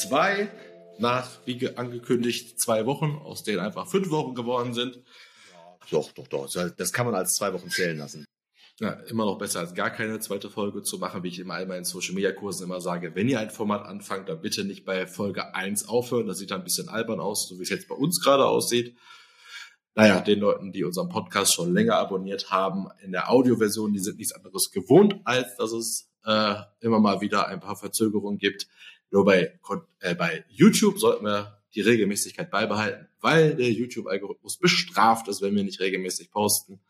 2 0.00 0.50
nach, 0.98 1.28
wie 1.44 1.76
angekündigt, 1.76 2.60
zwei 2.60 2.86
Wochen, 2.86 3.18
aus 3.22 3.42
denen 3.42 3.60
einfach 3.60 3.86
fünf 3.86 4.10
Wochen 4.10 4.34
geworden 4.34 4.74
sind. 4.74 5.02
Doch, 5.90 6.12
doch, 6.12 6.26
doch. 6.26 6.50
Das 6.76 6.92
kann 6.92 7.06
man 7.06 7.14
als 7.14 7.34
zwei 7.34 7.52
Wochen 7.52 7.70
zählen 7.70 7.98
lassen. 7.98 8.24
Ja, 8.78 8.90
immer 9.08 9.24
noch 9.24 9.38
besser 9.38 9.60
als 9.60 9.74
gar 9.74 9.90
keine 9.90 10.20
zweite 10.20 10.50
Folge 10.50 10.82
zu 10.82 10.98
machen, 10.98 11.22
wie 11.22 11.28
ich 11.28 11.38
in 11.38 11.50
all 11.50 11.64
meinen 11.64 11.84
Social 11.84 12.14
Media 12.14 12.32
Kursen 12.32 12.64
immer 12.64 12.82
sage. 12.82 13.14
Wenn 13.14 13.28
ihr 13.28 13.40
ein 13.40 13.50
Format 13.50 13.86
anfangt, 13.86 14.28
dann 14.28 14.42
bitte 14.42 14.64
nicht 14.64 14.84
bei 14.84 15.06
Folge 15.06 15.54
1 15.54 15.88
aufhören. 15.88 16.26
Das 16.26 16.38
sieht 16.38 16.50
dann 16.50 16.60
ein 16.60 16.64
bisschen 16.64 16.90
albern 16.90 17.20
aus, 17.20 17.48
so 17.48 17.58
wie 17.58 17.62
es 17.62 17.70
jetzt 17.70 17.88
bei 17.88 17.94
uns 17.94 18.22
gerade 18.22 18.44
aussieht. 18.44 18.96
Naja, 19.94 20.20
den 20.20 20.40
Leuten, 20.40 20.72
die 20.72 20.84
unseren 20.84 21.08
Podcast 21.08 21.54
schon 21.54 21.72
länger 21.72 21.96
abonniert 21.96 22.50
haben, 22.50 22.88
in 23.02 23.12
der 23.12 23.30
Audioversion, 23.30 23.94
die 23.94 23.98
sind 23.98 24.18
nichts 24.18 24.34
anderes 24.34 24.70
gewohnt, 24.70 25.20
als 25.24 25.56
dass 25.56 25.72
es 25.72 26.10
äh, 26.26 26.56
immer 26.80 27.00
mal 27.00 27.22
wieder 27.22 27.46
ein 27.46 27.60
paar 27.60 27.76
Verzögerungen 27.76 28.36
gibt. 28.36 28.66
Nur 29.10 29.24
bei, 29.24 29.58
äh, 30.00 30.14
bei 30.14 30.44
YouTube 30.48 30.98
sollten 30.98 31.24
wir 31.24 31.62
die 31.74 31.80
Regelmäßigkeit 31.82 32.50
beibehalten, 32.50 33.08
weil 33.20 33.54
der 33.54 33.70
YouTube-Algorithmus 33.70 34.58
bestraft 34.58 35.28
ist, 35.28 35.42
wenn 35.42 35.54
wir 35.54 35.64
nicht 35.64 35.80
regelmäßig 35.80 36.30
posten. 36.30 36.80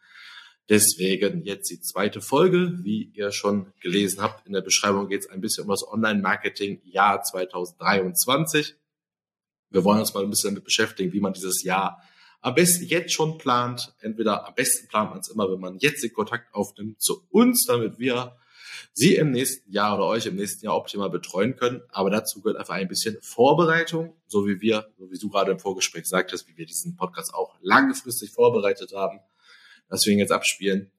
Deswegen 0.69 1.45
jetzt 1.45 1.71
die 1.71 1.81
zweite 1.81 2.21
Folge. 2.21 2.79
Wie 2.83 3.11
ihr 3.15 3.31
schon 3.31 3.73
gelesen 3.81 4.21
habt, 4.21 4.47
in 4.47 4.53
der 4.53 4.63
Beschreibung 4.63 5.09
geht 5.09 5.21
es 5.21 5.31
ein 5.31 5.41
bisschen 5.41 5.65
um 5.65 5.71
das 5.71 5.87
Online-Marketing-Jahr 5.87 7.23
2023. 7.23 8.75
Wir 9.71 9.85
wollen 9.85 10.01
uns 10.01 10.15
mal 10.15 10.25
ein 10.25 10.31
bisschen 10.31 10.51
damit 10.51 10.65
beschäftigen, 10.65 11.13
wie 11.13 11.21
man 11.21 11.33
dieses 11.33 11.63
Jahr 11.63 12.03
am 12.41 12.55
besten 12.55 12.85
jetzt 12.85 13.13
schon 13.13 13.39
plant. 13.39 13.95
Entweder 14.01 14.47
am 14.47 14.55
besten 14.55 14.89
plant 14.89 15.11
man 15.11 15.21
es 15.21 15.29
immer, 15.29 15.51
wenn 15.51 15.61
man 15.61 15.79
jetzt 15.79 16.03
den 16.03 16.13
Kontakt 16.13 16.53
aufnimmt 16.55 17.01
zu 17.01 17.27
uns, 17.31 17.67
damit 17.67 17.99
wir 17.99 18.37
Sie 18.93 19.17
im 19.17 19.31
nächsten 19.31 19.71
Jahr 19.71 19.97
oder 19.97 20.07
euch 20.07 20.27
im 20.27 20.37
nächsten 20.37 20.65
Jahr 20.65 20.77
optimal 20.77 21.11
betreuen 21.11 21.57
können. 21.57 21.83
Aber 21.89 22.11
dazu 22.11 22.41
gehört 22.41 22.59
einfach 22.59 22.75
ein 22.75 22.89
bisschen 22.89 23.17
Vorbereitung, 23.21 24.15
so 24.27 24.47
wie 24.47 24.61
wir, 24.61 24.87
so 24.99 25.11
wie 25.11 25.19
du 25.19 25.29
gerade 25.29 25.53
im 25.53 25.59
Vorgespräch 25.59 26.07
sagtest, 26.07 26.49
wie 26.49 26.57
wir 26.57 26.67
diesen 26.67 26.97
Podcast 26.97 27.35
auch 27.35 27.57
langfristig 27.61 28.31
vorbereitet 28.33 28.93
haben, 28.95 29.21
dass 29.89 30.05
wir 30.07 30.13
ihn 30.13 30.19
jetzt 30.19 30.33
abspielen. 30.33 30.91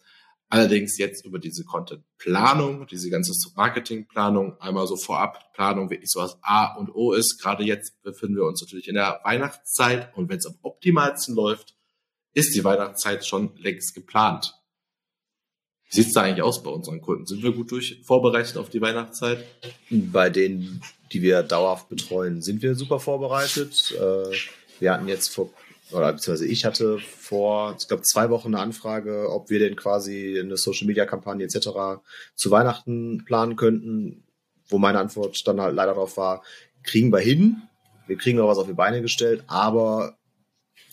Allerdings 0.50 0.97
jetzt 0.97 1.25
über 1.25 1.39
diese 1.39 1.66
Content-Planung, 1.66 2.88
diese 2.88 3.09
ganze 3.09 3.34
Marketing-Planung, 3.56 4.59
einmal 4.62 4.88
so 4.88 4.95
vorab 4.95 5.52
Planung 5.53 5.89
wirklich 5.89 6.09
so 6.09 6.22
was 6.22 6.38
A 6.41 6.75
und 6.75 6.95
O 6.95 7.12
ist. 7.12 7.41
Gerade 7.41 7.66
jetzt 7.66 8.02
befinden 8.02 8.38
wir 8.38 8.45
uns 8.45 8.62
natürlich 8.62 8.88
in 8.88 8.95
der 8.95 9.19
Weihnachtszeit 9.25 10.16
und 10.16 10.30
wenn 10.30 10.38
es 10.38 10.45
am 10.45 10.58
optimalsten 10.62 11.36
läuft, 11.36 11.75
ist 12.34 12.56
die 12.56 12.64
Weihnachtszeit 12.64 13.25
schon 13.25 13.58
längst 13.58 13.94
geplant. 13.94 14.53
Wie 15.90 15.96
sieht's 15.96 16.14
da 16.14 16.24
eigentlich 16.24 16.44
aus 16.44 16.64
bei 16.64 16.70
unseren 16.70 17.02
Kunden? 17.02 17.26
Sind 17.26 17.44
wir 17.44 17.54
gut 17.54 17.72
durch 17.72 18.02
vorbereitet 18.04 18.58
auf 18.58 18.70
die 18.70 18.82
Weihnachtszeit? 18.82 19.46
Bei 19.90 20.30
denen, 20.30 20.82
die 21.14 21.22
wir 21.22 21.44
dauerhaft 21.44 21.88
betreuen, 21.90 22.42
sind 22.42 22.62
wir 22.62 22.76
super 22.76 23.00
vorbereitet. 23.00 23.96
Äh, 23.98 24.36
wir 24.80 24.94
hatten 24.94 25.08
jetzt 25.08 25.30
vor, 25.30 25.50
oder 25.92 26.12
beziehungsweise 26.12 26.48
ich 26.48 26.66
hatte 26.66 27.00
vor, 27.00 27.76
ich 27.80 27.88
glaube, 27.88 28.04
zwei 28.04 28.30
Wochen 28.30 28.54
eine 28.54 28.60
Anfrage, 28.60 29.30
ob 29.32 29.50
wir 29.50 29.60
denn 29.60 29.78
quasi 29.78 30.38
eine 30.40 30.58
Social 30.58 30.88
Media 30.88 31.06
Kampagne 31.06 31.46
etc. 31.46 32.02
zu 32.36 32.52
Weihnachten 32.52 33.24
planen 33.24 33.56
könnten, 33.56 34.24
wo 34.68 34.78
meine 34.78 35.00
Antwort 35.00 35.48
dann 35.48 35.62
halt 35.62 35.76
leider 35.76 35.94
darauf 35.94 36.18
war, 36.18 36.44
kriegen 36.84 37.12
wir 37.14 37.20
hin. 37.20 37.62
Wir 38.08 38.18
kriegen 38.18 38.38
noch 38.38 38.48
was 38.48 38.58
auf 38.58 38.68
die 38.68 38.74
Beine 38.74 39.02
gestellt, 39.02 39.44
aber 39.48 40.18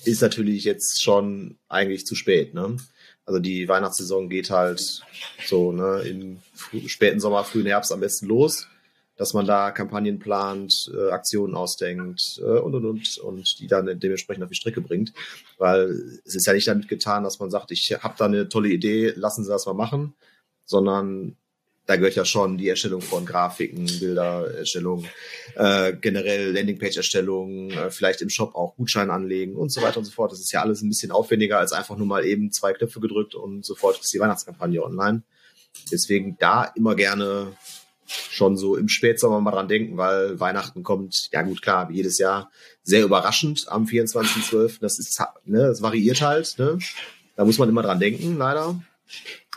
ist 0.05 0.22
natürlich 0.22 0.65
jetzt 0.65 1.03
schon 1.03 1.59
eigentlich 1.69 2.06
zu 2.06 2.15
spät. 2.15 2.55
Ne? 2.55 2.77
Also 3.27 3.41
die 3.41 3.69
Weihnachtssaison 3.69 4.28
geht 4.28 4.50
halt 4.50 5.03
so 5.47 5.72
ne, 5.72 6.03
im 6.03 6.41
späten 6.89 7.20
Sommer, 7.20 7.44
frühen 7.44 7.66
Herbst 7.66 7.92
am 7.92 8.00
besten 8.00 8.27
los, 8.27 8.69
dass 9.16 9.33
man 9.33 9.47
da 9.47 9.70
Kampagnen 9.70 10.19
plant, 10.19 10.91
äh, 10.94 11.10
Aktionen 11.10 11.54
ausdenkt 11.54 12.41
äh, 12.43 12.59
und 12.59 12.75
und 12.75 12.84
und 12.84 13.19
und 13.19 13.60
die 13.60 13.66
dann 13.66 13.98
dementsprechend 13.98 14.44
auf 14.44 14.50
die 14.50 14.56
Strecke 14.56 14.81
bringt. 14.81 15.12
Weil 15.59 16.21
es 16.25 16.34
ist 16.34 16.47
ja 16.47 16.53
nicht 16.53 16.66
damit 16.69 16.88
getan, 16.88 17.25
dass 17.25 17.38
man 17.38 17.50
sagt, 17.50 17.71
ich 17.71 17.93
habe 18.03 18.15
da 18.19 18.26
eine 18.26 18.48
tolle 18.48 18.69
Idee, 18.69 19.12
lassen 19.16 19.44
Sie 19.44 19.50
das 19.50 19.66
mal 19.66 19.75
machen, 19.75 20.15
sondern 20.65 21.37
da 21.87 21.97
gehört 21.97 22.15
ja 22.15 22.25
schon 22.25 22.56
die 22.56 22.69
Erstellung 22.69 23.03
von 23.03 23.27
Grafiken, 23.27 23.84
Bildererstellung, 23.84 25.05
äh, 25.55 25.93
generell 25.93 26.53
Landingpage-Erstellung, 26.53 27.71
äh, 27.71 27.91
vielleicht 27.91 28.22
im 28.22 28.31
Shop 28.31 28.55
auch 28.55 28.77
Gutschein 28.77 29.11
anlegen 29.11 29.55
und 29.55 29.71
so 29.71 29.83
weiter 29.83 29.99
und 29.99 30.05
so 30.05 30.12
fort. 30.12 30.33
Das 30.33 30.41
ist 30.41 30.53
ja 30.53 30.62
alles 30.62 30.83
ein 30.83 30.89
bisschen 30.89 31.11
aufwendiger 31.11 31.59
als 31.59 31.72
einfach 31.72 31.97
nur 31.97 32.06
mal 32.06 32.25
eben 32.25 32.50
zwei 32.50 32.72
Knöpfe 32.72 33.00
gedrückt 33.00 33.34
und 33.34 33.65
sofort 33.65 34.00
ist 34.00 34.12
die 34.15 34.19
Weihnachtskampagne 34.19 34.83
online. 34.83 35.22
Deswegen 35.93 36.37
da 36.39 36.65
immer 36.75 36.95
gerne 36.95 37.53
schon 38.06 38.56
so 38.56 38.77
im 38.77 38.89
Spätsommer 38.89 39.41
mal 39.41 39.51
dran 39.51 39.69
denken, 39.69 39.97
weil 39.97 40.39
Weihnachten 40.41 40.83
kommt, 40.83 41.28
ja 41.33 41.43
gut, 41.43 41.62
klar, 41.62 41.89
wie 41.89 41.97
jedes 41.97 42.19
Jahr, 42.19 42.51
sehr 42.83 43.03
überraschend 43.03 43.66
am 43.69 43.84
24.12. 43.84 44.78
Das 44.81 44.99
ist, 44.99 45.21
ne, 45.45 45.59
das 45.59 45.83
variiert 45.83 46.21
halt, 46.22 46.55
ne. 46.59 46.78
Da 47.37 47.45
muss 47.45 47.59
man 47.59 47.69
immer 47.69 47.83
dran 47.83 47.99
denken, 47.99 48.39
leider. 48.39 48.81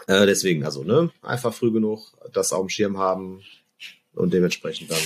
Äh, 0.07 0.25
deswegen, 0.25 0.63
also, 0.63 0.83
ne, 0.83 1.11
einfach 1.21 1.53
früh 1.53 1.71
genug 1.71 2.13
das 2.33 2.53
auf 2.53 2.61
dem 2.61 2.69
Schirm 2.69 2.97
haben 2.97 3.41
und 4.13 4.33
dementsprechend 4.33 4.91
dann. 4.91 4.97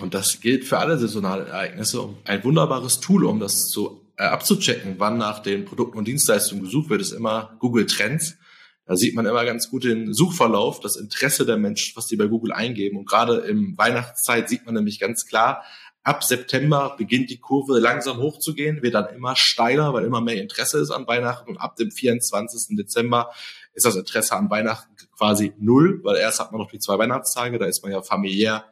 Und 0.00 0.14
das 0.14 0.40
gilt 0.40 0.64
für 0.64 0.78
alle 0.78 0.98
saisonalen 0.98 1.46
Ereignisse. 1.46 2.08
Ein 2.24 2.42
wunderbares 2.44 3.00
Tool, 3.00 3.24
um 3.24 3.40
das 3.40 3.68
zu, 3.68 4.00
äh, 4.16 4.24
abzuchecken, 4.24 4.96
wann 4.98 5.18
nach 5.18 5.40
den 5.40 5.64
Produkten 5.64 5.98
und 5.98 6.06
Dienstleistungen 6.06 6.64
gesucht 6.64 6.90
wird, 6.90 7.00
ist 7.00 7.12
immer 7.12 7.56
Google 7.60 7.86
Trends. 7.86 8.36
Da 8.84 8.96
sieht 8.96 9.14
man 9.14 9.26
immer 9.26 9.44
ganz 9.44 9.70
gut 9.70 9.84
den 9.84 10.12
Suchverlauf, 10.12 10.80
das 10.80 10.96
Interesse 10.96 11.46
der 11.46 11.56
Menschen, 11.56 11.96
was 11.96 12.08
die 12.08 12.16
bei 12.16 12.26
Google 12.26 12.52
eingeben. 12.52 12.98
Und 12.98 13.08
gerade 13.08 13.38
im 13.38 13.78
Weihnachtszeit 13.78 14.48
sieht 14.48 14.66
man 14.66 14.74
nämlich 14.74 14.98
ganz 14.98 15.26
klar, 15.26 15.62
ab 16.02 16.24
September 16.24 16.96
beginnt 16.98 17.30
die 17.30 17.38
Kurve 17.38 17.78
langsam 17.78 18.18
hochzugehen, 18.18 18.82
wird 18.82 18.94
dann 18.94 19.14
immer 19.14 19.36
steiler, 19.36 19.94
weil 19.94 20.04
immer 20.04 20.20
mehr 20.20 20.42
Interesse 20.42 20.78
ist 20.78 20.90
an 20.90 21.06
Weihnachten. 21.06 21.50
Und 21.50 21.58
ab 21.58 21.76
dem 21.76 21.92
24. 21.92 22.76
Dezember 22.76 23.30
ist 23.74 23.86
das 23.86 23.96
Interesse 23.96 24.36
an 24.36 24.50
Weihnachten 24.50 24.94
quasi 25.16 25.52
null, 25.58 26.00
weil 26.02 26.16
erst 26.16 26.40
hat 26.40 26.52
man 26.52 26.60
noch 26.60 26.70
die 26.70 26.78
zwei 26.78 26.98
Weihnachtstage, 26.98 27.58
da 27.58 27.66
ist 27.66 27.82
man 27.82 27.92
ja 27.92 28.02
familiär 28.02 28.64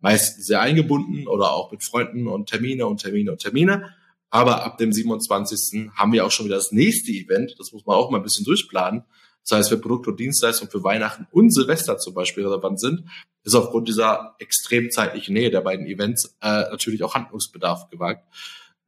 meist 0.00 0.44
sehr 0.44 0.60
eingebunden 0.60 1.26
oder 1.26 1.52
auch 1.52 1.72
mit 1.72 1.82
Freunden 1.82 2.28
und 2.28 2.48
Termine 2.48 2.86
und 2.86 3.00
Termine 3.02 3.32
und 3.32 3.40
Termine. 3.40 3.94
Aber 4.30 4.64
ab 4.64 4.78
dem 4.78 4.92
27. 4.92 5.90
haben 5.96 6.12
wir 6.12 6.24
auch 6.24 6.30
schon 6.30 6.46
wieder 6.46 6.56
das 6.56 6.72
nächste 6.72 7.10
Event. 7.10 7.54
Das 7.58 7.72
muss 7.72 7.86
man 7.86 7.96
auch 7.96 8.10
mal 8.10 8.18
ein 8.18 8.22
bisschen 8.22 8.44
durchplanen. 8.44 9.04
Das 9.42 9.58
heißt, 9.58 9.68
für 9.70 9.78
Produkte 9.78 10.10
und 10.10 10.20
Dienstleistungen 10.20 10.70
für 10.70 10.84
Weihnachten 10.84 11.26
und 11.30 11.50
Silvester 11.50 11.96
zum 11.96 12.12
Beispiel 12.12 12.46
relevant 12.46 12.80
sind, 12.80 13.04
ist 13.44 13.54
aufgrund 13.54 13.88
dieser 13.88 14.34
extrem 14.38 14.90
zeitlichen 14.90 15.32
Nähe 15.32 15.50
der 15.50 15.62
beiden 15.62 15.86
Events 15.86 16.36
äh, 16.42 16.68
natürlich 16.70 17.02
auch 17.02 17.14
Handlungsbedarf 17.14 17.88
gewagt. 17.88 18.26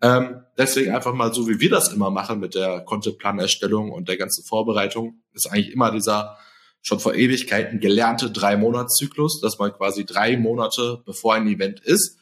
Ähm, 0.03 0.43
deswegen 0.57 0.95
einfach 0.95 1.13
mal 1.13 1.33
so, 1.35 1.49
wie 1.49 1.61
wir 1.61 1.71
das 1.71 1.93
immer 1.93 2.11
machen 2.11 2.41
mit 2.41 2.55
der 2.55 2.81
Contentplanerstellung 2.81 3.93
und 3.93 4.09
der 4.09 4.17
ganzen 4.17 4.45
Vorbereitung, 4.45 5.23
ist 5.35 5.47
eigentlich 5.47 5.73
immer 5.73 5.91
dieser 5.91 6.39
schon 6.83 7.01
vor 7.01 7.15
Ewigkeiten 7.15 7.81
gelernte 7.81 8.31
Drei-Monats-Zyklus, 8.31 9.41
dass 9.41 9.59
man 9.59 9.73
quasi 9.73 10.07
drei 10.07 10.37
Monate 10.37 11.03
bevor 11.05 11.35
ein 11.35 11.47
Event 11.47 11.81
ist. 11.81 12.17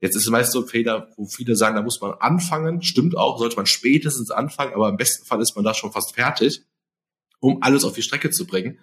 Jetzt 0.00 0.14
ist 0.14 0.24
es 0.24 0.30
meist 0.30 0.52
so 0.52 0.60
ein 0.60 0.68
Fehler, 0.68 1.08
wo 1.16 1.26
viele 1.26 1.56
sagen, 1.56 1.74
da 1.74 1.82
muss 1.82 2.00
man 2.00 2.12
anfangen. 2.20 2.82
Stimmt 2.82 3.16
auch, 3.16 3.38
sollte 3.38 3.56
man 3.56 3.66
spätestens 3.66 4.30
anfangen, 4.30 4.74
aber 4.74 4.88
im 4.88 4.96
besten 4.96 5.26
Fall 5.26 5.40
ist 5.40 5.56
man 5.56 5.64
da 5.64 5.74
schon 5.74 5.90
fast 5.90 6.14
fertig, 6.14 6.62
um 7.40 7.62
alles 7.62 7.84
auf 7.84 7.94
die 7.94 8.02
Strecke 8.02 8.30
zu 8.30 8.46
bringen. 8.46 8.78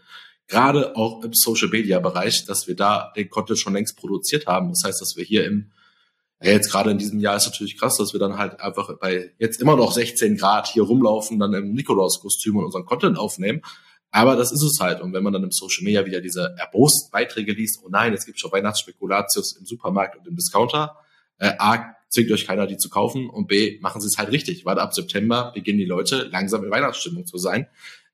Gerade 0.48 0.98
auch 0.98 1.24
im 1.24 1.34
Social-Media-Bereich, 1.34 2.46
dass 2.46 2.68
wir 2.68 2.76
da 2.76 3.14
den 3.16 3.30
Content 3.30 3.60
schon 3.60 3.74
längst 3.74 3.96
produziert 3.96 4.48
haben. 4.48 4.70
Das 4.70 4.84
heißt, 4.84 5.00
dass 5.00 5.16
wir 5.16 5.24
hier 5.24 5.46
im 5.46 5.72
ja, 6.44 6.52
jetzt 6.52 6.70
gerade 6.70 6.92
in 6.92 6.98
diesem 6.98 7.20
Jahr 7.20 7.38
ist 7.38 7.46
natürlich 7.46 7.78
krass, 7.78 7.98
dass 7.98 8.12
wir 8.12 8.20
dann 8.20 8.38
halt 8.38 8.60
einfach 8.60 8.98
bei 9.00 9.32
jetzt 9.40 9.62
immer 9.62 9.78
noch 9.78 9.94
16 9.94 10.36
Grad 10.36 10.68
hier 10.68 10.84
rumlaufen, 10.84 11.40
dann 11.40 11.54
im 11.54 11.74
Nikolaus-Kostüm 11.74 12.58
und 12.58 12.66
unseren 12.66 12.86
Content 12.86 13.18
aufnehmen. 13.18 13.62
Aber 14.12 14.36
das 14.36 14.52
ist 14.52 14.62
es 14.62 14.80
halt. 14.80 15.02
Und 15.02 15.14
wenn 15.14 15.24
man 15.24 15.32
dann 15.32 15.44
im 15.44 15.52
Social 15.52 15.84
Media 15.84 16.06
wieder 16.06 16.20
diese 16.20 16.54
erbosten 16.58 17.12
Beiträge 17.12 17.54
liest, 17.54 17.80
oh 17.84 17.88
nein, 17.90 18.14
es 18.14 18.26
gibt 18.26 18.40
schon 18.40 18.52
Weihnachtsspekulatius 18.52 19.56
im 19.58 19.66
Supermarkt 19.66 20.18
und 20.18 20.28
im 20.28 20.36
Discounter, 20.36 20.98
äh, 21.40 21.54
A, 21.58 21.96
zwingt 22.10 22.32
euch 22.32 22.46
keiner, 22.46 22.68
die 22.68 22.78
zu 22.78 22.90
kaufen 22.90 23.30
und 23.30 23.48
B, 23.48 23.80
machen 23.82 24.02
sie 24.02 24.08
es 24.08 24.18
halt 24.18 24.32
richtig, 24.32 24.66
weil 24.66 24.78
ab 24.80 24.94
September 24.94 25.52
beginnen 25.56 25.80
die 25.80 25.86
Leute 25.86 26.30
langsam 26.32 26.64
in 26.64 26.72
Weihnachtsstimmung 26.72 27.26
zu 27.26 27.38
sein. 27.38 27.68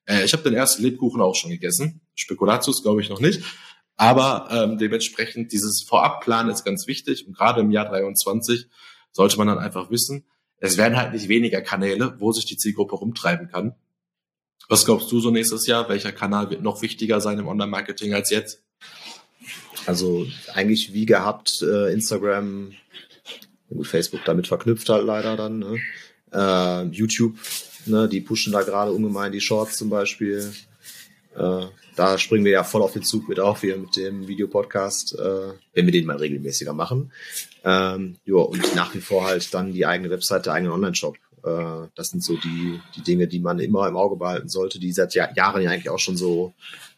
Äh, 0.05 0.23
ich 0.23 0.33
habe 0.33 0.43
den 0.43 0.53
ersten 0.53 0.83
Lebkuchen 0.83 1.19
auch 1.19 1.35
schon 1.35 1.51
gegessen. 1.51 2.01
Spekulatius 2.15 2.83
glaube 2.83 3.01
ich 3.01 3.09
noch 3.09 3.19
nicht. 3.19 3.43
Aber 3.99 4.47
ähm, 4.49 4.77
dementsprechend 4.77 5.51
dieses 5.51 5.83
Vorabplan 5.83 6.49
ist 6.49 6.63
ganz 6.63 6.87
wichtig 6.87 7.27
und 7.27 7.35
gerade 7.35 7.59
im 7.59 7.69
Jahr 7.69 7.83
23 7.83 8.67
sollte 9.11 9.37
man 9.37 9.47
dann 9.47 9.57
einfach 9.57 9.91
wissen, 9.91 10.23
es 10.59 10.77
werden 10.77 10.95
halt 10.95 11.11
nicht 11.11 11.27
weniger 11.27 11.59
Kanäle, 11.59 12.15
wo 12.17 12.31
sich 12.31 12.45
die 12.45 12.55
Zielgruppe 12.55 12.95
rumtreiben 12.95 13.49
kann. 13.49 13.75
Was 14.69 14.85
glaubst 14.85 15.11
du 15.11 15.19
so 15.19 15.31
nächstes 15.31 15.67
Jahr? 15.67 15.89
Welcher 15.89 16.13
Kanal 16.13 16.49
wird 16.49 16.61
noch 16.61 16.81
wichtiger 16.81 17.19
sein 17.19 17.39
im 17.39 17.47
Online-Marketing 17.49 18.13
als 18.13 18.29
jetzt? 18.29 18.63
Also 19.85 20.25
eigentlich 20.53 20.93
wie 20.93 21.05
gehabt, 21.05 21.61
äh, 21.61 21.91
Instagram, 21.91 22.71
gut, 23.67 23.87
Facebook 23.87 24.21
damit 24.23 24.47
verknüpft 24.47 24.87
halt 24.87 25.05
leider 25.05 25.35
dann, 25.35 25.59
ne? 25.59 25.77
äh, 26.31 26.83
YouTube, 26.85 27.35
ne, 27.85 28.07
die 28.07 28.21
pushen 28.21 28.53
da 28.53 28.61
gerade 28.61 28.93
ungemein 28.93 29.33
die 29.33 29.41
Shorts 29.41 29.75
zum 29.75 29.89
Beispiel. 29.89 30.53
Äh, 31.35 31.65
da 31.95 32.17
springen 32.17 32.45
wir 32.45 32.51
ja 32.51 32.63
voll 32.63 32.81
auf 32.81 32.93
den 32.93 33.03
Zug 33.03 33.27
mit 33.29 33.39
auf, 33.39 33.61
hier 33.61 33.77
mit 33.77 33.95
dem 33.95 34.27
Videopodcast, 34.27 35.17
äh, 35.19 35.53
wenn 35.73 35.85
wir 35.85 35.91
den 35.91 36.05
mal 36.05 36.17
regelmäßiger 36.17 36.73
machen. 36.73 37.11
Ähm, 37.63 38.17
ja, 38.25 38.35
und 38.35 38.75
nach 38.75 38.93
wie 38.95 39.01
vor 39.01 39.25
halt 39.25 39.53
dann 39.53 39.73
die 39.73 39.85
eigene 39.85 40.09
Webseite, 40.09 40.51
eigenen 40.51 40.73
Online-Shop. 40.73 41.17
Äh, 41.43 41.87
das 41.95 42.09
sind 42.09 42.23
so 42.23 42.37
die, 42.37 42.79
die 42.95 43.01
Dinge, 43.01 43.27
die 43.27 43.39
man 43.39 43.59
immer 43.59 43.87
im 43.87 43.97
Auge 43.97 44.15
behalten 44.15 44.49
sollte, 44.49 44.79
die 44.79 44.91
seit 44.91 45.13
Jahr, 45.13 45.35
Jahren 45.35 45.61
ja 45.61 45.71
eigentlich 45.71 45.89
auch 45.89 45.99
schon 45.99 46.17
so 46.17 46.53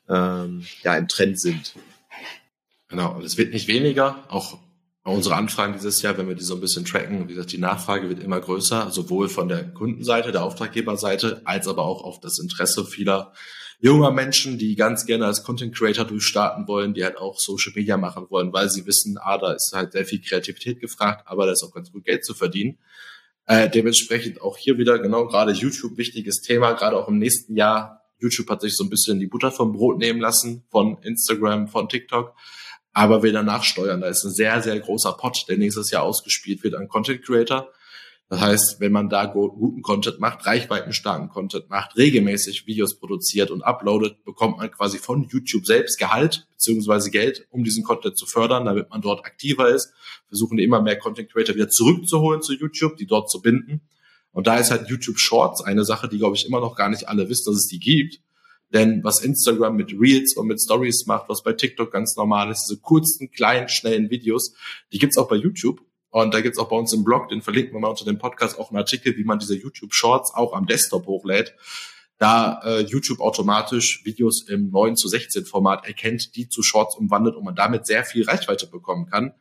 ähm, 0.08 0.66
ja, 0.84 0.96
im 0.96 1.08
Trend 1.08 1.40
sind. 1.40 1.74
Genau, 2.88 3.16
und 3.16 3.24
es 3.24 3.38
wird 3.38 3.54
nicht 3.54 3.68
weniger, 3.68 4.26
auch 4.30 4.60
unsere 5.04 5.36
Anfragen 5.36 5.74
dieses 5.74 6.02
Jahr, 6.02 6.18
wenn 6.18 6.28
wir 6.28 6.36
die 6.36 6.44
so 6.44 6.56
ein 6.56 6.62
bisschen 6.62 6.86
tracken, 6.86 7.28
wie 7.28 7.34
gesagt, 7.34 7.52
die 7.52 7.58
Nachfrage 7.58 8.10
wird 8.10 8.22
immer 8.22 8.40
größer, 8.40 8.92
sowohl 8.92 9.30
von 9.30 9.48
der 9.48 9.64
Kundenseite, 9.64 10.32
der 10.32 10.44
Auftraggeberseite, 10.44 11.42
als 11.46 11.68
aber 11.68 11.84
auch 11.84 12.04
auf 12.04 12.20
das 12.20 12.38
Interesse 12.38 12.86
vieler 12.86 13.34
junger 13.82 14.12
Menschen, 14.12 14.58
die 14.58 14.76
ganz 14.76 15.06
gerne 15.06 15.26
als 15.26 15.44
Content 15.44 15.76
Creator 15.76 16.06
durchstarten 16.06 16.68
wollen, 16.68 16.94
die 16.94 17.04
halt 17.04 17.18
auch 17.18 17.38
Social 17.38 17.74
Media 17.76 17.98
machen 17.98 18.28
wollen, 18.30 18.54
weil 18.54 18.70
sie 18.70 18.86
wissen, 18.86 19.18
ah, 19.20 19.38
da 19.38 19.54
ist 19.54 19.72
halt 19.74 19.92
sehr 19.92 20.06
viel 20.06 20.22
Kreativität 20.22 20.80
gefragt, 20.80 21.24
aber 21.26 21.46
da 21.46 21.52
ist 21.52 21.64
auch 21.64 21.74
ganz 21.74 21.92
gut 21.92 22.06
Geld 22.06 22.24
zu 22.24 22.34
verdienen. 22.34 22.78
Äh, 23.48 23.70
dementsprechend 23.70 24.42
auch 24.42 24.58
hier 24.58 24.78
wieder 24.78 25.00
genau 25.00 25.26
gerade 25.28 25.52
YouTube 25.52 25.98
wichtiges 25.98 26.42
Thema, 26.42 26.74
gerade 26.74 26.96
auch 26.96 27.08
im 27.08 27.18
nächsten 27.18 27.56
Jahr. 27.56 28.02
YouTube 28.20 28.50
hat 28.50 28.62
sich 28.62 28.78
so 28.78 28.84
ein 28.84 28.90
bisschen 28.90 29.20
die 29.20 29.28
Butter 29.28 29.52
vom 29.52 29.74
Brot 29.74 29.98
nehmen 29.98 30.22
lassen 30.22 30.64
von 30.70 31.02
Instagram, 31.02 31.68
von 31.68 31.90
TikTok 31.90 32.36
aber 32.94 33.24
wir 33.24 33.32
danach 33.32 33.64
steuern. 33.64 34.02
Da 34.02 34.08
ist 34.08 34.24
ein 34.24 34.32
sehr, 34.32 34.62
sehr 34.62 34.80
großer 34.80 35.14
Pot, 35.14 35.46
der 35.48 35.58
nächstes 35.58 35.92
Jahr 35.92 36.04
ausgespielt 36.04 36.64
wird 36.64 36.76
an 36.76 36.88
Content 36.88 37.24
Creator. 37.24 37.70
Das 38.32 38.40
heißt, 38.40 38.80
wenn 38.80 38.94
man 38.94 39.10
da 39.10 39.26
guten 39.26 39.82
Content 39.82 40.22
macht, 40.22 40.46
reichweitenstarken 40.46 41.28
Content 41.28 41.70
macht, 41.70 41.98
regelmäßig 41.98 42.66
Videos 42.66 42.98
produziert 42.98 43.52
und 43.52 43.62
uploadet, 43.62 44.24
bekommt 44.24 44.60
man 44.60 44.72
quasi 44.72 45.00
von 45.00 45.28
YouTube 45.28 45.66
selbst 45.66 46.00
Gehalt 46.00 46.48
beziehungsweise 46.54 47.12
Geld, 47.12 47.46
um 47.50 47.66
diesen 47.66 47.84
Content 47.84 48.18
zu 48.18 48.26
fördern, 48.26 48.64
damit 48.64 48.90
man 48.90 49.02
dort 49.02 49.26
aktiver 49.26 49.68
ist. 49.68 49.92
Versuchen 50.30 50.60
immer 50.60 50.82
mehr 50.82 50.98
Content 50.98 51.30
Creator 51.30 51.56
wieder 51.56 51.68
zurückzuholen 51.68 52.42
zu 52.42 52.54
YouTube, 52.54 52.96
die 52.96 53.06
dort 53.06 53.30
zu 53.30 53.42
binden. 53.42 53.82
Und 54.32 54.48
da 54.48 54.56
ist 54.56 54.72
halt 54.72 54.90
YouTube 54.90 55.20
Shorts 55.20 55.62
eine 55.62 55.84
Sache, 55.84 56.08
die, 56.08 56.18
glaube 56.18 56.38
ich, 56.38 56.48
immer 56.48 56.62
noch 56.62 56.78
gar 56.78 56.88
nicht 56.88 57.10
alle 57.10 57.28
wissen, 57.28 57.52
dass 57.52 57.60
es 57.60 57.68
die 57.68 57.80
gibt. 57.80 58.22
Denn 58.74 59.04
was 59.04 59.20
Instagram 59.20 59.76
mit 59.76 59.92
Reels 59.92 60.38
und 60.38 60.48
mit 60.48 60.62
Stories 60.62 61.06
macht, 61.06 61.28
was 61.28 61.44
bei 61.44 61.52
TikTok 61.52 61.92
ganz 61.92 62.16
normal 62.16 62.50
ist, 62.50 62.64
diese 62.70 62.80
kurzen, 62.80 63.30
kleinen, 63.30 63.68
schnellen 63.68 64.10
Videos, 64.10 64.54
die 64.94 65.00
gibt's 65.00 65.18
auch 65.18 65.28
bei 65.28 65.36
YouTube. 65.36 65.82
Und 66.12 66.34
da 66.34 66.42
gibt's 66.42 66.60
auch 66.60 66.70
bei 66.70 66.76
uns 66.76 66.94
im 66.94 67.04
Blog, 67.04 67.30
den 67.30 67.42
verlinken 67.42 67.74
wir 67.74 67.80
mal 67.80 67.88
unter 67.88 68.06
dem 68.06 68.20
Podcast, 68.20 68.60
auch 68.60 68.70
einen 68.70 68.78
Artikel, 68.78 69.18
wie 69.18 69.24
man 69.24 69.40
diese 69.40 69.56
YouTube 69.56 69.94
Shorts 69.94 70.34
auch 70.34 70.54
am 70.54 70.68
Desktop 70.68 71.08
hochlädt. 71.08 71.56
Da 72.18 72.62
äh, 72.64 72.82
YouTube 72.82 73.20
automatisch 73.20 74.06
Videos 74.06 74.48
im 74.48 74.70
9 74.70 74.96
zu 74.96 75.08
16 75.08 75.46
Format 75.46 75.88
erkennt, 75.88 76.36
die 76.36 76.48
zu 76.50 76.62
Shorts 76.62 76.96
umwandelt 76.96 77.36
und 77.36 77.46
man 77.46 77.56
damit 77.56 77.88
sehr 77.88 78.04
viel 78.04 78.26
Reichweite 78.26 78.68
bekommen 78.68 79.08
kann. 79.08 79.34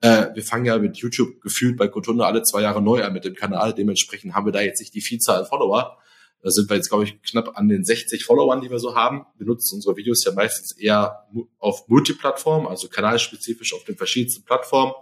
Äh, 0.00 0.28
wir 0.34 0.44
fangen 0.44 0.64
ja 0.64 0.78
mit 0.78 0.98
YouTube 0.98 1.40
gefühlt 1.40 1.76
bei 1.76 1.88
Kotunde 1.88 2.24
alle 2.24 2.42
zwei 2.42 2.62
Jahre 2.62 2.82
neu 2.82 3.02
an 3.02 3.12
mit 3.12 3.24
dem 3.24 3.34
Kanal. 3.34 3.74
Dementsprechend 3.74 4.34
haben 4.34 4.46
wir 4.46 4.52
da 4.52 4.60
jetzt 4.60 4.80
nicht 4.80 4.94
die 4.94 5.00
Vielzahl 5.00 5.40
an 5.40 5.46
Follower. 5.46 5.98
Da 6.42 6.50
sind 6.50 6.70
wir 6.70 6.76
jetzt, 6.76 6.88
glaube 6.88 7.04
ich, 7.04 7.20
knapp 7.22 7.58
an 7.58 7.68
den 7.68 7.84
60 7.84 8.24
Followern, 8.24 8.62
die 8.62 8.70
wir 8.70 8.78
so 8.78 8.94
haben. 8.94 9.26
Wir 9.36 9.46
nutzen 9.46 9.74
unsere 9.74 9.96
Videos 9.96 10.24
ja 10.24 10.32
meistens 10.32 10.72
eher 10.72 11.26
auf 11.58 11.88
Multiplattform, 11.88 12.66
also 12.66 12.88
kanalspezifisch 12.88 13.74
auf 13.74 13.84
den 13.84 13.96
verschiedensten 13.96 14.44
Plattformen. 14.44 14.94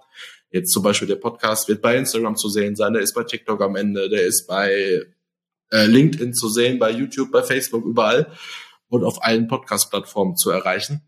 Jetzt 0.50 0.72
zum 0.72 0.82
Beispiel 0.82 1.08
der 1.08 1.16
Podcast 1.16 1.68
wird 1.68 1.82
bei 1.82 1.96
Instagram 1.96 2.36
zu 2.36 2.48
sehen 2.48 2.74
sein, 2.74 2.94
der 2.94 3.02
ist 3.02 3.14
bei 3.14 3.24
TikTok 3.24 3.60
am 3.60 3.76
Ende, 3.76 4.08
der 4.08 4.24
ist 4.24 4.46
bei 4.46 5.04
äh, 5.70 5.86
LinkedIn 5.86 6.32
zu 6.32 6.48
sehen, 6.48 6.78
bei 6.78 6.90
YouTube, 6.90 7.30
bei 7.30 7.42
Facebook, 7.42 7.84
überall 7.84 8.32
und 8.88 9.04
auf 9.04 9.22
allen 9.22 9.48
Podcast-Plattformen 9.48 10.36
zu 10.36 10.50
erreichen. 10.50 11.02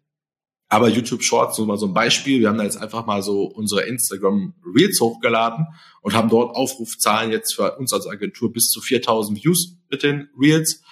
Aber 0.69 0.89
YouTube 0.89 1.25
Shorts, 1.25 1.57
so 1.57 1.67
mal 1.67 1.79
so 1.79 1.87
ein 1.87 1.95
Beispiel. 1.95 2.41
Wir 2.41 2.49
haben 2.49 2.59
da 2.59 2.63
jetzt 2.65 2.77
einfach 2.77 3.05
mal 3.05 3.23
so 3.23 3.43
unsere 3.43 3.83
Instagram 3.83 4.55
Reels 4.77 5.01
hochgeladen 5.01 5.67
und 6.01 6.15
haben 6.15 6.29
dort 6.29 6.55
Aufrufzahlen 6.55 7.33
jetzt 7.33 7.55
für 7.55 7.77
uns 7.77 7.93
als 7.93 8.07
Agentur 8.07 8.53
bis 8.53 8.69
zu 8.69 8.81
4000 8.81 9.43
Views 9.43 9.79
mit 9.91 10.05
den 10.05 10.29
Reels. 10.41 10.83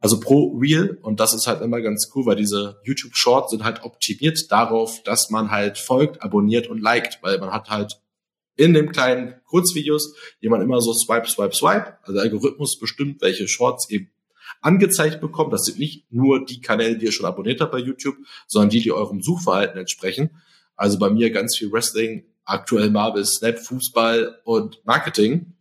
Also 0.00 0.18
pro 0.18 0.56
Reel. 0.58 0.98
Und 1.02 1.20
das 1.20 1.34
ist 1.34 1.46
halt 1.46 1.60
immer 1.60 1.80
ganz 1.80 2.10
cool, 2.14 2.26
weil 2.26 2.36
diese 2.36 2.80
YouTube 2.84 3.14
Shorts 3.14 3.50
sind 3.50 3.64
halt 3.64 3.84
optimiert 3.84 4.50
darauf, 4.50 5.02
dass 5.02 5.30
man 5.30 5.50
halt 5.50 5.78
folgt, 5.78 6.22
abonniert 6.22 6.68
und 6.68 6.80
liked, 6.80 7.18
weil 7.22 7.38
man 7.38 7.52
hat 7.52 7.70
halt 7.70 8.00
in 8.56 8.74
den 8.74 8.90
kleinen 8.92 9.34
Kurzvideos, 9.46 10.14
die 10.42 10.48
man 10.48 10.60
immer 10.60 10.80
so 10.80 10.92
swipe, 10.92 11.28
swipe, 11.28 11.54
swipe. 11.54 11.98
Also 12.02 12.14
der 12.14 12.22
Algorithmus 12.22 12.78
bestimmt, 12.78 13.20
welche 13.20 13.46
Shorts 13.46 13.88
eben 13.90 14.10
angezeigt 14.62 15.20
bekommt. 15.20 15.52
Das 15.52 15.64
sind 15.64 15.78
nicht 15.78 16.10
nur 16.12 16.44
die 16.44 16.60
Kanäle, 16.60 16.96
die 16.96 17.06
ihr 17.06 17.12
schon 17.12 17.26
abonniert 17.26 17.60
habt 17.60 17.72
bei 17.72 17.78
YouTube, 17.78 18.16
sondern 18.46 18.70
die, 18.70 18.80
die 18.80 18.92
eurem 18.92 19.22
Suchverhalten 19.22 19.78
entsprechen. 19.78 20.30
Also 20.76 20.98
bei 20.98 21.10
mir 21.10 21.30
ganz 21.30 21.56
viel 21.56 21.72
Wrestling, 21.72 22.24
aktuell 22.44 22.90
Marvel, 22.90 23.24
Snap, 23.24 23.58
Fußball 23.58 24.40
und 24.44 24.84
Marketing. 24.84 25.54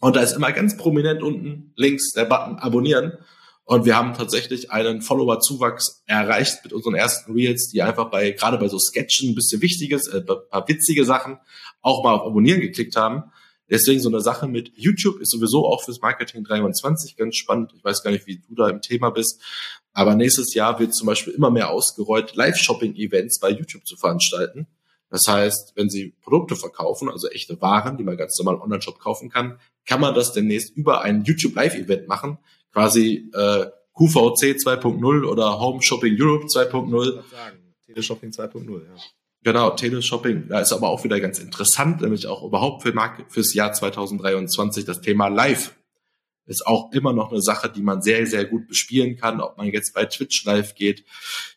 Und 0.00 0.16
da 0.16 0.20
ist 0.20 0.36
immer 0.36 0.52
ganz 0.52 0.76
prominent 0.76 1.22
unten 1.22 1.72
links 1.76 2.12
der 2.12 2.24
Button 2.24 2.56
abonnieren. 2.56 3.18
Und 3.64 3.86
wir 3.86 3.96
haben 3.96 4.12
tatsächlich 4.14 4.70
einen 4.70 5.00
Follower-Zuwachs 5.00 6.02
erreicht 6.06 6.58
mit 6.64 6.74
unseren 6.74 6.94
ersten 6.94 7.32
Reels, 7.32 7.70
die 7.70 7.80
einfach 7.80 8.10
bei, 8.10 8.32
gerade 8.32 8.58
bei 8.58 8.68
so 8.68 8.78
Sketchen 8.78 9.30
ein 9.30 9.34
bisschen 9.34 9.62
Wichtiges, 9.62 10.06
äh, 10.08 10.18
ein 10.18 10.26
paar 10.26 10.68
witzige 10.68 11.04
Sachen 11.04 11.38
auch 11.80 12.04
mal 12.04 12.14
auf 12.14 12.26
Abonnieren 12.26 12.60
geklickt 12.60 12.96
haben. 12.96 13.24
Deswegen 13.70 14.00
so 14.00 14.10
eine 14.10 14.20
Sache 14.20 14.46
mit 14.46 14.72
YouTube 14.76 15.20
ist 15.20 15.30
sowieso 15.30 15.66
auch 15.66 15.82
fürs 15.82 16.00
Marketing 16.00 16.44
23 16.44 17.16
ganz 17.16 17.36
spannend. 17.36 17.72
Ich 17.74 17.82
weiß 17.82 18.02
gar 18.02 18.10
nicht, 18.10 18.26
wie 18.26 18.42
du 18.46 18.54
da 18.54 18.68
im 18.68 18.82
Thema 18.82 19.10
bist. 19.10 19.40
Aber 19.94 20.14
nächstes 20.14 20.52
Jahr 20.52 20.78
wird 20.78 20.94
zum 20.94 21.06
Beispiel 21.06 21.32
immer 21.32 21.50
mehr 21.50 21.70
ausgerollt, 21.70 22.34
Live-Shopping-Events 22.34 23.40
bei 23.40 23.50
YouTube 23.50 23.86
zu 23.86 23.96
veranstalten. 23.96 24.66
Das 25.08 25.22
heißt, 25.28 25.72
wenn 25.76 25.88
Sie 25.88 26.14
Produkte 26.22 26.56
verkaufen, 26.56 27.08
also 27.08 27.28
echte 27.28 27.60
Waren, 27.62 27.96
die 27.96 28.04
man 28.04 28.16
ganz 28.16 28.38
normal 28.38 28.60
Online-Shop 28.60 28.98
kaufen 28.98 29.30
kann, 29.30 29.58
kann 29.86 30.00
man 30.00 30.14
das 30.14 30.32
demnächst 30.32 30.76
über 30.76 31.02
ein 31.02 31.24
YouTube 31.24 31.54
Live-Event 31.54 32.08
machen. 32.08 32.38
Quasi 32.74 33.30
äh, 33.32 33.66
QVC 33.94 34.58
2.0 34.58 35.24
oder 35.24 35.58
Home 35.60 35.80
Shopping 35.80 36.16
Europe 36.20 36.46
2.0. 36.46 37.22
Teleshopping 37.86 38.30
2.0, 38.30 38.84
ja. 38.84 38.94
Genau, 39.42 39.70
Teleshopping. 39.70 40.48
Da 40.48 40.60
ist 40.60 40.72
aber 40.72 40.88
auch 40.88 41.04
wieder 41.04 41.20
ganz 41.20 41.38
interessant, 41.38 42.00
nämlich 42.02 42.26
auch 42.26 42.42
überhaupt 42.42 42.82
für 42.82 42.92
Markt, 42.92 43.32
fürs 43.32 43.54
Jahr 43.54 43.72
2023 43.72 44.84
das 44.84 45.00
Thema 45.00 45.28
Live 45.28 45.74
ist 46.46 46.66
auch 46.66 46.92
immer 46.92 47.12
noch 47.12 47.30
eine 47.30 47.40
Sache, 47.40 47.70
die 47.70 47.82
man 47.82 48.02
sehr, 48.02 48.26
sehr 48.26 48.44
gut 48.44 48.66
bespielen 48.66 49.16
kann, 49.16 49.40
ob 49.40 49.56
man 49.56 49.68
jetzt 49.68 49.94
bei 49.94 50.04
Twitch 50.04 50.44
live 50.44 50.74
geht. 50.74 51.04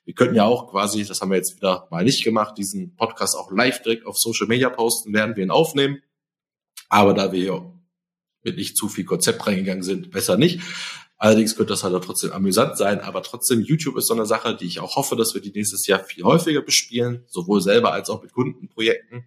Wir 0.06 0.14
könnten 0.14 0.36
ja 0.36 0.46
auch 0.46 0.72
quasi, 0.72 1.04
das 1.04 1.20
haben 1.20 1.30
wir 1.30 1.38
jetzt 1.38 1.58
wieder 1.58 1.88
mal 1.92 2.04
nicht 2.04 2.24
gemacht, 2.24 2.58
diesen 2.58 2.96
Podcast 2.96 3.36
auch 3.36 3.52
live 3.52 3.82
direkt 3.82 4.06
auf 4.06 4.18
Social 4.18 4.48
Media 4.48 4.70
posten, 4.70 5.14
werden 5.14 5.36
wir 5.36 5.44
ihn 5.44 5.52
aufnehmen. 5.52 6.02
Aber 6.90 7.14
da 7.14 7.32
wir 7.32 7.40
hier 7.40 7.74
mit 8.44 8.56
nicht 8.56 8.78
zu 8.78 8.88
viel 8.88 9.04
Konzept 9.04 9.46
reingegangen 9.46 9.84
sind, 9.84 10.12
besser 10.12 10.38
nicht. 10.38 10.62
Allerdings 11.18 11.56
könnte 11.56 11.74
das 11.74 11.84
halt 11.84 11.96
auch 11.96 12.06
trotzdem 12.06 12.32
amüsant 12.32 12.78
sein, 12.78 13.02
aber 13.02 13.24
trotzdem 13.24 13.62
YouTube 13.62 13.98
ist 13.98 14.08
so 14.08 14.14
eine 14.14 14.28
Sache, 14.28 14.56
die 14.56 14.66
ich 14.66 14.80
auch 14.80 14.96
hoffe, 14.96 15.16
dass 15.16 15.34
wir 15.34 15.42
die 15.42 15.52
nächstes 15.52 15.88
Jahr 15.88 16.04
viel 16.04 16.24
häufiger 16.24 16.62
bespielen, 16.62 17.24
sowohl 17.28 17.60
selber 17.62 17.92
als 17.92 18.10
auch 18.10 18.22
mit 18.22 18.34
Kundenprojekten, 18.34 19.26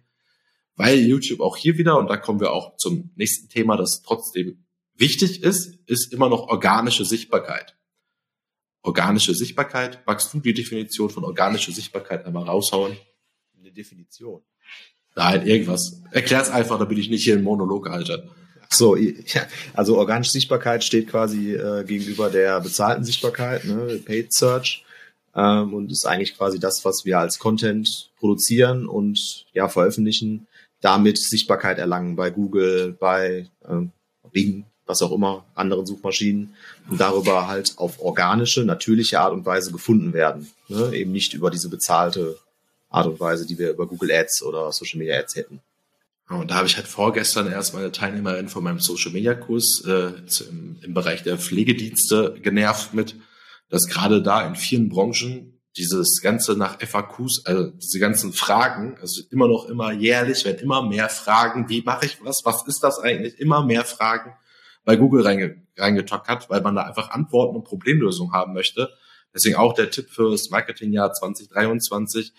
weil 0.77 0.99
YouTube 0.99 1.41
auch 1.41 1.57
hier 1.57 1.77
wieder, 1.77 1.97
und 1.97 2.07
da 2.07 2.15
kommen 2.15 2.39
wir 2.39 2.51
auch 2.51 2.77
zum 2.77 3.11
nächsten 3.15 3.49
Thema, 3.49 3.75
das 3.75 4.01
trotzdem 4.03 4.63
wichtig 4.95 5.43
ist, 5.43 5.79
ist 5.85 6.13
immer 6.13 6.29
noch 6.29 6.47
organische 6.47 7.03
Sichtbarkeit. 7.03 7.75
Organische 8.83 9.35
Sichtbarkeit, 9.35 10.01
magst 10.07 10.33
du 10.33 10.39
die 10.39 10.53
Definition 10.53 11.09
von 11.09 11.25
organische 11.25 11.73
Sichtbarkeit 11.73 12.25
einmal 12.25 12.45
raushauen? 12.45 12.95
Eine 13.59 13.71
Definition. 13.71 14.41
Nein, 15.15 15.45
irgendwas. 15.45 16.01
Erklär's 16.11 16.49
einfach, 16.49 16.79
damit 16.79 16.97
ich 16.97 17.09
nicht 17.09 17.25
hier 17.25 17.35
einen 17.35 17.43
Monolog 17.43 17.89
halte. 17.89 18.31
So, 18.73 18.95
ja, 18.95 19.47
also 19.73 19.97
organische 19.97 20.31
Sichtbarkeit 20.31 20.83
steht 20.83 21.09
quasi 21.09 21.53
äh, 21.53 21.83
gegenüber 21.83 22.29
der 22.29 22.61
bezahlten 22.61 23.03
Sichtbarkeit, 23.03 23.65
ne, 23.65 23.99
Paid 24.05 24.33
Search, 24.33 24.85
ähm, 25.35 25.73
und 25.73 25.91
ist 25.91 26.05
eigentlich 26.05 26.37
quasi 26.37 26.57
das, 26.57 26.85
was 26.85 27.03
wir 27.03 27.19
als 27.19 27.37
Content 27.37 28.09
produzieren 28.17 28.87
und 28.87 29.45
ja 29.53 29.67
veröffentlichen, 29.67 30.47
damit 30.79 31.17
Sichtbarkeit 31.17 31.79
erlangen 31.79 32.15
bei 32.15 32.29
Google, 32.29 32.95
bei 32.97 33.49
ähm, 33.67 33.91
Bing, 34.31 34.63
was 34.85 35.01
auch 35.01 35.11
immer, 35.11 35.43
anderen 35.53 35.85
Suchmaschinen 35.85 36.53
und 36.89 36.99
darüber 36.99 37.47
halt 37.47 37.73
auf 37.77 38.01
organische, 38.01 38.63
natürliche 38.63 39.19
Art 39.19 39.33
und 39.33 39.45
Weise 39.45 39.73
gefunden 39.73 40.13
werden, 40.13 40.49
ne, 40.69 40.93
eben 40.93 41.11
nicht 41.11 41.33
über 41.33 41.51
diese 41.51 41.67
bezahlte 41.67 42.37
Art 42.89 43.07
und 43.07 43.19
Weise, 43.19 43.45
die 43.45 43.59
wir 43.59 43.71
über 43.71 43.85
Google 43.85 44.11
Ads 44.11 44.43
oder 44.43 44.71
Social 44.71 44.99
Media 44.99 45.19
Ads 45.19 45.35
hätten. 45.35 45.61
Und 46.39 46.51
da 46.51 46.55
habe 46.55 46.67
ich 46.67 46.77
halt 46.77 46.87
vorgestern 46.87 47.51
erst 47.51 47.73
meine 47.73 47.91
Teilnehmerin 47.91 48.47
von 48.47 48.63
meinem 48.63 48.79
Social 48.79 49.11
Media 49.11 49.33
Kurs 49.33 49.83
äh, 49.85 50.13
im, 50.49 50.79
im 50.81 50.93
Bereich 50.93 51.23
der 51.23 51.37
Pflegedienste 51.37 52.35
genervt 52.41 52.93
mit, 52.93 53.15
dass 53.69 53.87
gerade 53.87 54.21
da 54.21 54.45
in 54.45 54.55
vielen 54.55 54.89
Branchen 54.89 55.59
dieses 55.77 56.21
ganze 56.21 56.57
nach 56.57 56.79
FAQs, 56.81 57.45
also 57.45 57.71
diese 57.71 57.99
ganzen 57.99 58.33
Fragen, 58.33 58.97
also 58.99 59.21
immer 59.31 59.47
noch 59.47 59.69
immer 59.69 59.93
jährlich 59.93 60.43
werden 60.43 60.59
immer 60.59 60.83
mehr 60.83 61.07
Fragen, 61.07 61.69
wie 61.69 61.81
mache 61.81 62.05
ich 62.05 62.17
was, 62.23 62.41
was 62.43 62.67
ist 62.67 62.83
das 62.83 62.99
eigentlich, 62.99 63.39
immer 63.39 63.63
mehr 63.65 63.85
Fragen 63.85 64.33
bei 64.83 64.95
Google 64.97 65.23
reinge, 65.23 65.61
reingetockt 65.77 66.27
hat, 66.27 66.49
weil 66.49 66.61
man 66.61 66.75
da 66.75 66.83
einfach 66.83 67.11
Antworten 67.11 67.55
und 67.55 67.63
Problemlösungen 67.63 68.33
haben 68.33 68.53
möchte. 68.53 68.89
Deswegen 69.33 69.55
auch 69.55 69.73
der 69.73 69.89
Tipp 69.89 70.09
fürs 70.09 70.49
Marketingjahr 70.49 71.13
2023 71.13 72.33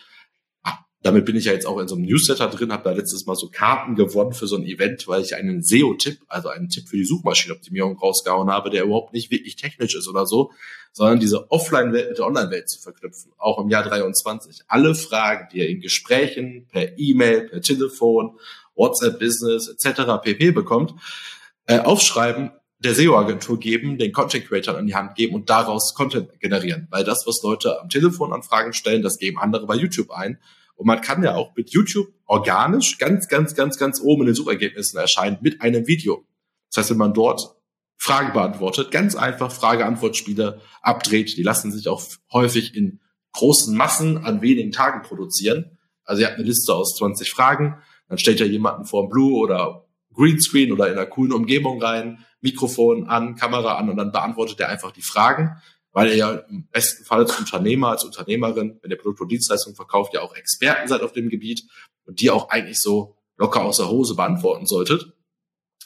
damit 1.02 1.24
bin 1.24 1.36
ich 1.36 1.46
ja 1.46 1.52
jetzt 1.52 1.66
auch 1.66 1.78
in 1.78 1.88
so 1.88 1.96
einem 1.96 2.04
Newsletter 2.04 2.48
drin, 2.48 2.72
habe 2.72 2.84
da 2.84 2.92
letztes 2.92 3.26
Mal 3.26 3.34
so 3.34 3.48
Karten 3.48 3.96
gewonnen 3.96 4.32
für 4.32 4.46
so 4.46 4.56
ein 4.56 4.64
Event, 4.64 5.08
weil 5.08 5.22
ich 5.22 5.34
einen 5.34 5.62
SEO-Tipp, 5.62 6.20
also 6.28 6.48
einen 6.48 6.68
Tipp 6.68 6.88
für 6.88 6.96
die 6.96 7.04
Suchmaschinenoptimierung 7.04 7.98
rausgehauen 7.98 8.50
habe, 8.50 8.70
der 8.70 8.84
überhaupt 8.84 9.12
nicht 9.12 9.30
wirklich 9.30 9.56
technisch 9.56 9.96
ist 9.96 10.08
oder 10.08 10.26
so, 10.26 10.52
sondern 10.92 11.18
diese 11.18 11.50
Offline-Welt 11.50 12.10
mit 12.10 12.18
der 12.18 12.26
Online-Welt 12.26 12.68
zu 12.68 12.80
verknüpfen, 12.80 13.32
auch 13.36 13.58
im 13.58 13.68
Jahr 13.68 13.82
23. 13.82 14.62
Alle 14.68 14.94
Fragen, 14.94 15.48
die 15.52 15.58
ihr 15.58 15.68
in 15.68 15.80
Gesprächen, 15.80 16.68
per 16.70 16.96
E-Mail, 16.98 17.48
per 17.48 17.62
Telefon, 17.62 18.38
WhatsApp-Business 18.76 19.68
etc. 19.68 20.22
pp. 20.22 20.52
bekommt, 20.52 20.94
äh, 21.66 21.80
aufschreiben, 21.80 22.52
der 22.78 22.94
SEO-Agentur 22.94 23.58
geben, 23.58 23.98
den 23.98 24.12
Content 24.12 24.46
Creator 24.46 24.76
an 24.76 24.86
die 24.86 24.94
Hand 24.94 25.14
geben 25.14 25.34
und 25.34 25.50
daraus 25.50 25.94
Content 25.94 26.40
generieren. 26.40 26.88
Weil 26.90 27.04
das, 27.04 27.26
was 27.26 27.42
Leute 27.42 27.80
am 27.80 27.88
Telefon 27.88 28.32
an 28.32 28.42
Fragen 28.42 28.72
stellen, 28.72 29.02
das 29.02 29.18
geben 29.18 29.38
andere 29.38 29.66
bei 29.66 29.76
YouTube 29.76 30.10
ein. 30.10 30.38
Und 30.82 30.88
man 30.88 31.00
kann 31.00 31.22
ja 31.22 31.36
auch 31.36 31.54
mit 31.54 31.70
YouTube 31.70 32.08
organisch 32.26 32.98
ganz, 32.98 33.28
ganz, 33.28 33.54
ganz, 33.54 33.78
ganz 33.78 34.00
oben 34.00 34.22
in 34.22 34.26
den 34.26 34.34
Suchergebnissen 34.34 34.98
erscheinen 34.98 35.38
mit 35.40 35.62
einem 35.62 35.86
Video. 35.86 36.26
Das 36.70 36.78
heißt, 36.78 36.90
wenn 36.90 36.96
man 36.96 37.14
dort 37.14 37.54
Fragen 37.96 38.32
beantwortet, 38.32 38.90
ganz 38.90 39.14
einfach 39.14 39.52
Frage-Antwort-Spiele 39.52 40.60
abdreht, 40.80 41.36
die 41.36 41.44
lassen 41.44 41.70
sich 41.70 41.86
auch 41.86 42.02
häufig 42.32 42.74
in 42.74 42.98
großen 43.30 43.76
Massen 43.76 44.18
an 44.18 44.42
wenigen 44.42 44.72
Tagen 44.72 45.02
produzieren. 45.02 45.78
Also 46.02 46.22
ihr 46.22 46.26
habt 46.26 46.38
eine 46.38 46.48
Liste 46.48 46.74
aus 46.74 46.96
20 46.96 47.30
Fragen, 47.30 47.80
dann 48.08 48.18
stellt 48.18 48.40
ihr 48.40 48.48
jemanden 48.48 48.84
vor 48.84 49.08
Blue 49.08 49.38
oder 49.38 49.86
Greenscreen 50.14 50.72
oder 50.72 50.88
in 50.88 50.94
einer 50.94 51.06
coolen 51.06 51.32
Umgebung 51.32 51.80
rein, 51.80 52.24
Mikrofon 52.40 53.06
an, 53.06 53.36
Kamera 53.36 53.76
an 53.76 53.88
und 53.88 53.98
dann 53.98 54.10
beantwortet 54.10 54.58
er 54.58 54.68
einfach 54.68 54.90
die 54.90 55.02
Fragen 55.02 55.62
weil 55.92 56.08
ihr 56.08 56.16
ja 56.16 56.32
im 56.32 56.66
besten 56.68 57.04
Fall 57.04 57.20
als 57.20 57.38
Unternehmer, 57.38 57.90
als 57.90 58.04
Unternehmerin, 58.04 58.78
wenn 58.82 58.90
ihr 58.90 58.96
Produkte 58.96 59.24
und 59.24 59.28
Dienstleistungen 59.30 59.76
verkauft, 59.76 60.14
ja 60.14 60.22
auch 60.22 60.34
Experten 60.34 60.88
seid 60.88 61.02
auf 61.02 61.12
dem 61.12 61.28
Gebiet 61.28 61.64
und 62.04 62.20
die 62.20 62.30
auch 62.30 62.48
eigentlich 62.48 62.80
so 62.80 63.16
locker 63.36 63.62
aus 63.62 63.76
der 63.76 63.88
Hose 63.88 64.14
beantworten 64.14 64.66
solltet. 64.66 65.12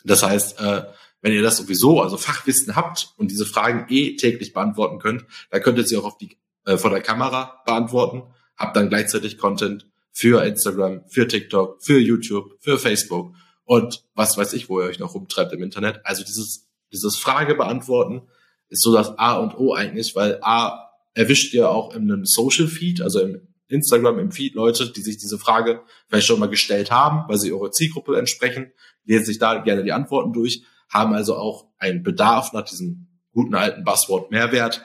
Das 0.05 0.23
heißt, 0.23 0.61
äh, 0.61 0.85
wenn 1.21 1.33
ihr 1.33 1.43
das 1.43 1.57
sowieso, 1.57 2.01
also 2.01 2.17
Fachwissen 2.17 2.77
habt 2.77 3.13
und 3.17 3.31
diese 3.31 3.47
Fragen 3.47 3.87
eh 3.89 4.17
täglich 4.17 4.53
beantworten 4.53 4.99
könnt, 4.99 5.25
dann 5.51 5.63
könnt 5.63 5.79
ihr 5.79 5.87
sie 5.87 5.97
auch 5.97 6.05
auf 6.05 6.19
die, 6.19 6.39
äh, 6.65 6.77
vor 6.77 6.91
der 6.91 7.03
Kamera 7.03 7.63
beantworten, 7.67 8.23
habt 8.57 8.77
dann 8.77 8.89
gleichzeitig 8.89 9.39
Content 9.39 9.87
für 10.13 10.45
Instagram, 10.45 11.03
für 11.09 11.27
TikTok, 11.27 11.83
für 11.83 11.99
YouTube, 11.99 12.57
für 12.61 12.79
Facebook 12.79 13.35
und 13.65 14.05
was 14.15 14.39
weiß 14.39 14.53
ich, 14.53 14.69
wo 14.69 14.81
ihr 14.81 14.87
euch 14.87 14.99
noch 14.99 15.15
rumtreibt 15.15 15.53
im 15.53 15.63
Internet. 15.63 16.01
Also 16.05 16.23
dieses, 16.23 16.69
dieses 16.93 17.17
Frage 17.17 17.55
beantworten 17.55 18.23
ist 18.69 18.83
so 18.83 18.93
das 18.93 19.19
A 19.19 19.39
und 19.39 19.59
O 19.59 19.75
eigentlich, 19.75 20.15
weil 20.15 20.39
A 20.43 20.91
erwischt 21.15 21.55
ihr 21.55 21.71
auch 21.71 21.95
in 21.95 22.11
einem 22.11 22.25
Social 22.25 22.69
Feed, 22.69 23.01
also 23.01 23.21
im 23.21 23.49
Instagram, 23.69 24.19
im 24.19 24.31
Feed 24.31 24.55
Leute, 24.55 24.93
die 24.93 25.01
sich 25.01 25.19
diese 25.19 25.39
Frage 25.39 25.83
vielleicht 26.09 26.27
schon 26.27 26.39
mal 26.39 26.49
gestellt 26.49 26.91
haben, 26.91 27.29
weil 27.29 27.39
sie 27.39 27.53
eure 27.53 27.71
Zielgruppe 27.71 28.19
entsprechen, 28.19 28.73
lesen 29.05 29.25
sich 29.25 29.39
da 29.39 29.59
gerne 29.59 29.83
die 29.83 29.93
Antworten 29.93 30.33
durch, 30.33 30.63
haben 30.89 31.15
also 31.15 31.37
auch 31.37 31.69
einen 31.79 32.03
Bedarf 32.03 32.53
nach 32.53 32.63
diesem 32.63 33.09
guten 33.33 33.55
alten 33.55 33.85
Buzzword 33.85 34.31
Mehrwert 34.31 34.83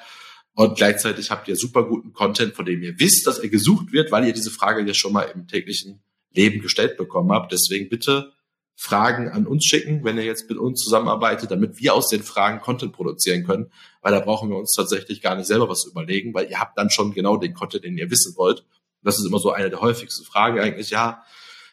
und 0.53 0.75
gleichzeitig 0.77 1.31
habt 1.31 1.47
ihr 1.47 1.55
super 1.55 1.87
guten 1.87 2.13
Content, 2.13 2.53
von 2.55 2.65
dem 2.65 2.81
ihr 2.81 2.99
wisst, 2.99 3.25
dass 3.25 3.39
er 3.39 3.49
gesucht 3.49 3.91
wird, 3.91 4.11
weil 4.11 4.25
ihr 4.25 4.33
diese 4.33 4.51
Frage 4.51 4.81
ja 4.85 4.93
schon 4.93 5.13
mal 5.13 5.23
im 5.23 5.47
täglichen 5.47 6.03
Leben 6.31 6.61
gestellt 6.61 6.97
bekommen 6.97 7.31
habt. 7.31 7.51
Deswegen 7.51 7.89
bitte 7.89 8.33
Fragen 8.75 9.29
an 9.29 9.45
uns 9.45 9.65
schicken, 9.65 10.03
wenn 10.03 10.17
ihr 10.17 10.23
jetzt 10.23 10.49
mit 10.49 10.57
uns 10.57 10.81
zusammenarbeitet, 10.81 11.51
damit 11.51 11.79
wir 11.79 11.93
aus 11.93 12.09
den 12.09 12.23
Fragen 12.23 12.61
Content 12.61 12.93
produzieren 12.93 13.45
können, 13.45 13.71
weil 14.01 14.11
da 14.11 14.19
brauchen 14.19 14.49
wir 14.49 14.57
uns 14.57 14.73
tatsächlich 14.75 15.21
gar 15.21 15.35
nicht 15.35 15.45
selber 15.45 15.69
was 15.69 15.85
überlegen, 15.85 16.33
weil 16.33 16.49
ihr 16.49 16.59
habt 16.59 16.77
dann 16.77 16.89
schon 16.89 17.13
genau 17.13 17.37
den 17.37 17.53
Content, 17.53 17.83
den 17.83 17.97
ihr 17.97 18.09
wissen 18.09 18.35
wollt. 18.37 18.65
Das 19.03 19.19
ist 19.19 19.25
immer 19.25 19.39
so 19.39 19.51
eine 19.51 19.69
der 19.69 19.81
häufigsten 19.81 20.25
Fragen 20.25 20.59
eigentlich, 20.59 20.89
ja, 20.89 21.23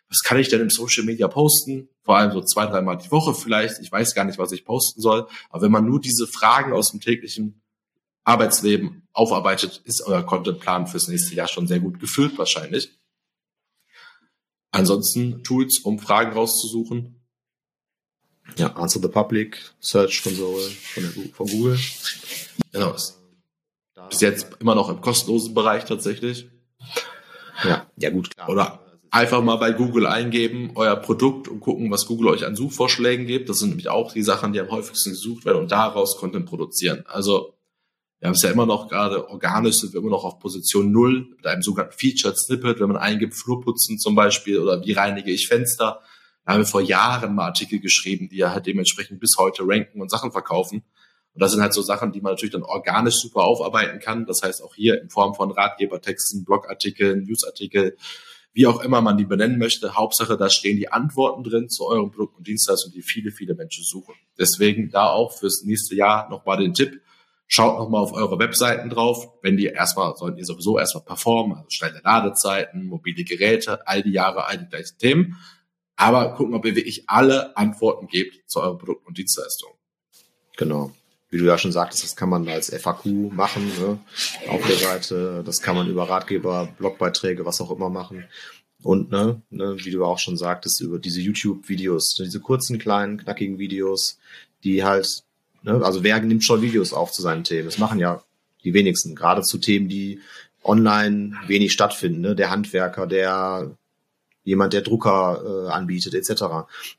was 0.09 0.23
kann 0.23 0.39
ich 0.39 0.49
denn 0.49 0.61
im 0.61 0.71
Social 0.71 1.05
Media 1.05 1.29
posten? 1.29 1.89
Vor 2.03 2.17
allem 2.17 2.33
so 2.33 2.43
zwei, 2.43 2.67
dreimal 2.67 2.97
die 2.97 3.11
Woche 3.11 3.35
vielleicht. 3.35 3.81
Ich 3.81 3.93
weiß 3.93 4.15
gar 4.15 4.25
nicht, 4.25 4.39
was 4.39 4.53
ich 4.53 4.65
posten 4.65 5.01
soll. 5.03 5.29
Aber 5.51 5.63
wenn 5.63 5.73
man 5.73 5.85
nur 5.85 6.01
diese 6.01 6.27
Fragen 6.27 6.73
aus 6.73 6.91
dem 6.91 7.01
täglichen 7.01 7.61
Arbeitsleben 8.25 9.07
aufarbeitet, 9.13 9.83
ist 9.85 10.03
euer 10.07 10.23
Contentplan 10.23 10.87
fürs 10.87 11.09
nächste 11.09 11.35
Jahr 11.35 11.49
schon 11.49 11.67
sehr 11.67 11.81
gut 11.81 12.01
gefüllt 12.01 12.39
wahrscheinlich. 12.39 12.99
Ansonsten 14.71 15.43
Tools, 15.43 15.79
um 15.81 15.99
Fragen 15.99 16.33
rauszusuchen. 16.33 17.15
Ja, 18.57 18.75
Answer 18.77 19.01
the 19.01 19.09
Public, 19.09 19.61
Search 19.81 20.23
Console 20.23 20.71
von, 20.71 21.03
der, 21.03 21.35
von 21.35 21.47
Google. 21.47 21.79
Genau. 22.73 22.97
Bis 24.09 24.21
jetzt 24.21 24.49
immer 24.61 24.75
noch 24.75 24.89
im 24.89 25.01
kostenlosen 25.01 25.55
Bereich 25.55 25.85
tatsächlich. 25.85 26.49
Ja, 27.65 27.87
ja 27.97 28.11
gut, 28.11 28.35
klar. 28.35 28.49
Oder 28.49 28.81
einfach 29.11 29.43
mal 29.43 29.57
bei 29.57 29.73
Google 29.73 30.07
eingeben, 30.07 30.73
euer 30.75 30.97
Produkt 30.97 31.49
und 31.49 31.61
gucken, 31.61 31.91
was 31.91 32.07
Google 32.07 32.29
euch 32.29 32.45
an 32.47 32.57
Suchvorschlägen 32.57 33.27
gibt. 33.27 33.49
Das 33.49 33.59
sind 33.59 33.71
nämlich 33.71 33.89
auch 33.89 34.13
die 34.13 34.23
Sachen, 34.23 34.53
die 34.53 34.61
am 34.61 34.71
häufigsten 34.71 35.11
gesucht 35.11 35.45
werden 35.45 35.59
und 35.59 35.73
daraus 35.73 36.17
Content 36.17 36.47
produzieren. 36.47 37.05
Also 37.07 37.58
wir 38.21 38.29
haben 38.29 38.35
es 38.35 38.43
ja 38.43 38.51
immer 38.51 38.67
noch 38.67 38.89
gerade 38.89 39.29
organisch, 39.29 39.77
sind 39.77 39.93
wir 39.93 40.01
immer 40.01 40.11
noch 40.11 40.25
auf 40.25 40.41
Position 40.41 40.91
null 40.91 41.29
mit 41.37 41.47
einem 41.47 41.63
sogenannten 41.63 41.97
Featured 41.97 42.37
Snippet, 42.37 42.81
wenn 42.81 42.89
man 42.89 42.97
eingibt, 42.97 43.35
Flurputzen 43.35 43.99
zum 43.99 44.17
Beispiel 44.17 44.59
oder 44.59 44.85
wie 44.85 44.93
reinige 44.93 45.31
ich 45.31 45.47
Fenster. 45.47 46.01
Da 46.45 46.53
haben 46.53 46.61
wir 46.61 46.67
vor 46.67 46.81
Jahren 46.81 47.35
mal 47.35 47.47
Artikel 47.47 47.79
geschrieben, 47.79 48.29
die 48.29 48.39
ja 48.39 48.51
halt 48.53 48.67
dementsprechend 48.67 49.21
bis 49.21 49.37
heute 49.39 49.63
ranken 49.67 50.01
und 50.01 50.11
Sachen 50.11 50.33
verkaufen. 50.33 50.83
Und 51.35 51.43
das 51.43 51.53
sind 51.53 51.63
halt 51.63 51.73
so 51.73 51.83
Sachen, 51.83 52.11
die 52.11 52.21
man 52.21 52.33
natürlich 52.33 52.53
dann 52.53 52.65
organisch 52.65 53.15
super 53.17 53.45
aufarbeiten 53.45 54.01
kann. 54.01 54.27
Das 54.27 54.43
heißt 54.43 54.65
auch 54.65 54.75
hier 54.75 55.01
in 55.01 55.11
Form 55.11 55.37
von 55.37 55.53
Ratgebertexten, 55.53 56.45
Blogartikeln, 56.45 57.23
Newsartikel, 57.23 57.97
wie 58.53 58.67
auch 58.67 58.81
immer 58.81 59.01
man 59.01 59.17
die 59.17 59.27
benennen 59.27 59.59
möchte. 59.59 59.95
Hauptsache, 59.95 60.37
da 60.37 60.51
stehen 60.51 60.77
die 60.77 60.91
Antworten 60.91 61.45
drin 61.45 61.69
zu 61.69 61.87
eurem 61.87 62.11
Produkt 62.11 62.39
und 62.39 62.49
Dienstleistung, 62.49 62.91
die 62.93 63.03
viele, 63.03 63.31
viele 63.31 63.55
Menschen 63.55 63.85
suchen. 63.85 64.17
Deswegen 64.37 64.91
da 64.91 65.11
auch 65.11 65.39
fürs 65.39 65.63
nächste 65.65 65.95
Jahr 65.95 66.29
nochmal 66.29 66.57
den 66.57 66.75
Tipp 66.75 67.01
Schaut 67.51 67.79
nochmal 67.79 68.03
auf 68.03 68.13
eure 68.13 68.39
Webseiten 68.39 68.91
drauf. 68.91 69.27
Wenn 69.41 69.57
die 69.57 69.67
erstmal, 69.67 70.15
sollten 70.17 70.37
ihr 70.37 70.45
sowieso 70.45 70.79
erstmal 70.79 71.05
performen, 71.05 71.57
also 71.57 71.71
schnelle 71.71 72.03
Ladezeiten, 72.05 72.85
mobile 72.85 73.25
Geräte, 73.25 73.87
all 73.89 74.03
die 74.03 74.13
Jahre, 74.13 74.47
all 74.47 74.59
die 74.59 74.67
gleichen 74.69 74.99
Themen. 74.99 75.39
Aber 75.97 76.35
gucken, 76.35 76.55
ob 76.55 76.67
ihr 76.67 76.77
wirklich 76.77 77.09
alle 77.09 77.57
Antworten 77.57 78.07
gebt 78.07 78.49
zu 78.51 78.61
euren 78.61 78.77
Produkten 78.77 79.07
und 79.09 79.17
Dienstleistungen. 79.17 79.75
Genau. 80.59 80.93
Wie 81.31 81.39
du 81.39 81.45
ja 81.45 81.57
schon 81.57 81.73
sagtest, 81.73 82.05
das 82.05 82.17
kann 82.17 82.29
man 82.29 82.47
als 82.49 82.71
FAQ 82.71 83.07
machen 83.33 83.67
ne? 83.81 83.99
auf 84.49 84.67
der 84.67 84.77
Seite. 84.77 85.43
Das 85.45 85.63
kann 85.63 85.75
man 85.75 85.89
über 85.89 86.09
Ratgeber, 86.09 86.69
Blogbeiträge, 86.79 87.47
was 87.47 87.61
auch 87.63 87.71
immer 87.71 87.89
machen. 87.89 88.25
Und 88.83 89.11
ne, 89.11 89.43
ne, 89.51 89.77
wie 89.79 89.91
du 89.91 90.05
auch 90.05 90.19
schon 90.19 90.37
sagtest, 90.37 90.81
über 90.81 90.99
diese 90.99 91.21
YouTube-Videos, 91.21 92.15
diese 92.15 92.41
kurzen, 92.41 92.79
kleinen, 92.79 93.19
knackigen 93.19 93.59
Videos, 93.59 94.19
die 94.65 94.85
halt 94.85 95.25
Ne? 95.69 95.85
Also 95.85 96.03
wer 96.03 96.21
nimmt 96.21 96.45
schon 96.45 96.63
Videos 96.63 96.93
auf 96.93 97.13
zu 97.13 97.23
seinen 97.23 97.45
Themen? 97.45 97.67
Das 97.67 97.79
machen 97.79 97.99
ja 97.99 98.23
die 98.65 98.75
wenigsten, 98.75 99.15
gerade 99.15 99.43
zu 99.43 99.59
Themen, 99.59 99.89
die 99.89 100.21
online 100.65 101.37
wenig 101.47 101.73
stattfinden. 101.73 102.21
Ne? 102.21 102.35
Der 102.35 102.51
Handwerker, 102.51 103.07
der 103.07 103.71
jemand, 104.45 104.73
der 104.73 104.81
Drucker 104.81 105.43
äh, 105.45 105.71
anbietet, 105.71 106.15
etc. 106.15 106.45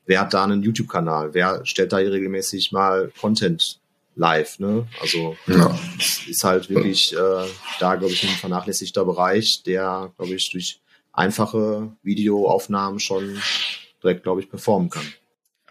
Wer 0.06 0.20
hat 0.20 0.32
da 0.32 0.44
einen 0.44 0.62
YouTube-Kanal? 0.62 1.34
Wer 1.34 1.66
stellt 1.66 1.92
da 1.92 1.96
regelmäßig 1.96 2.70
mal 2.70 3.12
Content 3.20 3.80
live? 4.14 4.60
Ne? 4.60 4.86
Also 5.00 5.36
ja. 5.48 5.76
ist 6.28 6.44
halt 6.44 6.70
wirklich 6.70 7.12
äh, 7.12 7.46
da, 7.80 7.96
glaube 7.96 8.12
ich, 8.12 8.22
ein 8.22 8.36
vernachlässigter 8.36 9.04
Bereich, 9.04 9.64
der, 9.64 10.12
glaube 10.16 10.34
ich, 10.34 10.50
durch 10.52 10.80
einfache 11.12 11.90
Videoaufnahmen 12.04 13.00
schon 13.00 13.40
direkt, 14.02 14.22
glaube 14.22 14.40
ich, 14.40 14.48
performen 14.48 14.88
kann. 14.88 15.12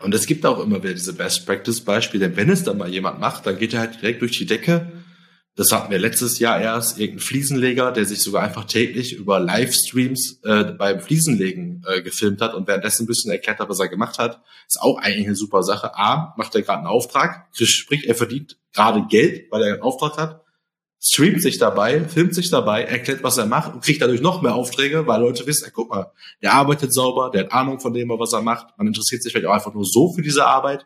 Und 0.02 0.16
es 0.16 0.26
gibt 0.26 0.46
auch 0.46 0.60
immer 0.60 0.82
wieder 0.82 0.94
diese 0.94 1.14
Best 1.14 1.46
Practice 1.46 1.82
Beispiele. 1.82 2.28
Denn 2.28 2.38
wenn 2.38 2.50
es 2.50 2.64
dann 2.64 2.78
mal 2.78 2.90
jemand 2.90 3.20
macht, 3.20 3.46
dann 3.46 3.58
geht 3.58 3.74
er 3.74 3.82
halt 3.82 4.02
direkt 4.02 4.22
durch 4.22 4.38
die 4.38 4.46
Decke. 4.46 4.92
Das 5.56 5.74
hatten 5.74 5.92
wir 5.92 6.00
letztes 6.00 6.40
Jahr 6.40 6.62
erst, 6.62 7.00
irgendein 7.00 7.26
Fliesenleger, 7.26 7.92
der 7.92 8.06
sich 8.06 8.22
sogar 8.22 8.44
einfach 8.44 8.64
täglich 8.64 9.14
über 9.14 9.42
Livestreams 9.42 10.40
äh, 10.46 10.64
beim 10.64 11.02
Fliesenlegen 11.02 11.84
äh, 11.86 12.02
gefilmt 12.02 12.40
hat 12.42 12.54
und 12.54 12.66
währenddessen 12.68 13.04
ein 13.04 13.08
bisschen 13.08 13.32
erklärt 13.32 13.60
hat, 13.60 13.68
was 13.68 13.80
er 13.80 13.90
gemacht 13.90 14.20
hat. 14.20 14.42
Ist 14.68 14.82
auch 14.82 14.98
eigentlich 15.00 15.26
eine 15.26 15.36
super 15.36 15.64
Sache. 15.64 15.98
A, 15.98 16.34
macht 16.38 16.56
er 16.56 16.62
gerade 16.62 16.80
einen 16.80 16.88
Auftrag, 16.88 17.48
sprich, 17.52 18.08
er 18.08 18.16
verdient 18.16 18.58
gerade 18.74 19.06
Geld, 19.10 19.52
weil 19.52 19.64
er 19.64 19.74
einen 19.74 19.82
Auftrag 19.82 20.18
hat 20.18 20.46
streamt 21.02 21.42
sich 21.42 21.58
dabei, 21.58 22.04
filmt 22.04 22.36
sich 22.36 22.50
dabei, 22.50 22.84
erklärt, 22.84 23.24
was 23.24 23.38
er 23.38 23.46
macht 23.46 23.74
und 23.74 23.82
kriegt 23.82 24.02
dadurch 24.02 24.20
noch 24.20 24.42
mehr 24.42 24.54
Aufträge, 24.54 25.08
weil 25.08 25.22
Leute 25.22 25.48
wissen, 25.48 25.66
ey, 25.66 25.72
guck 25.74 25.90
mal, 25.90 26.12
der 26.42 26.54
arbeitet 26.54 26.94
sauber, 26.94 27.32
der 27.32 27.46
hat 27.46 27.54
Ahnung 27.54 27.80
von 27.80 27.94
dem, 27.94 28.10
was 28.10 28.34
er 28.34 28.42
macht. 28.42 28.78
Man 28.78 28.88
interessiert 28.88 29.24
sich 29.24 29.32
vielleicht 29.32 29.48
auch 29.48 29.54
einfach 29.54 29.74
nur 29.74 29.86
so 29.86 30.12
für 30.12 30.22
diese 30.22 30.46
Arbeit. 30.46 30.86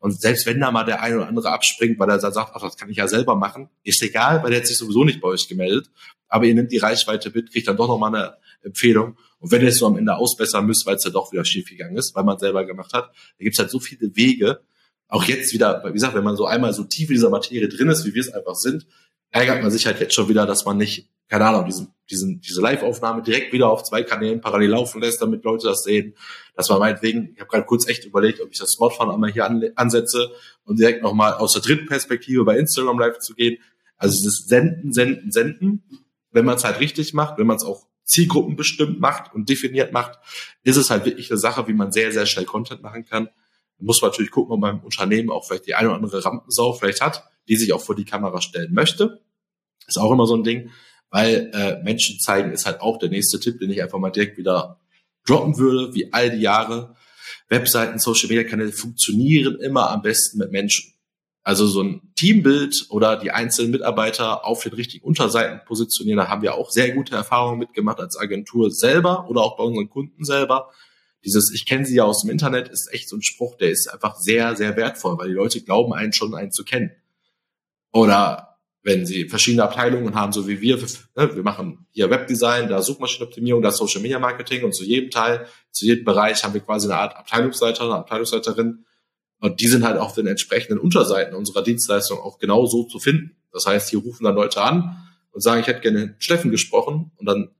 Und 0.00 0.20
selbst 0.20 0.44
wenn 0.44 0.60
da 0.60 0.70
mal 0.70 0.84
der 0.84 1.02
eine 1.02 1.16
oder 1.16 1.28
andere 1.28 1.50
abspringt, 1.50 1.98
weil 1.98 2.10
er 2.10 2.20
sagt, 2.20 2.36
ach, 2.36 2.60
das 2.60 2.76
kann 2.76 2.90
ich 2.90 2.98
ja 2.98 3.08
selber 3.08 3.36
machen, 3.36 3.70
ist 3.84 4.02
egal, 4.02 4.42
weil 4.42 4.50
der 4.50 4.60
hat 4.60 4.66
sich 4.66 4.76
sowieso 4.76 5.02
nicht 5.02 5.22
bei 5.22 5.28
euch 5.28 5.48
gemeldet. 5.48 5.90
Aber 6.28 6.44
ihr 6.44 6.54
nimmt 6.54 6.70
die 6.70 6.78
Reichweite 6.78 7.30
mit, 7.34 7.50
kriegt 7.50 7.66
dann 7.66 7.78
doch 7.78 7.88
noch 7.88 7.98
mal 7.98 8.08
eine 8.08 8.36
Empfehlung. 8.62 9.16
Und 9.38 9.50
wenn 9.50 9.62
ihr 9.62 9.68
es 9.68 9.78
so 9.78 9.86
am 9.86 9.96
Ende 9.96 10.14
ausbessern 10.14 10.66
müsst, 10.66 10.84
weil 10.84 10.96
es 10.96 11.04
ja 11.04 11.10
doch 11.10 11.32
wieder 11.32 11.44
schief 11.44 11.70
gegangen 11.70 11.96
ist, 11.96 12.14
weil 12.14 12.24
man 12.24 12.38
selber 12.38 12.66
gemacht 12.66 12.92
hat, 12.92 13.06
da 13.38 13.42
gibt 13.42 13.54
es 13.54 13.58
halt 13.58 13.70
so 13.70 13.80
viele 13.80 14.14
Wege, 14.14 14.60
auch 15.08 15.24
jetzt 15.24 15.52
wieder, 15.52 15.82
wie 15.86 15.92
gesagt, 15.92 16.14
wenn 16.14 16.24
man 16.24 16.36
so 16.36 16.46
einmal 16.46 16.72
so 16.72 16.84
tief 16.84 17.08
in 17.08 17.14
dieser 17.14 17.30
Materie 17.30 17.68
drin 17.68 17.88
ist, 17.88 18.04
wie 18.04 18.14
wir 18.14 18.20
es 18.20 18.32
einfach 18.32 18.56
sind, 18.56 18.86
ärgert 19.34 19.62
man 19.62 19.70
sich 19.72 19.84
halt 19.84 19.98
jetzt 19.98 20.14
schon 20.14 20.28
wieder, 20.28 20.46
dass 20.46 20.64
man 20.64 20.76
nicht, 20.76 21.10
keine 21.28 21.46
Ahnung, 21.46 21.64
diesen, 21.66 21.92
diesen, 22.08 22.40
diese 22.40 22.60
Live-Aufnahme 22.60 23.20
direkt 23.20 23.52
wieder 23.52 23.68
auf 23.68 23.82
zwei 23.82 24.04
Kanälen 24.04 24.40
parallel 24.40 24.70
laufen 24.70 25.02
lässt, 25.02 25.20
damit 25.20 25.42
Leute 25.42 25.66
das 25.66 25.82
sehen. 25.82 26.14
Dass 26.54 26.68
man 26.68 26.78
meinetwegen, 26.78 27.32
ich 27.34 27.40
habe 27.40 27.50
gerade 27.50 27.66
kurz 27.66 27.88
echt 27.88 28.04
überlegt, 28.04 28.40
ob 28.40 28.52
ich 28.52 28.60
das 28.60 28.70
Smartphone 28.70 29.10
einmal 29.10 29.32
hier 29.32 29.44
an, 29.44 29.64
ansetze 29.74 30.30
und 30.62 30.78
direkt 30.78 31.02
nochmal 31.02 31.34
aus 31.34 31.54
der 31.54 31.62
dritten 31.62 31.86
Perspektive 31.86 32.44
bei 32.44 32.56
Instagram 32.56 33.00
live 33.00 33.18
zu 33.18 33.34
gehen. 33.34 33.58
Also 33.96 34.24
das 34.24 34.44
Senden, 34.46 34.92
Senden, 34.92 35.32
Senden, 35.32 35.82
wenn 36.30 36.44
man 36.44 36.54
es 36.54 36.62
halt 36.62 36.78
richtig 36.78 37.12
macht, 37.12 37.36
wenn 37.36 37.48
man 37.48 37.56
es 37.56 37.64
auch 37.64 37.88
zielgruppenbestimmt 38.04 39.00
macht 39.00 39.34
und 39.34 39.48
definiert 39.48 39.92
macht, 39.92 40.20
ist 40.62 40.76
es 40.76 40.90
halt 40.90 41.06
wirklich 41.06 41.28
eine 41.32 41.38
Sache, 41.40 41.66
wie 41.66 41.74
man 41.74 41.90
sehr, 41.90 42.12
sehr 42.12 42.26
schnell 42.26 42.44
Content 42.44 42.82
machen 42.82 43.04
kann. 43.04 43.24
Da 43.24 43.84
muss 43.84 44.00
man 44.00 44.12
natürlich 44.12 44.30
gucken, 44.30 44.52
ob 44.52 44.60
man 44.60 44.76
im 44.76 44.84
Unternehmen 44.84 45.30
auch 45.30 45.44
vielleicht 45.44 45.66
die 45.66 45.74
eine 45.74 45.88
oder 45.88 45.96
andere 45.96 46.24
Rampensau 46.24 46.72
vielleicht 46.74 47.00
hat, 47.00 47.24
die 47.48 47.56
sich 47.56 47.72
auch 47.72 47.80
vor 47.80 47.94
die 47.94 48.04
Kamera 48.04 48.40
stellen 48.40 48.72
möchte. 48.72 49.22
Ist 49.86 49.98
auch 49.98 50.12
immer 50.12 50.26
so 50.26 50.36
ein 50.36 50.44
Ding, 50.44 50.70
weil 51.10 51.50
äh, 51.52 51.82
Menschen 51.82 52.18
zeigen 52.18 52.52
ist 52.52 52.66
halt 52.66 52.80
auch 52.80 52.98
der 52.98 53.10
nächste 53.10 53.38
Tipp, 53.38 53.58
den 53.58 53.70
ich 53.70 53.82
einfach 53.82 53.98
mal 53.98 54.10
direkt 54.10 54.38
wieder 54.38 54.80
droppen 55.26 55.58
würde, 55.58 55.94
wie 55.94 56.12
all 56.12 56.30
die 56.30 56.42
Jahre. 56.42 56.96
Webseiten, 57.48 57.98
Social 57.98 58.28
Media 58.28 58.44
Kanäle 58.44 58.72
funktionieren 58.72 59.58
immer 59.60 59.90
am 59.90 60.02
besten 60.02 60.38
mit 60.38 60.50
Menschen. 60.50 60.94
Also 61.42 61.66
so 61.66 61.82
ein 61.82 62.00
Teambild 62.16 62.86
oder 62.88 63.16
die 63.16 63.30
einzelnen 63.30 63.70
Mitarbeiter 63.70 64.46
auf 64.46 64.62
den 64.62 64.72
richtigen 64.72 65.04
Unterseiten 65.04 65.60
positionieren, 65.66 66.16
da 66.16 66.28
haben 66.28 66.40
wir 66.40 66.54
auch 66.54 66.70
sehr 66.70 66.92
gute 66.92 67.14
Erfahrungen 67.14 67.58
mitgemacht 67.58 68.00
als 68.00 68.16
Agentur 68.16 68.70
selber 68.70 69.28
oder 69.28 69.42
auch 69.42 69.58
bei 69.58 69.64
unseren 69.64 69.90
Kunden 69.90 70.24
selber. 70.24 70.70
Dieses 71.22 71.52
Ich 71.52 71.66
kenne 71.66 71.84
sie 71.84 71.96
ja 71.96 72.04
aus 72.04 72.22
dem 72.22 72.30
Internet 72.30 72.68
ist 72.68 72.92
echt 72.92 73.10
so 73.10 73.16
ein 73.16 73.22
Spruch, 73.22 73.56
der 73.56 73.70
ist 73.70 73.92
einfach 73.92 74.16
sehr, 74.16 74.56
sehr 74.56 74.76
wertvoll, 74.76 75.18
weil 75.18 75.28
die 75.28 75.34
Leute 75.34 75.60
glauben 75.60 75.92
einen 75.92 76.14
schon, 76.14 76.34
einen 76.34 76.50
zu 76.50 76.64
kennen. 76.64 76.92
Oder 77.94 78.58
wenn 78.82 79.06
sie 79.06 79.30
verschiedene 79.30 79.62
Abteilungen 79.62 80.14
haben, 80.14 80.32
so 80.32 80.46
wie 80.46 80.60
wir, 80.60 80.76
ne, 80.76 81.34
wir 81.34 81.42
machen 81.42 81.86
hier 81.92 82.10
Webdesign, 82.10 82.68
da 82.68 82.82
Suchmaschinenoptimierung, 82.82 83.62
da 83.62 83.70
Social 83.70 84.02
Media 84.02 84.18
Marketing 84.18 84.64
und 84.64 84.74
zu 84.74 84.84
jedem 84.84 85.10
Teil, 85.10 85.46
zu 85.70 85.86
jedem 85.86 86.04
Bereich 86.04 86.44
haben 86.44 86.52
wir 86.52 86.60
quasi 86.60 86.86
eine 86.86 86.98
Art 86.98 87.16
Abteilungsleiter, 87.16 87.84
eine 87.84 87.94
Abteilungsleiterin, 87.94 88.84
und 89.44 89.60
die 89.60 89.66
sind 89.68 89.84
halt 89.84 89.98
auf 89.98 90.14
den 90.14 90.26
entsprechenden 90.26 90.78
Unterseiten 90.78 91.34
unserer 91.34 91.62
Dienstleistung 91.62 92.18
auch 92.18 92.38
genau 92.38 92.64
so 92.64 92.84
zu 92.84 92.98
finden. 92.98 93.36
Das 93.52 93.66
heißt, 93.66 93.90
hier 93.90 93.98
rufen 93.98 94.24
dann 94.24 94.34
Leute 94.34 94.62
an 94.62 94.96
und 95.32 95.42
sagen, 95.42 95.60
ich 95.60 95.66
hätte 95.66 95.82
gerne 95.82 96.14
Steffen 96.18 96.50
gesprochen. 96.50 97.12
Und 97.16 97.26
dann 97.26 97.50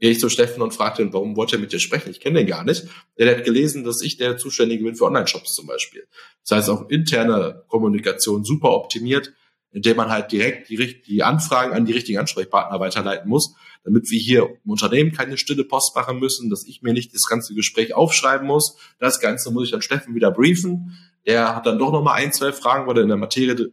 gehe 0.00 0.10
ich 0.10 0.20
zu 0.20 0.30
Steffen 0.30 0.62
und 0.62 0.72
frage 0.72 1.02
ihn, 1.02 1.12
warum 1.12 1.36
wollte 1.36 1.56
er 1.56 1.58
mit 1.58 1.70
dir 1.70 1.80
sprechen? 1.80 2.10
Ich 2.10 2.20
kenne 2.20 2.38
den 2.38 2.46
gar 2.46 2.64
nicht. 2.64 2.86
Der 3.18 3.36
hat 3.36 3.44
gelesen, 3.44 3.84
dass 3.84 4.00
ich 4.00 4.16
der 4.16 4.38
Zuständige 4.38 4.84
bin 4.84 4.94
für 4.94 5.04
Online-Shops 5.04 5.52
zum 5.52 5.66
Beispiel. 5.66 6.06
Das 6.46 6.56
heißt, 6.56 6.70
auch 6.70 6.88
interne 6.88 7.62
Kommunikation 7.68 8.42
super 8.42 8.70
optimiert, 8.70 9.34
indem 9.70 9.96
man 9.96 10.10
halt 10.10 10.32
direkt 10.32 10.68
die, 10.68 11.02
die 11.02 11.22
Anfragen 11.22 11.72
an 11.72 11.84
die 11.84 11.92
richtigen 11.92 12.18
Ansprechpartner 12.18 12.80
weiterleiten 12.80 13.28
muss, 13.28 13.54
damit 13.84 14.10
wir 14.10 14.18
hier 14.18 14.48
im 14.64 14.70
Unternehmen 14.70 15.12
keine 15.12 15.36
stille 15.36 15.64
Post 15.64 15.94
machen 15.94 16.18
müssen, 16.18 16.50
dass 16.50 16.66
ich 16.66 16.82
mir 16.82 16.92
nicht 16.92 17.14
das 17.14 17.26
ganze 17.26 17.54
Gespräch 17.54 17.94
aufschreiben 17.94 18.46
muss. 18.46 18.76
Das 18.98 19.20
Ganze 19.20 19.50
muss 19.50 19.64
ich 19.64 19.70
dann 19.70 19.82
Steffen 19.82 20.14
wieder 20.14 20.30
briefen 20.30 20.96
der 21.28 21.54
hat 21.54 21.66
dann 21.66 21.78
doch 21.78 21.92
noch 21.92 22.02
mal 22.02 22.14
ein, 22.14 22.32
zwei 22.32 22.52
Fragen, 22.52 22.86
weil 22.86 22.96
er 22.96 23.02
in 23.02 23.08
der 23.08 23.18
Materie 23.18 23.70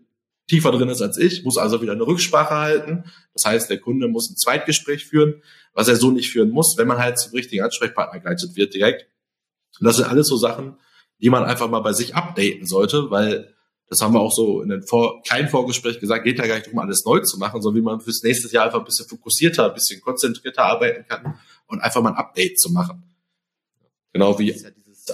tiefer 0.48 0.72
drin 0.72 0.90
ist 0.90 1.02
als 1.02 1.18
ich, 1.18 1.46
muss 1.46 1.58
also 1.58 1.82
wieder 1.82 1.94
eine 1.94 2.06
Rücksprache 2.06 2.54
halten. 2.54 3.06
Das 3.34 3.46
heißt, 3.46 3.70
der 3.70 3.80
Kunde 3.80 4.10
muss 4.10 4.30
ein 4.30 4.36
Zweitgespräch 4.36 5.06
führen, 5.06 5.42
was 5.74 5.88
er 5.88 5.96
so 5.96 6.12
nicht 6.12 6.30
führen 6.30 6.50
muss, 6.50 6.78
wenn 6.78 6.88
man 6.88 6.98
halt 6.98 7.18
zum 7.18 7.32
richtigen 7.32 7.64
Ansprechpartner 7.64 8.20
geleitet 8.20 8.58
wird 8.58 8.74
direkt. 8.74 9.08
Und 9.80 9.86
das 9.86 9.96
sind 9.96 10.06
alles 10.06 10.28
so 10.28 10.36
Sachen, 10.36 10.78
die 11.22 11.30
man 11.30 11.46
einfach 11.46 11.70
mal 11.70 11.80
bei 11.80 11.94
sich 11.94 12.14
updaten 12.14 12.66
sollte, 12.66 13.10
weil 13.10 13.55
das 13.90 14.02
haben 14.02 14.14
wir 14.14 14.20
auch 14.20 14.32
so 14.32 14.62
in 14.62 14.70
den 14.70 14.84
Vor 14.84 15.22
kleinen 15.24 15.48
Vorgespräch 15.48 16.00
gesagt, 16.00 16.24
geht 16.24 16.40
ja 16.40 16.48
gar 16.48 16.56
nicht 16.56 16.68
darum, 16.68 16.80
alles 16.80 17.06
neu 17.06 17.20
zu 17.20 17.38
machen, 17.38 17.62
sondern 17.62 17.82
wie 17.82 17.86
man 17.86 18.02
fürs 18.02 18.24
nächste 18.24 18.52
Jahr 18.54 18.66
einfach 18.66 18.80
ein 18.80 18.86
bisschen 18.86 19.08
fokussierter, 19.08 19.68
ein 19.68 19.74
bisschen 19.74 20.02
konzentrierter 20.02 20.64
arbeiten 20.64 21.06
kann 21.08 21.36
und 21.68 21.82
einfach 21.82 22.02
mal 22.02 22.12
ein 22.12 22.18
Update 22.18 22.60
zu 22.60 22.72
machen. 22.72 23.04
Genau 24.14 24.40
wie 24.40 24.56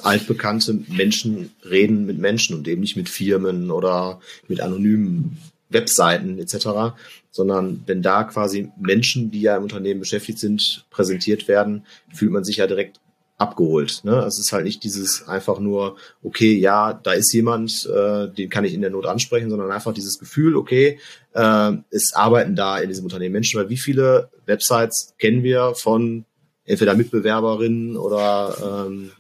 altbekannte 0.04 0.74
Menschen 0.88 1.52
reden 1.70 2.06
mit 2.06 2.18
Menschen 2.18 2.56
und 2.56 2.68
eben 2.68 2.80
nicht 2.80 2.96
mit 2.96 3.10
Firmen 3.10 3.72
oder 3.72 4.22
mit 4.48 4.62
anonymen 4.62 5.38
Webseiten 5.68 6.40
etc., 6.40 6.96
sondern 7.30 7.84
wenn 7.88 8.02
da 8.02 8.24
quasi 8.24 8.70
Menschen, 8.80 9.32
die 9.32 9.42
ja 9.42 9.58
im 9.58 9.64
Unternehmen 9.64 10.00
beschäftigt 10.00 10.40
sind, 10.40 10.86
präsentiert 10.90 11.48
werden, 11.48 11.86
fühlt 12.14 12.32
man 12.32 12.44
sich 12.44 12.58
ja 12.58 12.68
direkt 12.68 13.01
abgeholt. 13.42 14.02
Ne? 14.04 14.24
Es 14.26 14.40
ist 14.40 14.54
halt 14.54 14.66
nicht 14.66 14.84
dieses 14.84 15.28
einfach 15.28 15.60
nur, 15.60 15.98
okay, 16.24 16.54
ja, 16.54 16.94
da 16.94 17.12
ist 17.12 17.34
jemand, 17.34 17.86
äh, 17.88 18.28
den 18.28 18.50
kann 18.50 18.64
ich 18.64 18.74
in 18.74 18.82
der 18.82 18.92
Not 18.92 19.08
ansprechen, 19.08 19.50
sondern 19.50 19.72
einfach 19.72 19.94
dieses 19.94 20.20
Gefühl, 20.20 20.56
okay, 20.56 21.00
äh, 21.34 21.72
es 21.90 22.14
arbeiten 22.14 22.56
da 22.56 22.78
in 22.78 22.88
diesem 22.88 23.06
Unternehmen 23.06 23.34
Menschen, 23.34 23.60
weil 23.60 23.70
wie 23.70 23.78
viele 23.78 24.30
Websites 24.46 25.16
kennen 25.18 25.44
wir 25.44 25.74
von 25.76 26.26
entweder 26.66 26.94
Mitbewerberinnen 26.94 27.98
oder 27.98 28.86
ähm, 28.88 29.12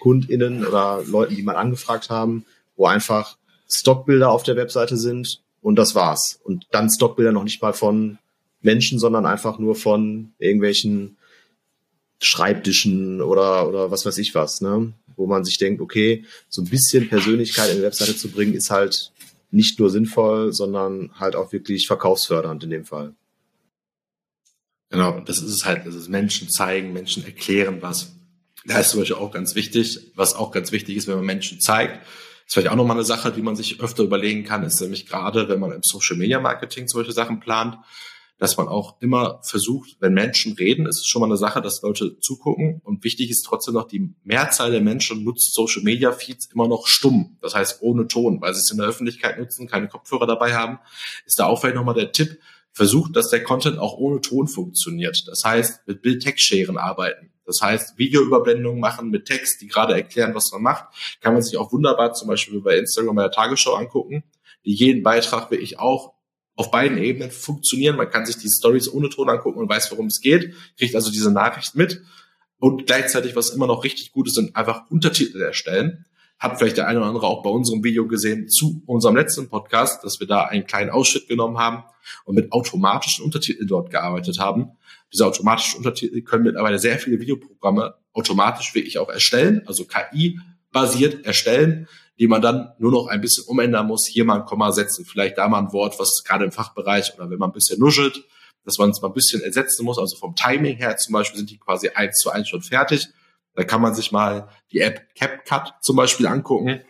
KundInnen 0.00 0.66
oder 0.66 1.02
Leuten, 1.06 1.34
die 1.34 1.42
mal 1.42 1.56
angefragt 1.56 2.10
haben, 2.10 2.44
wo 2.76 2.86
einfach 2.86 3.38
Stockbilder 3.70 4.30
auf 4.30 4.42
der 4.42 4.56
Webseite 4.56 4.98
sind 4.98 5.40
und 5.62 5.76
das 5.76 5.94
war's. 5.94 6.40
Und 6.44 6.66
dann 6.72 6.90
Stockbilder 6.90 7.32
noch 7.32 7.44
nicht 7.44 7.62
mal 7.62 7.72
von 7.72 8.18
Menschen, 8.60 8.98
sondern 8.98 9.24
einfach 9.24 9.58
nur 9.58 9.74
von 9.74 10.32
irgendwelchen 10.38 11.16
Schreibtischen 12.24 13.20
oder, 13.20 13.68
oder 13.68 13.90
was 13.90 14.06
weiß 14.06 14.16
ich 14.18 14.34
was, 14.34 14.60
ne? 14.60 14.92
Wo 15.16 15.26
man 15.26 15.44
sich 15.44 15.58
denkt, 15.58 15.80
okay, 15.80 16.24
so 16.48 16.62
ein 16.62 16.68
bisschen 16.68 17.08
Persönlichkeit 17.08 17.70
in 17.70 17.78
die 17.78 17.82
Webseite 17.82 18.16
zu 18.16 18.28
bringen, 18.30 18.54
ist 18.54 18.70
halt 18.70 19.12
nicht 19.50 19.80
nur 19.80 19.90
sinnvoll, 19.90 20.52
sondern 20.52 21.10
halt 21.18 21.34
auch 21.34 21.52
wirklich 21.52 21.88
verkaufsfördernd 21.88 22.62
in 22.62 22.70
dem 22.70 22.84
Fall. 22.84 23.14
Genau, 24.90 25.20
das 25.20 25.38
ist 25.38 25.52
es 25.52 25.64
halt, 25.64 25.84
das 25.84 25.96
ist 25.96 26.08
Menschen 26.08 26.48
zeigen, 26.48 26.92
Menschen 26.92 27.24
erklären 27.24 27.82
was. 27.82 28.12
Da 28.66 28.78
ist 28.78 28.90
zum 28.90 29.00
Beispiel 29.00 29.16
auch 29.16 29.32
ganz 29.32 29.56
wichtig, 29.56 30.12
was 30.14 30.34
auch 30.34 30.52
ganz 30.52 30.70
wichtig 30.70 30.96
ist, 30.96 31.08
wenn 31.08 31.16
man 31.16 31.26
Menschen 31.26 31.60
zeigt. 31.60 31.96
Das 31.96 32.06
ist 32.46 32.54
vielleicht 32.54 32.68
auch 32.68 32.76
nochmal 32.76 32.96
eine 32.96 33.04
Sache, 33.04 33.32
die 33.32 33.42
man 33.42 33.56
sich 33.56 33.80
öfter 33.80 34.04
überlegen 34.04 34.44
kann, 34.44 34.62
ist 34.62 34.80
nämlich 34.80 35.06
gerade, 35.06 35.48
wenn 35.48 35.58
man 35.58 35.72
im 35.72 35.82
Social 35.82 36.16
Media 36.16 36.38
Marketing 36.38 36.86
solche 36.86 37.12
Sachen 37.12 37.40
plant, 37.40 37.78
dass 38.42 38.56
man 38.56 38.66
auch 38.66 39.00
immer 39.00 39.38
versucht, 39.44 39.98
wenn 40.00 40.14
Menschen 40.14 40.54
reden, 40.54 40.86
ist 40.86 40.98
es 40.98 41.06
schon 41.06 41.20
mal 41.20 41.26
eine 41.26 41.36
Sache, 41.36 41.62
dass 41.62 41.80
Leute 41.82 42.18
zugucken. 42.18 42.80
Und 42.82 43.04
wichtig 43.04 43.30
ist 43.30 43.42
trotzdem 43.42 43.74
noch, 43.74 43.86
die 43.86 44.16
Mehrzahl 44.24 44.72
der 44.72 44.80
Menschen 44.80 45.22
nutzt 45.22 45.54
Social 45.54 45.84
Media 45.84 46.10
Feeds 46.10 46.48
immer 46.52 46.66
noch 46.66 46.88
stumm. 46.88 47.38
Das 47.40 47.54
heißt 47.54 47.82
ohne 47.82 48.08
Ton, 48.08 48.40
weil 48.40 48.52
sie 48.52 48.58
es 48.58 48.72
in 48.72 48.78
der 48.78 48.88
Öffentlichkeit 48.88 49.38
nutzen, 49.38 49.68
keine 49.68 49.86
Kopfhörer 49.86 50.26
dabei 50.26 50.54
haben. 50.54 50.80
Ist 51.24 51.38
da 51.38 51.46
auch 51.46 51.60
vielleicht 51.60 51.76
nochmal 51.76 51.94
der 51.94 52.10
Tipp, 52.10 52.40
versucht, 52.72 53.14
dass 53.14 53.30
der 53.30 53.44
Content 53.44 53.78
auch 53.78 53.96
ohne 53.96 54.20
Ton 54.20 54.48
funktioniert. 54.48 55.22
Das 55.28 55.44
heißt, 55.44 55.86
mit 55.86 56.02
Bild-Text-Scheren 56.02 56.78
arbeiten. 56.78 57.30
Das 57.46 57.60
heißt, 57.62 57.96
Videoüberblendungen 57.96 58.80
machen 58.80 59.10
mit 59.10 59.26
Text, 59.26 59.60
die 59.60 59.68
gerade 59.68 59.94
erklären, 59.94 60.34
was 60.34 60.50
man 60.50 60.62
macht, 60.62 60.86
kann 61.20 61.34
man 61.34 61.42
sich 61.42 61.56
auch 61.58 61.70
wunderbar 61.70 62.12
zum 62.14 62.26
Beispiel 62.26 62.60
bei 62.60 62.76
Instagram 62.76 63.14
bei 63.14 63.22
der 63.22 63.30
Tagesschau 63.30 63.74
angucken, 63.74 64.24
die 64.64 64.74
jeden 64.74 65.04
Beitrag 65.04 65.52
wirklich 65.52 65.78
auch 65.78 66.14
auf 66.62 66.70
beiden 66.70 66.96
Ebenen 66.96 67.32
funktionieren. 67.32 67.96
Man 67.96 68.08
kann 68.08 68.24
sich 68.24 68.36
die 68.36 68.48
Stories 68.48 68.88
ohne 68.88 69.08
Ton 69.08 69.28
angucken 69.28 69.58
und 69.58 69.68
weiß, 69.68 69.90
worum 69.90 70.06
es 70.06 70.20
geht, 70.20 70.54
kriegt 70.78 70.94
also 70.94 71.10
diese 71.10 71.32
Nachricht 71.32 71.74
mit. 71.74 72.02
Und 72.60 72.86
gleichzeitig, 72.86 73.34
was 73.34 73.50
immer 73.50 73.66
noch 73.66 73.82
richtig 73.82 74.12
gut 74.12 74.28
ist, 74.28 74.36
sind 74.36 74.54
einfach 74.54 74.88
Untertitel 74.88 75.42
erstellen. 75.42 76.04
Hat 76.38 76.58
vielleicht 76.58 76.76
der 76.76 76.86
eine 76.86 77.00
oder 77.00 77.08
andere 77.08 77.26
auch 77.26 77.42
bei 77.42 77.50
unserem 77.50 77.82
Video 77.82 78.06
gesehen 78.06 78.48
zu 78.48 78.80
unserem 78.86 79.16
letzten 79.16 79.48
Podcast, 79.48 80.04
dass 80.04 80.20
wir 80.20 80.28
da 80.28 80.44
einen 80.44 80.64
kleinen 80.64 80.90
Ausschnitt 80.90 81.26
genommen 81.26 81.58
haben 81.58 81.82
und 82.24 82.36
mit 82.36 82.52
automatischen 82.52 83.24
Untertiteln 83.24 83.66
dort 83.66 83.90
gearbeitet 83.90 84.38
haben. 84.38 84.70
Diese 85.12 85.26
automatischen 85.26 85.78
Untertitel 85.78 86.22
können 86.22 86.44
mittlerweile 86.44 86.78
sehr 86.78 87.00
viele 87.00 87.18
Videoprogramme 87.18 87.96
automatisch 88.12 88.72
wirklich 88.72 88.98
auch 88.98 89.08
erstellen, 89.08 89.62
also 89.66 89.84
KI-basiert 89.84 91.26
erstellen, 91.26 91.88
die 92.18 92.28
man 92.28 92.42
dann 92.42 92.72
nur 92.78 92.92
noch 92.92 93.06
ein 93.06 93.20
bisschen 93.20 93.44
umändern 93.46 93.86
muss. 93.86 94.06
Hier 94.06 94.24
mal 94.24 94.40
ein 94.40 94.44
Komma 94.44 94.72
setzen, 94.72 95.04
vielleicht 95.04 95.38
da 95.38 95.48
mal 95.48 95.58
ein 95.58 95.72
Wort, 95.72 95.98
was 95.98 96.22
gerade 96.24 96.44
im 96.44 96.52
Fachbereich 96.52 97.14
oder 97.14 97.30
wenn 97.30 97.38
man 97.38 97.50
ein 97.50 97.54
bisschen 97.54 97.80
nuschelt, 97.80 98.24
dass 98.64 98.78
man 98.78 98.90
es 98.90 99.00
mal 99.00 99.08
ein 99.08 99.14
bisschen 99.14 99.42
ersetzen 99.42 99.84
muss. 99.84 99.98
Also 99.98 100.16
vom 100.16 100.34
Timing 100.34 100.76
her 100.76 100.96
zum 100.96 101.14
Beispiel 101.14 101.38
sind 101.38 101.50
die 101.50 101.58
quasi 101.58 101.88
eins 101.88 102.18
zu 102.18 102.30
eins 102.30 102.48
schon 102.48 102.62
fertig. 102.62 103.08
Da 103.54 103.64
kann 103.64 103.82
man 103.82 103.94
sich 103.94 104.12
mal 104.12 104.48
die 104.70 104.80
App 104.80 105.14
CapCut 105.14 105.74
zum 105.82 105.96
Beispiel 105.96 106.26
angucken. 106.26 106.82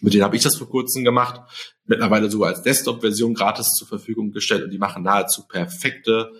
Mit 0.00 0.12
denen 0.12 0.24
habe 0.24 0.36
ich 0.36 0.42
das 0.42 0.56
vor 0.56 0.68
kurzem 0.68 1.04
gemacht. 1.04 1.40
Mittlerweile 1.84 2.30
sogar 2.30 2.48
als 2.48 2.62
Desktop-Version 2.62 3.34
gratis 3.34 3.68
zur 3.78 3.86
Verfügung 3.86 4.32
gestellt 4.32 4.64
und 4.64 4.70
die 4.70 4.78
machen 4.78 5.02
nahezu 5.02 5.46
perfekte 5.46 6.32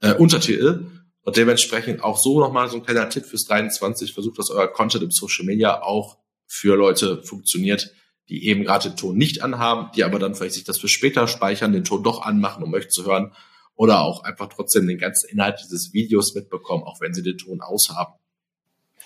äh, 0.00 0.14
Untertitel. 0.14 0.86
Und 1.22 1.36
dementsprechend 1.36 2.04
auch 2.04 2.18
so 2.18 2.38
nochmal 2.38 2.68
so 2.68 2.76
ein 2.76 2.84
kleiner 2.84 3.08
Tipp 3.08 3.24
fürs 3.24 3.44
23. 3.44 4.12
Versucht, 4.12 4.38
dass 4.38 4.50
euer 4.50 4.68
Content 4.68 5.04
im 5.04 5.10
Social 5.10 5.46
Media 5.46 5.82
auch 5.82 6.18
für 6.46 6.76
Leute 6.76 7.22
funktioniert, 7.22 7.92
die 8.28 8.46
eben 8.46 8.64
gerade 8.64 8.90
den 8.90 8.96
Ton 8.96 9.16
nicht 9.16 9.42
anhaben, 9.42 9.90
die 9.94 10.04
aber 10.04 10.18
dann 10.18 10.34
vielleicht 10.34 10.54
sich 10.54 10.64
das 10.64 10.78
für 10.78 10.88
später 10.88 11.28
speichern, 11.28 11.72
den 11.72 11.84
Ton 11.84 12.02
doch 12.02 12.22
anmachen, 12.22 12.62
um 12.62 12.72
euch 12.74 12.88
zu 12.88 13.04
hören. 13.04 13.32
Oder 13.76 14.02
auch 14.02 14.22
einfach 14.22 14.48
trotzdem 14.48 14.86
den 14.86 14.98
ganzen 14.98 15.28
Inhalt 15.30 15.60
dieses 15.64 15.92
Videos 15.92 16.34
mitbekommen, 16.34 16.84
auch 16.84 17.00
wenn 17.00 17.12
sie 17.12 17.22
den 17.22 17.38
Ton 17.38 17.60
aushaben. 17.60 18.14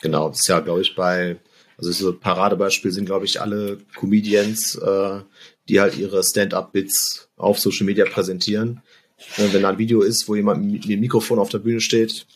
Genau, 0.02 0.28
das 0.28 0.40
ist 0.40 0.48
ja, 0.48 0.60
glaube 0.60 0.82
ich, 0.82 0.94
bei, 0.94 1.40
also 1.78 1.90
so 1.90 2.12
Paradebeispiel 2.12 2.92
sind, 2.92 3.06
glaube 3.06 3.24
ich, 3.24 3.40
alle 3.40 3.78
Comedians, 3.96 4.74
äh, 4.76 5.20
die 5.68 5.80
halt 5.80 5.96
ihre 5.96 6.22
Stand-up-Bits 6.22 7.30
auf 7.36 7.58
Social 7.58 7.86
Media 7.86 8.04
präsentieren 8.04 8.82
Ne, 9.36 9.52
wenn 9.52 9.62
da 9.62 9.70
ein 9.70 9.78
Video 9.78 10.02
ist, 10.02 10.28
wo 10.28 10.36
jemand 10.36 10.64
mit 10.64 10.88
dem 10.88 11.00
Mikrofon 11.00 11.38
auf 11.38 11.48
der 11.48 11.58
Bühne 11.58 11.80
steht, 11.80 12.26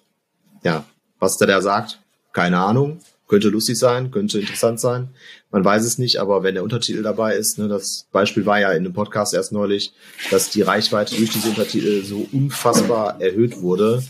ja, 0.64 0.84
was 1.18 1.36
der 1.36 1.46
da 1.46 1.62
sagt, 1.62 2.00
keine 2.32 2.58
Ahnung. 2.58 3.00
Könnte 3.33 3.49
lustig 3.49 3.79
sein, 3.79 4.11
könnte 4.11 4.40
interessant 4.40 4.79
sein. 4.79 5.09
Man 5.51 5.64
weiß 5.64 5.87
es 5.87 5.97
nicht, 5.97 6.18
aber 6.18 6.42
wenn 6.42 6.53
der 6.53 6.62
Untertitel 6.62 7.03
dabei 7.03 7.35
ist, 7.35 7.59
ne, 7.59 7.66
das 7.66 8.07
Beispiel 8.12 8.45
war 8.45 8.61
ja 8.61 8.73
in 8.73 8.85
dem 8.85 8.92
Podcast 8.92 9.33
erst 9.33 9.53
neulich, 9.53 9.95
dass 10.31 10.51
die 10.51 10.61
Reichweite 10.61 11.16
durch 11.16 11.31
diese 11.31 11.49
Untertitel 11.49 12.05
so 12.05 12.29
unfassbar 12.31 13.23
erhöht 13.23 13.62
wurde. 13.62 14.03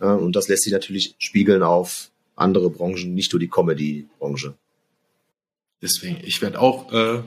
Äh, 0.00 0.06
und 0.06 0.34
das 0.34 0.48
lässt 0.48 0.64
sich 0.64 0.72
natürlich 0.72 1.14
spiegeln 1.18 1.62
auf 1.62 2.10
andere 2.34 2.68
Branchen, 2.68 3.14
nicht 3.14 3.32
nur 3.32 3.38
die 3.38 3.46
Comedy-Branche. 3.46 4.54
Deswegen, 5.80 6.18
ich 6.24 6.42
werde 6.42 6.58
auch 6.58 6.92
äh, 6.92 7.22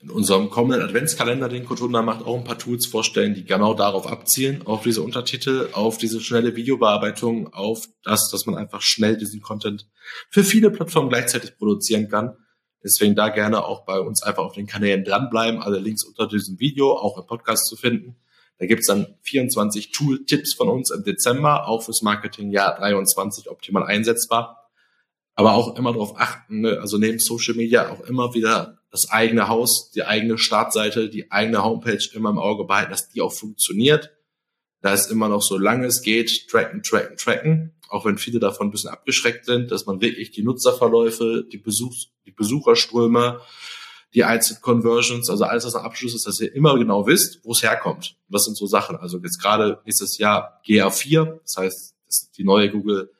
in 0.00 0.10
unserem 0.10 0.48
kommenden 0.48 0.82
Adventskalender, 0.82 1.48
den 1.48 1.64
Kotunda 1.64 2.02
macht, 2.02 2.24
auch 2.24 2.36
ein 2.36 2.44
paar 2.44 2.58
Tools 2.58 2.86
vorstellen, 2.86 3.34
die 3.34 3.44
genau 3.44 3.74
darauf 3.74 4.06
abzielen, 4.06 4.64
auf 4.64 4.82
diese 4.82 5.02
Untertitel, 5.02 5.70
auf 5.72 5.98
diese 5.98 6.20
schnelle 6.20 6.54
Videobearbeitung, 6.54 7.52
auf 7.52 7.88
das, 8.04 8.30
dass 8.30 8.46
man 8.46 8.54
einfach 8.54 8.80
schnell 8.80 9.16
diesen 9.16 9.40
Content 9.40 9.88
für 10.30 10.44
viele 10.44 10.70
Plattformen 10.70 11.08
gleichzeitig 11.08 11.56
produzieren 11.56 12.08
kann. 12.08 12.36
Deswegen 12.84 13.16
da 13.16 13.28
gerne 13.28 13.64
auch 13.64 13.84
bei 13.84 13.98
uns 13.98 14.22
einfach 14.22 14.44
auf 14.44 14.54
den 14.54 14.68
Kanälen 14.68 15.02
dranbleiben, 15.02 15.60
alle 15.60 15.80
Links 15.80 16.04
unter 16.04 16.28
diesem 16.28 16.60
Video, 16.60 16.92
auch 16.92 17.18
im 17.18 17.26
Podcast 17.26 17.66
zu 17.66 17.74
finden. 17.74 18.16
Da 18.58 18.66
gibt's 18.66 18.86
dann 18.86 19.16
24 19.22 19.90
Tool-Tipps 19.90 20.54
von 20.54 20.68
uns 20.68 20.92
im 20.92 21.02
Dezember, 21.02 21.66
auch 21.66 21.82
fürs 21.82 22.02
Marketingjahr 22.02 22.76
23 22.76 23.50
optimal 23.50 23.84
einsetzbar. 23.84 24.70
Aber 25.34 25.54
auch 25.54 25.76
immer 25.76 25.92
darauf 25.92 26.18
achten, 26.18 26.60
ne? 26.60 26.78
also 26.80 26.98
neben 26.98 27.18
Social 27.18 27.54
Media 27.54 27.90
auch 27.90 28.00
immer 28.00 28.34
wieder 28.34 28.77
das 28.90 29.10
eigene 29.10 29.48
Haus, 29.48 29.90
die 29.90 30.04
eigene 30.04 30.38
Startseite, 30.38 31.10
die 31.10 31.30
eigene 31.30 31.62
Homepage 31.62 32.02
immer 32.14 32.30
im 32.30 32.38
Auge 32.38 32.64
behalten, 32.64 32.90
dass 32.90 33.10
die 33.10 33.20
auch 33.20 33.32
funktioniert. 33.32 34.12
Da 34.80 34.94
ist 34.94 35.10
immer 35.10 35.28
noch, 35.28 35.42
solange 35.42 35.86
es 35.86 36.02
geht, 36.02 36.48
tracken, 36.48 36.82
tracken, 36.82 37.16
tracken. 37.16 37.74
Auch 37.88 38.04
wenn 38.04 38.18
viele 38.18 38.38
davon 38.38 38.68
ein 38.68 38.70
bisschen 38.70 38.90
abgeschreckt 38.90 39.44
sind, 39.44 39.70
dass 39.70 39.86
man 39.86 40.00
wirklich 40.00 40.30
die 40.30 40.42
Nutzerverläufe, 40.42 41.46
die, 41.50 41.58
Besuchs-, 41.58 42.10
die 42.26 42.32
Besucherströme, 42.32 43.40
die 44.14 44.24
einzelnen 44.24 44.62
Conversions, 44.62 45.28
also 45.28 45.44
alles, 45.44 45.66
was 45.66 45.74
ein 45.74 45.84
Abschluss 45.84 46.14
ist, 46.14 46.26
dass 46.26 46.40
ihr 46.40 46.54
immer 46.54 46.78
genau 46.78 47.06
wisst, 47.06 47.40
wo 47.44 47.52
es 47.52 47.62
herkommt. 47.62 48.16
Das 48.28 48.44
sind 48.44 48.56
so 48.56 48.66
Sachen. 48.66 48.96
Also 48.96 49.18
jetzt 49.18 49.40
gerade 49.40 49.82
nächstes 49.84 50.18
Jahr 50.18 50.60
GA4, 50.66 51.40
das 51.42 51.56
heißt, 51.56 51.94
das 52.06 52.22
ist 52.22 52.38
die 52.38 52.44
neue 52.44 52.70
Google 52.70 53.10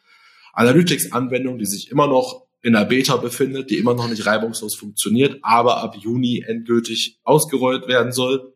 Analytics 0.55 1.13
Anwendung, 1.13 1.59
die 1.59 1.67
sich 1.67 1.91
immer 1.91 2.07
noch 2.07 2.48
in 2.63 2.73
der 2.73 2.85
Beta 2.85 3.17
befindet, 3.17 3.71
die 3.71 3.79
immer 3.79 3.95
noch 3.95 4.09
nicht 4.09 4.27
reibungslos 4.27 4.75
funktioniert, 4.75 5.39
aber 5.43 5.79
ab 5.79 5.97
Juni 5.97 6.45
endgültig 6.47 7.19
ausgerollt 7.23 7.87
werden 7.87 8.13
soll. 8.13 8.55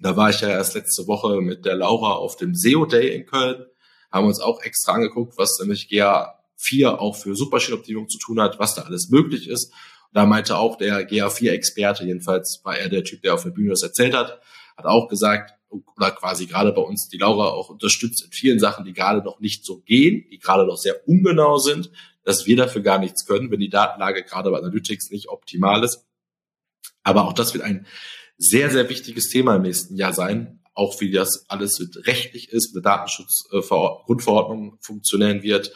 Da 0.00 0.16
war 0.16 0.30
ich 0.30 0.40
ja 0.40 0.48
erst 0.48 0.74
letzte 0.74 1.06
Woche 1.06 1.40
mit 1.40 1.64
der 1.64 1.76
Laura 1.76 2.12
auf 2.14 2.36
dem 2.36 2.54
SEO 2.54 2.86
Day 2.86 3.14
in 3.14 3.26
Köln, 3.26 3.64
haben 4.10 4.26
uns 4.26 4.40
auch 4.40 4.62
extra 4.62 4.92
angeguckt, 4.92 5.36
was 5.36 5.58
nämlich 5.60 5.88
GA4 5.90 6.96
auch 6.98 7.16
für 7.16 7.34
Suchmaschinenoptimierung 7.34 8.08
zu 8.08 8.18
tun 8.18 8.40
hat, 8.40 8.58
was 8.58 8.74
da 8.74 8.82
alles 8.82 9.10
möglich 9.10 9.48
ist. 9.48 9.72
Da 10.12 10.24
meinte 10.24 10.56
auch 10.56 10.76
der 10.76 11.08
GA4-Experte, 11.08 12.04
jedenfalls 12.04 12.60
war 12.64 12.78
er 12.78 12.88
der 12.88 13.04
Typ, 13.04 13.22
der 13.22 13.34
auf 13.34 13.42
der 13.42 13.50
Bühne 13.50 13.70
das 13.70 13.82
erzählt 13.82 14.14
hat, 14.14 14.40
hat 14.76 14.86
auch 14.86 15.08
gesagt, 15.08 15.52
oder 15.68 16.10
quasi 16.10 16.46
gerade 16.46 16.72
bei 16.72 16.80
uns 16.80 17.08
die 17.08 17.18
Laura 17.18 17.48
auch 17.48 17.68
unterstützt 17.68 18.24
in 18.24 18.30
vielen 18.30 18.58
Sachen, 18.58 18.84
die 18.84 18.92
gerade 18.92 19.22
noch 19.22 19.40
nicht 19.40 19.64
so 19.64 19.80
gehen, 19.80 20.24
die 20.30 20.38
gerade 20.38 20.66
noch 20.66 20.76
sehr 20.76 21.06
ungenau 21.06 21.58
sind, 21.58 21.90
dass 22.26 22.44
wir 22.44 22.56
dafür 22.56 22.82
gar 22.82 22.98
nichts 22.98 23.24
können, 23.24 23.52
wenn 23.52 23.60
die 23.60 23.70
Datenlage 23.70 24.24
gerade 24.24 24.50
bei 24.50 24.58
Analytics 24.58 25.10
nicht 25.10 25.28
optimal 25.28 25.84
ist. 25.84 26.04
Aber 27.04 27.28
auch 27.28 27.32
das 27.32 27.54
wird 27.54 27.62
ein 27.62 27.86
sehr, 28.36 28.68
sehr 28.68 28.90
wichtiges 28.90 29.28
Thema 29.28 29.54
im 29.54 29.62
nächsten 29.62 29.96
Jahr 29.96 30.12
sein. 30.12 30.58
Auch 30.74 31.00
wie 31.00 31.12
das 31.12 31.48
alles 31.48 31.80
rechtlich 32.04 32.50
ist, 32.50 32.74
wie 32.74 32.82
Datenschutzgrundverordnung 32.82 34.76
funktionieren 34.80 35.44
wird, 35.44 35.72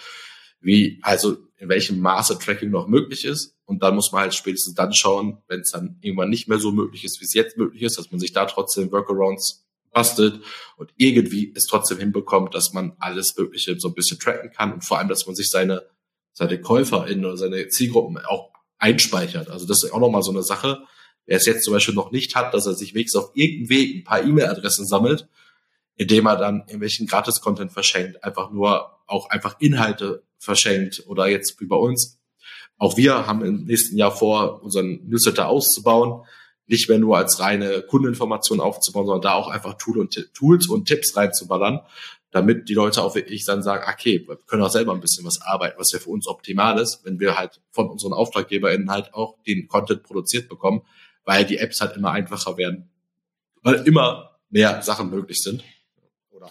wie, 0.61 0.99
also 1.03 1.39
in 1.57 1.69
welchem 1.69 2.01
Maße 2.01 2.37
Tracking 2.41 2.71
noch 2.71 2.89
möglich 2.89 3.25
ist. 3.25 3.57
Und 3.65 3.85
dann 3.85 3.95
muss 3.95 4.11
man 4.11 4.23
halt 4.23 4.35
spätestens 4.35 4.75
dann 4.75 4.93
schauen, 4.93 5.39
wenn 5.47 5.61
es 5.61 5.71
dann 5.71 5.99
irgendwann 6.01 6.31
nicht 6.31 6.49
mehr 6.49 6.59
so 6.59 6.73
möglich 6.73 7.05
ist, 7.05 7.21
wie 7.21 7.27
es 7.27 7.33
jetzt 7.33 7.57
möglich 7.57 7.83
ist, 7.83 7.97
dass 7.97 8.11
man 8.11 8.19
sich 8.19 8.33
da 8.33 8.45
trotzdem 8.47 8.91
Workarounds 8.91 9.65
bastelt 9.93 10.41
und 10.77 10.91
irgendwie 10.97 11.53
es 11.55 11.67
trotzdem 11.67 11.99
hinbekommt, 11.99 12.57
dass 12.57 12.73
man 12.73 12.97
alles 12.99 13.37
Mögliche 13.37 13.79
so 13.79 13.89
ein 13.89 13.95
bisschen 13.95 14.19
tracken 14.19 14.51
kann 14.51 14.73
und 14.73 14.85
vor 14.85 14.99
allem, 14.99 15.09
dass 15.09 15.27
man 15.27 15.37
sich 15.37 15.49
seine 15.49 15.87
seine 16.33 16.61
KäuferInnen 16.61 17.25
oder 17.25 17.37
seine 17.37 17.69
Zielgruppen 17.69 18.19
auch 18.19 18.51
einspeichert. 18.79 19.51
Also 19.51 19.67
das 19.67 19.85
ist 19.85 19.93
auch 19.93 20.01
nochmal 20.01 20.23
so 20.23 20.31
eine 20.31 20.43
Sache. 20.43 20.83
Wer 21.27 21.37
es 21.37 21.47
jetzt 21.47 21.65
zum 21.65 21.75
Beispiel 21.75 21.95
noch 21.95 22.11
nicht 22.11 22.35
hat, 22.35 22.55
dass 22.55 22.67
er 22.67 22.75
sich 22.75 22.95
wenigstens 22.95 23.23
auf 23.23 23.31
irgendeinem 23.35 23.69
Weg 23.69 23.97
ein 23.97 24.05
paar 24.05 24.23
E-Mail-Adressen 24.23 24.87
sammelt, 24.87 25.29
indem 25.97 26.27
er 26.27 26.37
dann 26.37 26.61
irgendwelchen 26.61 27.07
Gratis-Content 27.07 27.73
verschenkt, 27.73 28.25
einfach 28.25 28.51
nur 28.51 28.99
auch 29.07 29.29
einfach 29.31 29.57
Inhalte 29.61 30.23
verschenkt 30.39 31.05
oder 31.07 31.29
jetzt 31.29 31.61
wie 31.61 31.67
bei 31.67 31.77
uns. 31.77 32.19
Auch 32.79 32.97
wir 32.97 33.27
haben 33.27 33.45
im 33.45 33.65
nächsten 33.65 33.99
Jahr 33.99 34.11
vor, 34.11 34.63
unseren 34.63 35.07
Newsletter 35.07 35.49
auszubauen, 35.49 36.25
nicht 36.67 36.89
mehr 36.89 36.99
nur 36.99 37.19
als 37.19 37.41
reine 37.41 37.83
Kundeninformation 37.83 38.61
aufzubauen, 38.61 39.05
sondern 39.05 39.23
da 39.23 39.35
auch 39.35 39.49
einfach 39.49 39.75
Tool 39.75 39.99
und 39.99 40.31
Tools 40.33 40.69
und 40.69 40.87
Tipps 40.87 41.17
reinzuballern, 41.17 41.81
damit 42.31 42.69
die 42.69 42.75
Leute 42.75 43.03
auch 43.03 43.15
wirklich 43.15 43.45
dann 43.45 43.63
sagen, 43.63 43.85
okay, 43.93 44.25
wir 44.27 44.37
können 44.47 44.63
auch 44.63 44.71
selber 44.71 44.93
ein 44.93 45.01
bisschen 45.01 45.25
was 45.25 45.41
arbeiten, 45.43 45.79
was 45.79 45.93
ja 45.93 45.99
für 45.99 46.11
uns 46.11 46.29
optimal 46.29 46.79
ist, 46.79 47.05
wenn 47.05 47.19
wir 47.19 47.37
halt 47.37 47.61
von 47.71 47.89
unseren 47.91 48.13
AuftraggeberInnen 48.13 48.91
halt 48.91 49.15
auch 49.15 49.37
den 49.47 49.67
Content 49.69 50.03
produziert 50.03 50.49
bekommen, 50.49 50.83
weil 51.25 51.45
die 51.45 51.59
Apps 51.59 51.81
halt 51.81 51.97
immer 51.97 52.13
einfacher 52.13 52.57
werden, 52.57 52.91
weil 53.63 53.87
immer 53.87 54.39
mehr 54.49 54.83
Sachen 54.83 55.11
möglich 55.11 55.43
sind. 55.43 55.65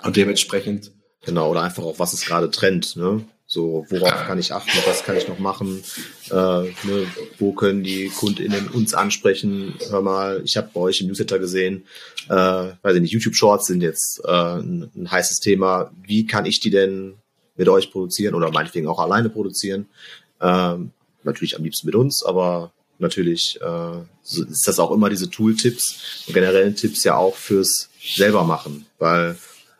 Und 0.03 0.15
dementsprechend. 0.15 0.91
Genau, 1.21 1.49
oder 1.49 1.61
einfach 1.61 1.83
auch, 1.83 1.99
was 1.99 2.13
ist 2.13 2.25
gerade 2.25 2.51
Trend, 2.51 2.95
ne? 2.95 3.25
So, 3.51 3.83
worauf 3.89 4.27
kann 4.27 4.37
ich 4.37 4.53
achten, 4.53 4.77
was 4.85 5.03
kann 5.03 5.17
ich 5.17 5.27
noch 5.27 5.39
machen, 5.39 5.83
äh, 6.29 6.33
ne, 6.35 7.07
wo 7.39 7.51
können 7.51 7.83
die 7.83 8.09
KundInnen 8.09 8.67
uns 8.67 8.93
ansprechen? 8.93 9.73
Hör 9.89 10.03
mal, 10.03 10.43
ich 10.45 10.55
habe 10.55 10.69
bei 10.71 10.79
euch 10.81 11.01
im 11.01 11.07
Newsletter 11.07 11.39
gesehen, 11.39 11.87
äh, 12.27 12.33
weiß 12.35 12.93
ich 12.93 13.01
nicht, 13.01 13.11
YouTube 13.11 13.33
Shorts 13.33 13.65
sind 13.65 13.81
jetzt 13.81 14.21
äh, 14.23 14.29
ein, 14.29 14.91
ein 14.95 15.09
heißes 15.09 15.39
Thema. 15.39 15.89
Wie 16.03 16.27
kann 16.27 16.45
ich 16.45 16.59
die 16.59 16.69
denn 16.69 17.15
mit 17.57 17.67
euch 17.69 17.91
produzieren 17.91 18.35
oder 18.35 18.51
meinetwegen 18.51 18.87
auch 18.87 18.99
alleine 18.99 19.29
produzieren? 19.29 19.87
Ähm, 20.39 20.91
natürlich 21.23 21.57
am 21.57 21.63
liebsten 21.63 21.87
mit 21.87 21.95
uns, 21.95 22.23
aber 22.23 22.71
natürlich 22.99 23.57
äh, 23.61 24.01
ist 24.21 24.67
das 24.67 24.77
auch 24.77 24.91
immer 24.91 25.09
diese 25.09 25.27
Tool-Tipps 25.27 26.25
und 26.27 26.35
generellen 26.35 26.75
Tipps 26.75 27.03
ja 27.03 27.15
auch 27.15 27.35
fürs 27.35 27.89
selber 27.99 28.43
machen, 28.43 28.85
weil 28.99 29.39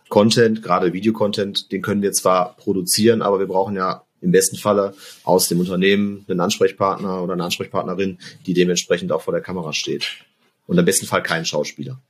Content, 0.09 0.61
gerade 0.63 0.91
Videocontent, 0.93 1.71
den 1.71 1.81
können 1.81 2.01
wir 2.01 2.11
zwar 2.11 2.55
produzieren, 2.57 3.21
aber 3.21 3.39
wir 3.39 3.47
brauchen 3.47 3.75
ja 3.75 4.03
im 4.21 4.31
besten 4.31 4.57
Falle 4.57 4.93
aus 5.23 5.47
dem 5.47 5.59
Unternehmen 5.59 6.25
einen 6.27 6.39
Ansprechpartner 6.41 7.23
oder 7.23 7.33
eine 7.33 7.43
Ansprechpartnerin, 7.45 8.17
die 8.45 8.53
dementsprechend 8.53 9.11
auch 9.11 9.21
vor 9.21 9.33
der 9.33 9.41
Kamera 9.41 9.71
steht. 9.71 10.07
Und 10.67 10.77
im 10.77 10.85
besten 10.85 11.05
Fall 11.05 11.23
keinen 11.23 11.45
Schauspieler. 11.45 12.01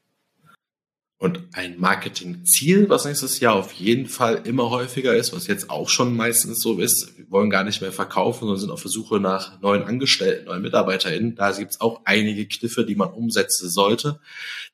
Und 1.21 1.49
ein 1.51 1.77
Marketingziel, 1.77 2.87
was 2.87 3.03
nächstes 3.03 3.41
Jahr 3.41 3.55
auf 3.55 3.73
jeden 3.73 4.07
Fall 4.07 4.41
immer 4.45 4.69
häufiger 4.69 5.13
ist, 5.13 5.33
was 5.33 5.47
jetzt 5.47 5.69
auch 5.69 5.89
schon 5.89 6.15
meistens 6.15 6.61
so 6.61 6.79
ist, 6.79 7.17
wir 7.17 7.29
wollen 7.29 7.49
gar 7.49 7.65
nicht 7.65 7.81
mehr 7.81 7.91
verkaufen, 7.91 8.39
sondern 8.39 8.57
sind 8.57 8.71
auf 8.71 8.83
der 8.83 8.89
Suche 8.89 9.19
nach 9.19 9.59
neuen 9.59 9.83
Angestellten, 9.83 10.45
neuen 10.45 10.61
MitarbeiterInnen. 10.61 11.35
Da 11.35 11.51
gibt 11.51 11.71
es 11.71 11.81
auch 11.81 11.99
einige 12.05 12.47
Kniffe, 12.47 12.85
die 12.85 12.95
man 12.95 13.09
umsetzen 13.09 13.69
sollte. 13.69 14.21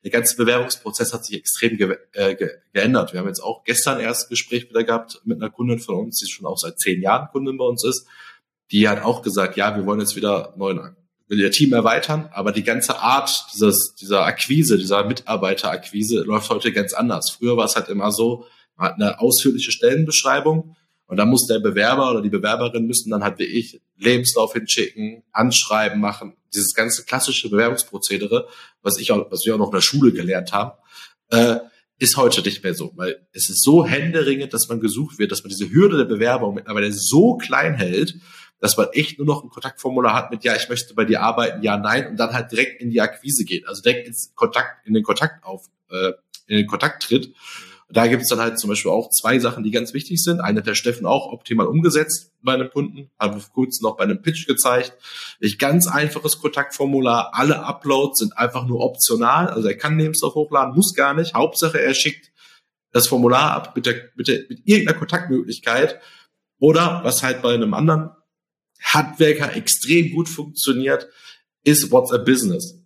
Der 0.04 0.12
ganze 0.12 0.36
Bewerbungsprozess 0.36 1.12
hat 1.12 1.24
sich 1.24 1.36
extrem 1.36 1.78
ge 1.78 1.98
äh, 2.12 2.36
ge 2.36 2.50
geändert. 2.72 3.12
Wir 3.12 3.18
haben 3.18 3.26
jetzt 3.26 3.42
auch 3.42 3.64
gestern 3.64 3.98
erst 3.98 4.26
ein 4.26 4.30
Gespräch 4.30 4.70
wieder 4.70 4.84
gehabt 4.84 5.20
mit 5.24 5.42
einer 5.42 5.50
Kundin 5.50 5.80
von 5.80 5.96
uns, 5.96 6.20
die 6.20 6.30
schon 6.30 6.46
auch 6.46 6.58
seit 6.58 6.78
zehn 6.78 7.02
Jahren 7.02 7.26
Kundin 7.32 7.58
bei 7.58 7.64
uns 7.64 7.82
ist. 7.82 8.06
Die 8.70 8.88
hat 8.88 9.02
auch 9.02 9.22
gesagt, 9.22 9.56
ja, 9.56 9.76
wir 9.76 9.84
wollen 9.84 9.98
jetzt 9.98 10.14
wieder 10.14 10.54
neuen 10.56 10.94
will 11.28 11.40
ihr 11.40 11.50
Team 11.50 11.72
erweitern, 11.72 12.28
aber 12.32 12.52
die 12.52 12.62
ganze 12.62 12.98
Art 12.98 13.46
dieses, 13.52 13.94
dieser 13.94 14.24
Akquise, 14.24 14.78
dieser 14.78 15.04
Mitarbeiterakquise 15.04 16.22
läuft 16.22 16.50
heute 16.50 16.72
ganz 16.72 16.92
anders. 16.92 17.30
Früher 17.30 17.56
war 17.56 17.64
es 17.64 17.76
halt 17.76 17.88
immer 17.88 18.12
so, 18.12 18.46
man 18.76 18.88
hat 18.88 18.94
eine 18.94 19.20
ausführliche 19.20 19.72
Stellenbeschreibung 19.72 20.76
und 21.06 21.16
dann 21.16 21.28
muss 21.28 21.46
der 21.46 21.58
Bewerber 21.58 22.10
oder 22.10 22.22
die 22.22 22.30
Bewerberin 22.30 22.86
müssen 22.86 23.10
dann 23.10 23.24
halt 23.24 23.38
wie 23.38 23.44
ich 23.44 23.80
Lebenslauf 23.96 24.52
hinschicken, 24.52 25.22
Anschreiben 25.32 26.00
machen, 26.00 26.36
dieses 26.54 26.74
ganze 26.74 27.04
klassische 27.04 27.48
Bewerbungsprozedere, 27.48 28.48
was 28.82 28.98
ich 28.98 29.12
auch, 29.12 29.30
was 29.30 29.44
wir 29.44 29.54
auch 29.54 29.58
noch 29.58 29.68
in 29.68 29.76
der 29.76 29.80
Schule 29.80 30.12
gelernt 30.12 30.52
haben, 30.52 30.72
äh, 31.30 31.58
ist 31.98 32.16
heute 32.16 32.42
nicht 32.42 32.62
mehr 32.62 32.74
so, 32.74 32.92
weil 32.96 33.26
es 33.32 33.48
ist 33.48 33.62
so 33.62 33.86
händeringend, 33.86 34.52
dass 34.52 34.68
man 34.68 34.80
gesucht 34.80 35.18
wird, 35.18 35.32
dass 35.32 35.42
man 35.42 35.48
diese 35.48 35.70
Hürde 35.70 35.96
der 35.96 36.04
Bewerbung 36.04 36.54
mittlerweile 36.54 36.92
so 36.92 37.36
klein 37.36 37.74
hält, 37.74 38.16
dass 38.60 38.76
man 38.76 38.88
echt 38.92 39.18
nur 39.18 39.26
noch 39.26 39.44
ein 39.44 39.50
Kontaktformular 39.50 40.14
hat 40.14 40.30
mit, 40.30 40.44
ja, 40.44 40.56
ich 40.56 40.68
möchte 40.68 40.94
bei 40.94 41.04
dir 41.04 41.22
arbeiten, 41.22 41.62
ja, 41.62 41.76
nein, 41.76 42.08
und 42.08 42.16
dann 42.16 42.32
halt 42.32 42.50
direkt 42.52 42.80
in 42.80 42.90
die 42.90 43.00
Akquise 43.00 43.44
geht, 43.44 43.66
also 43.68 43.82
direkt 43.82 44.06
ins 44.06 44.32
Kontakt, 44.34 44.86
in 44.86 44.94
den 44.94 45.02
Kontakt 45.02 45.44
auf, 45.44 45.66
äh, 45.90 46.12
in 46.46 46.56
den 46.56 46.66
Kontakt 46.66 47.02
tritt. 47.02 47.34
Da 47.88 48.08
gibt 48.08 48.22
es 48.22 48.28
dann 48.28 48.40
halt 48.40 48.58
zum 48.58 48.68
Beispiel 48.68 48.90
auch 48.90 49.10
zwei 49.10 49.38
Sachen, 49.38 49.62
die 49.62 49.70
ganz 49.70 49.94
wichtig 49.94 50.20
sind. 50.20 50.40
Eine 50.40 50.58
hat 50.58 50.66
der 50.66 50.74
Steffen 50.74 51.06
auch 51.06 51.32
optimal 51.32 51.66
umgesetzt 51.66 52.32
bei 52.42 52.54
einem 52.54 52.68
Kunden, 52.68 53.10
haben 53.16 53.34
wir 53.34 53.40
vor 53.40 53.52
kurzem 53.52 53.84
noch 53.84 53.96
bei 53.96 54.04
einem 54.04 54.22
Pitch 54.22 54.46
gezeigt. 54.46 54.94
Ein 55.40 55.54
ganz 55.58 55.86
einfaches 55.86 56.40
Kontaktformular, 56.40 57.30
alle 57.32 57.62
Uploads 57.62 58.18
sind 58.18 58.36
einfach 58.36 58.66
nur 58.66 58.80
optional, 58.80 59.48
also 59.48 59.68
er 59.68 59.76
kann 59.76 59.98
Lebenslauf 59.98 60.34
hochladen, 60.34 60.74
muss 60.74 60.94
gar 60.94 61.14
nicht. 61.14 61.34
Hauptsache 61.34 61.80
er 61.80 61.94
schickt 61.94 62.32
das 62.90 63.06
Formular 63.06 63.52
ab 63.52 63.76
mit, 63.76 63.86
der, 63.86 63.94
mit, 64.16 64.26
der, 64.26 64.40
mit 64.48 64.62
irgendeiner 64.64 64.98
Kontaktmöglichkeit. 64.98 66.00
Oder 66.58 67.00
was 67.04 67.22
halt 67.22 67.42
bei 67.42 67.52
einem 67.54 67.74
anderen 67.74 68.10
Handwerker 68.82 69.56
extrem 69.56 70.12
gut 70.12 70.28
funktioniert, 70.28 71.08
ist 71.64 71.90
WhatsApp 71.90 72.24
Business. 72.24 72.80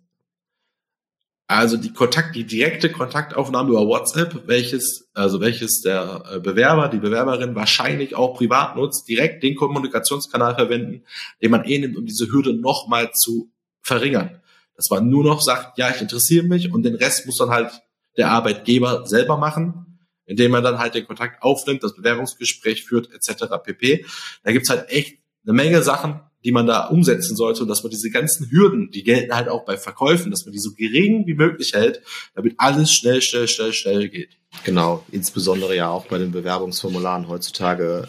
Also 1.51 1.75
die 1.75 1.91
Kontakt, 1.91 2.33
die 2.37 2.45
direkte 2.45 2.89
Kontaktaufnahme 2.89 3.71
über 3.71 3.85
WhatsApp, 3.85 4.47
welches, 4.47 5.09
also 5.13 5.41
welches 5.41 5.81
der 5.81 6.23
äh, 6.31 6.39
Bewerber, 6.39 6.87
die 6.87 6.99
Bewerberin 6.99 7.55
wahrscheinlich 7.55 8.15
auch 8.15 8.37
privat 8.37 8.77
nutzt, 8.77 9.09
direkt 9.09 9.43
den 9.43 9.55
Kommunikationskanal 9.55 10.55
verwenden, 10.55 11.03
den 11.41 11.51
man 11.51 11.65
eh 11.65 11.77
nimmt, 11.77 11.97
um 11.97 12.05
diese 12.05 12.31
Hürde 12.31 12.53
nochmal 12.53 13.11
zu 13.11 13.51
verringern. 13.81 14.39
Dass 14.77 14.89
man 14.89 15.09
nur 15.09 15.25
noch 15.25 15.41
sagt, 15.41 15.77
ja, 15.77 15.89
ich 15.93 16.01
interessiere 16.01 16.45
mich 16.45 16.71
und 16.71 16.83
den 16.83 16.95
Rest 16.95 17.25
muss 17.25 17.37
dann 17.37 17.49
halt 17.49 17.81
der 18.15 18.31
Arbeitgeber 18.31 19.05
selber 19.05 19.35
machen, 19.35 19.99
indem 20.25 20.51
man 20.51 20.63
dann 20.63 20.79
halt 20.79 20.95
den 20.95 21.05
Kontakt 21.05 21.43
aufnimmt, 21.43 21.83
das 21.83 21.95
Bewerbungsgespräch 21.95 22.85
führt, 22.85 23.11
etc. 23.11 23.43
pp. 23.61 24.05
Da 24.45 24.53
gibt's 24.53 24.69
halt 24.69 24.89
echt 24.89 25.17
eine 25.43 25.53
Menge 25.53 25.81
Sachen, 25.81 26.19
die 26.43 26.51
man 26.51 26.65
da 26.65 26.87
umsetzen 26.87 27.35
sollte 27.35 27.61
und 27.61 27.67
dass 27.67 27.83
man 27.83 27.91
diese 27.91 28.09
ganzen 28.09 28.49
Hürden, 28.49 28.89
die 28.91 29.03
gelten 29.03 29.35
halt 29.35 29.47
auch 29.47 29.63
bei 29.63 29.77
Verkäufen, 29.77 30.31
dass 30.31 30.45
man 30.45 30.53
die 30.53 30.59
so 30.59 30.71
gering 30.73 31.27
wie 31.27 31.35
möglich 31.35 31.73
hält, 31.73 32.01
damit 32.33 32.55
alles 32.57 32.91
schnell, 32.91 33.21
schnell, 33.21 33.47
schnell, 33.47 33.73
schnell 33.73 34.09
geht. 34.09 34.37
Genau, 34.63 35.05
insbesondere 35.11 35.75
ja 35.75 35.89
auch 35.89 36.07
bei 36.07 36.17
den 36.17 36.31
Bewerbungsformularen 36.31 37.27
heutzutage 37.27 38.07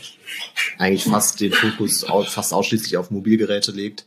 eigentlich 0.78 1.04
fast 1.04 1.40
den 1.40 1.52
Fokus 1.52 2.04
fast 2.26 2.52
ausschließlich 2.52 2.96
auf 2.96 3.10
Mobilgeräte 3.10 3.70
legt. 3.70 4.06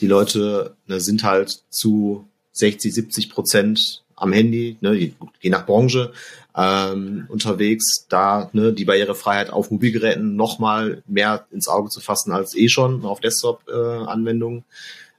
Die 0.00 0.06
Leute 0.06 0.76
ne, 0.86 1.00
sind 1.00 1.22
halt 1.22 1.62
zu 1.70 2.28
60, 2.52 2.92
70 2.92 3.30
Prozent 3.30 4.04
am 4.16 4.32
Handy, 4.32 4.78
ne, 4.80 4.94
je, 4.94 5.50
nach 5.50 5.66
Branche, 5.66 6.12
ähm, 6.56 7.26
unterwegs, 7.28 8.06
da 8.08 8.48
ne, 8.52 8.72
die 8.72 8.86
Barrierefreiheit 8.86 9.50
auf 9.50 9.70
Mobilgeräten 9.70 10.36
nochmal 10.36 11.02
mehr 11.06 11.46
ins 11.50 11.68
Auge 11.68 11.90
zu 11.90 12.00
fassen 12.00 12.32
als 12.32 12.56
eh 12.56 12.68
schon 12.68 13.04
auf 13.04 13.20
Desktop-Anwendungen. 13.20 14.60
Äh, 14.60 14.62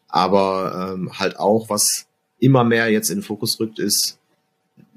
Aber 0.07 0.93
ähm, 0.95 1.19
halt 1.19 1.37
auch, 1.37 1.69
was 1.69 2.07
immer 2.39 2.63
mehr 2.63 2.89
jetzt 2.89 3.09
in 3.09 3.19
den 3.19 3.23
Fokus 3.23 3.59
rückt, 3.59 3.77
ist, 3.77 4.17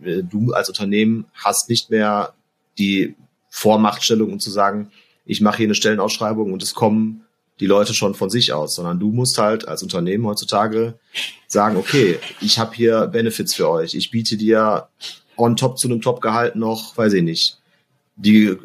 äh, 0.02 0.22
du 0.22 0.52
als 0.52 0.68
Unternehmen 0.68 1.26
hast 1.34 1.68
nicht 1.68 1.90
mehr 1.90 2.32
die 2.78 3.14
Vormachtstellung, 3.50 4.32
um 4.32 4.40
zu 4.40 4.50
sagen, 4.50 4.90
ich 5.26 5.42
mache 5.42 5.58
hier 5.58 5.66
eine 5.66 5.74
Stellenausschreibung 5.74 6.52
und 6.52 6.62
es 6.62 6.74
kommen 6.74 7.26
die 7.58 7.66
Leute 7.66 7.92
schon 7.92 8.14
von 8.14 8.30
sich 8.30 8.54
aus, 8.54 8.74
sondern 8.74 8.98
du 8.98 9.12
musst 9.12 9.36
halt 9.36 9.68
als 9.68 9.82
Unternehmen 9.82 10.24
heutzutage 10.24 10.94
sagen, 11.46 11.76
okay, 11.76 12.18
ich 12.40 12.58
habe 12.58 12.74
hier 12.74 13.06
Benefits 13.08 13.54
für 13.54 13.68
euch, 13.68 13.94
ich 13.94 14.10
biete 14.10 14.38
dir 14.38 14.88
on 15.40 15.56
top 15.56 15.78
zu 15.78 15.88
einem 15.88 16.00
Top-Gehalt 16.00 16.56
noch, 16.56 16.96
weiß 16.96 17.14
ich 17.14 17.22
nicht, 17.22 17.58
die 18.16 18.56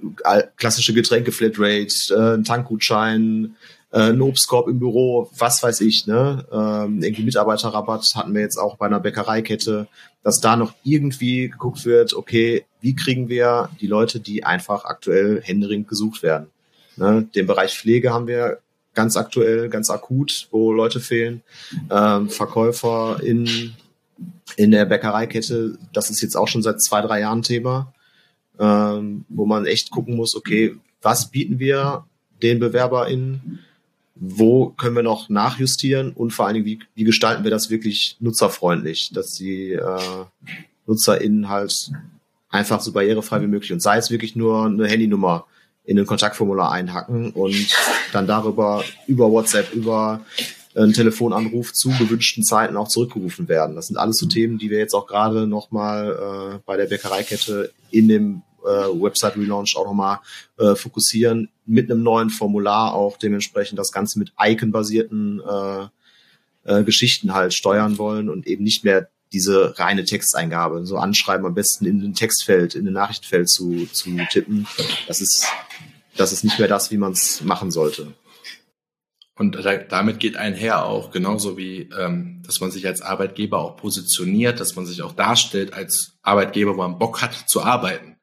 klassische 0.58 0.94
Getränke-Flatrate, 0.94 2.14
äh, 2.14 2.34
ein 2.36 2.44
Tankgutschein, 2.44 3.56
äh, 3.92 4.12
ein 4.12 4.22
Obstkorb 4.22 4.68
im 4.68 4.80
Büro, 4.80 5.30
was 5.38 5.64
weiß 5.64 5.82
ich, 5.82 6.08
ne? 6.08 6.46
Ähm, 6.52 7.02
irgendwie 7.02 7.24
Mitarbeiterrabatt 7.24 8.14
hatten 8.16 8.34
wir 8.34 8.42
jetzt 8.42 8.58
auch 8.58 8.76
bei 8.76 8.86
einer 8.86 9.00
Bäckereikette, 9.00 9.88
dass 10.24 10.42
da 10.42 10.58
noch 10.58 10.74
irgendwie 10.84 11.50
geguckt 11.50 11.86
wird, 11.86 12.14
okay, 12.14 12.66
wie 12.82 12.96
kriegen 12.96 13.30
wir 13.30 13.70
die 13.80 13.88
Leute, 13.88 14.20
die 14.20 14.44
einfach 14.44 14.84
aktuell 14.84 15.42
händeringend 15.42 15.88
gesucht 15.88 16.24
werden. 16.24 16.48
Ne? 16.98 17.28
Den 17.36 17.48
Bereich 17.48 17.78
Pflege 17.78 18.14
haben 18.14 18.28
wir 18.28 18.60
ganz 18.94 19.18
aktuell, 19.18 19.70
ganz 19.70 19.90
akut, 19.90 20.48
wo 20.52 20.72
Leute 20.74 21.00
fehlen. 21.00 21.44
Ähm, 21.90 22.30
Verkäufer 22.30 23.20
in 23.24 23.76
in 24.58 24.72
der 24.72 24.86
Bäckereikette, 24.86 25.78
das 25.94 26.10
ist 26.10 26.22
jetzt 26.22 26.36
auch 26.36 26.48
schon 26.48 26.64
seit 26.64 26.82
zwei, 26.82 27.02
drei 27.02 27.22
Jahren 27.22 27.42
Thema, 27.42 27.94
ähm, 28.60 29.26
wo 29.30 29.46
man 29.46 29.66
echt 29.66 29.92
gucken 29.92 30.16
muss, 30.16 30.36
okay, 30.36 30.76
was 31.02 31.30
bieten 31.30 31.60
wir 31.60 32.06
den 32.42 32.60
BewerberInnen, 32.60 33.60
wo 34.16 34.70
können 34.70 34.96
wir 34.96 35.04
noch 35.04 35.30
nachjustieren? 35.30 36.12
Und 36.14 36.32
vor 36.32 36.46
allen 36.46 36.56
Dingen, 36.56 36.66
wie, 36.66 36.80
wie 36.96 37.04
gestalten 37.04 37.44
wir 37.44 37.52
das 37.52 37.70
wirklich 37.70 38.16
nutzerfreundlich, 38.20 39.12
dass 39.14 39.34
die 39.34 39.74
äh, 39.74 40.26
NutzerInnen 40.88 41.50
halt 41.50 41.92
einfach 42.50 42.80
so 42.82 42.94
barrierefrei 42.94 43.42
wie 43.42 43.48
möglich 43.48 43.74
und 43.74 43.82
sei 43.82 43.98
es 43.98 44.10
wirklich 44.10 44.36
nur 44.36 44.66
eine 44.66 44.88
Handynummer 44.88 45.46
in 45.84 46.00
ein 46.00 46.06
Kontaktformular 46.06 46.72
einhacken 46.72 47.32
und 47.32 47.76
dann 48.12 48.26
darüber 48.26 48.84
über 49.08 49.30
WhatsApp, 49.30 49.74
über 49.74 50.22
ein 50.76 50.94
Telefonanruf 50.94 51.74
zu 51.74 51.90
gewünschten 51.90 52.44
Zeiten 52.44 52.76
auch 52.76 52.88
zurückgerufen 52.88 53.48
werden. 53.48 53.76
Das 53.76 53.88
sind 53.88 53.98
alles 53.98 54.18
so 54.18 54.26
Themen, 54.26 54.58
die 54.58 54.70
wir 54.70 54.78
jetzt 54.78 54.94
auch 54.94 55.08
gerade 55.08 55.48
nochmal 55.48 56.56
äh, 56.56 56.60
bei 56.66 56.78
der 56.78 56.86
Bäckereikette 56.86 57.72
in 57.92 58.08
dem 58.08 58.42
äh, 58.66 58.68
Website-Relaunch 58.68 59.78
auch 59.78 59.86
nochmal 59.86 60.20
äh, 60.58 60.76
fokussieren, 60.76 61.50
mit 61.66 61.90
einem 61.90 62.04
neuen 62.04 62.30
Formular 62.30 62.94
auch 62.94 63.18
dementsprechend 63.18 63.80
das 63.80 63.92
Ganze 63.92 64.20
mit 64.20 64.34
Icon-basierten 64.40 65.42
äh, 65.42 65.88
äh, 66.66 66.84
Geschichten 66.84 67.34
halt 67.34 67.54
steuern 67.54 67.98
wollen 67.98 68.30
und 68.30 68.46
eben 68.48 68.64
nicht 68.64 68.84
mehr 68.84 69.08
diese 69.32 69.78
reine 69.80 70.04
Texteingabe, 70.06 70.86
so 70.86 70.98
anschreiben, 70.98 71.46
am 71.46 71.54
besten 71.54 71.86
in 71.86 72.00
den 72.00 72.14
Textfeld, 72.14 72.76
in 72.76 72.86
den 72.86 72.94
Nachrichtenfeld 72.94 73.50
zu, 73.50 73.86
zu 73.92 74.10
tippen. 74.32 74.68
Das 75.08 75.22
ist, 75.22 75.46
das 76.16 76.32
ist 76.32 76.44
nicht 76.44 76.60
mehr 76.60 76.68
das, 76.68 76.92
wie 76.92 76.98
man 76.98 77.14
es 77.14 77.42
machen 77.44 77.72
sollte. 77.72 78.14
Und 79.38 79.56
da, 79.56 79.78
damit 79.78 80.20
geht 80.20 80.38
einher 80.38 80.86
auch, 80.86 81.12
genauso 81.12 81.58
wie, 81.58 81.90
ähm, 81.98 82.42
dass 82.46 82.62
man 82.62 82.72
sich 82.72 82.88
als 82.88 83.02
Arbeitgeber 83.02 83.60
auch 83.60 83.76
positioniert, 83.76 84.62
dass 84.62 84.78
man 84.78 84.86
sich 84.86 85.02
auch 85.02 85.12
darstellt 85.12 85.74
als 85.74 86.18
Arbeitgeber, 86.22 86.72
wo 86.72 86.78
man 86.78 86.98
Bock 86.98 87.22
hat 87.22 87.50
zu 87.50 87.62
arbeiten. 87.62 88.16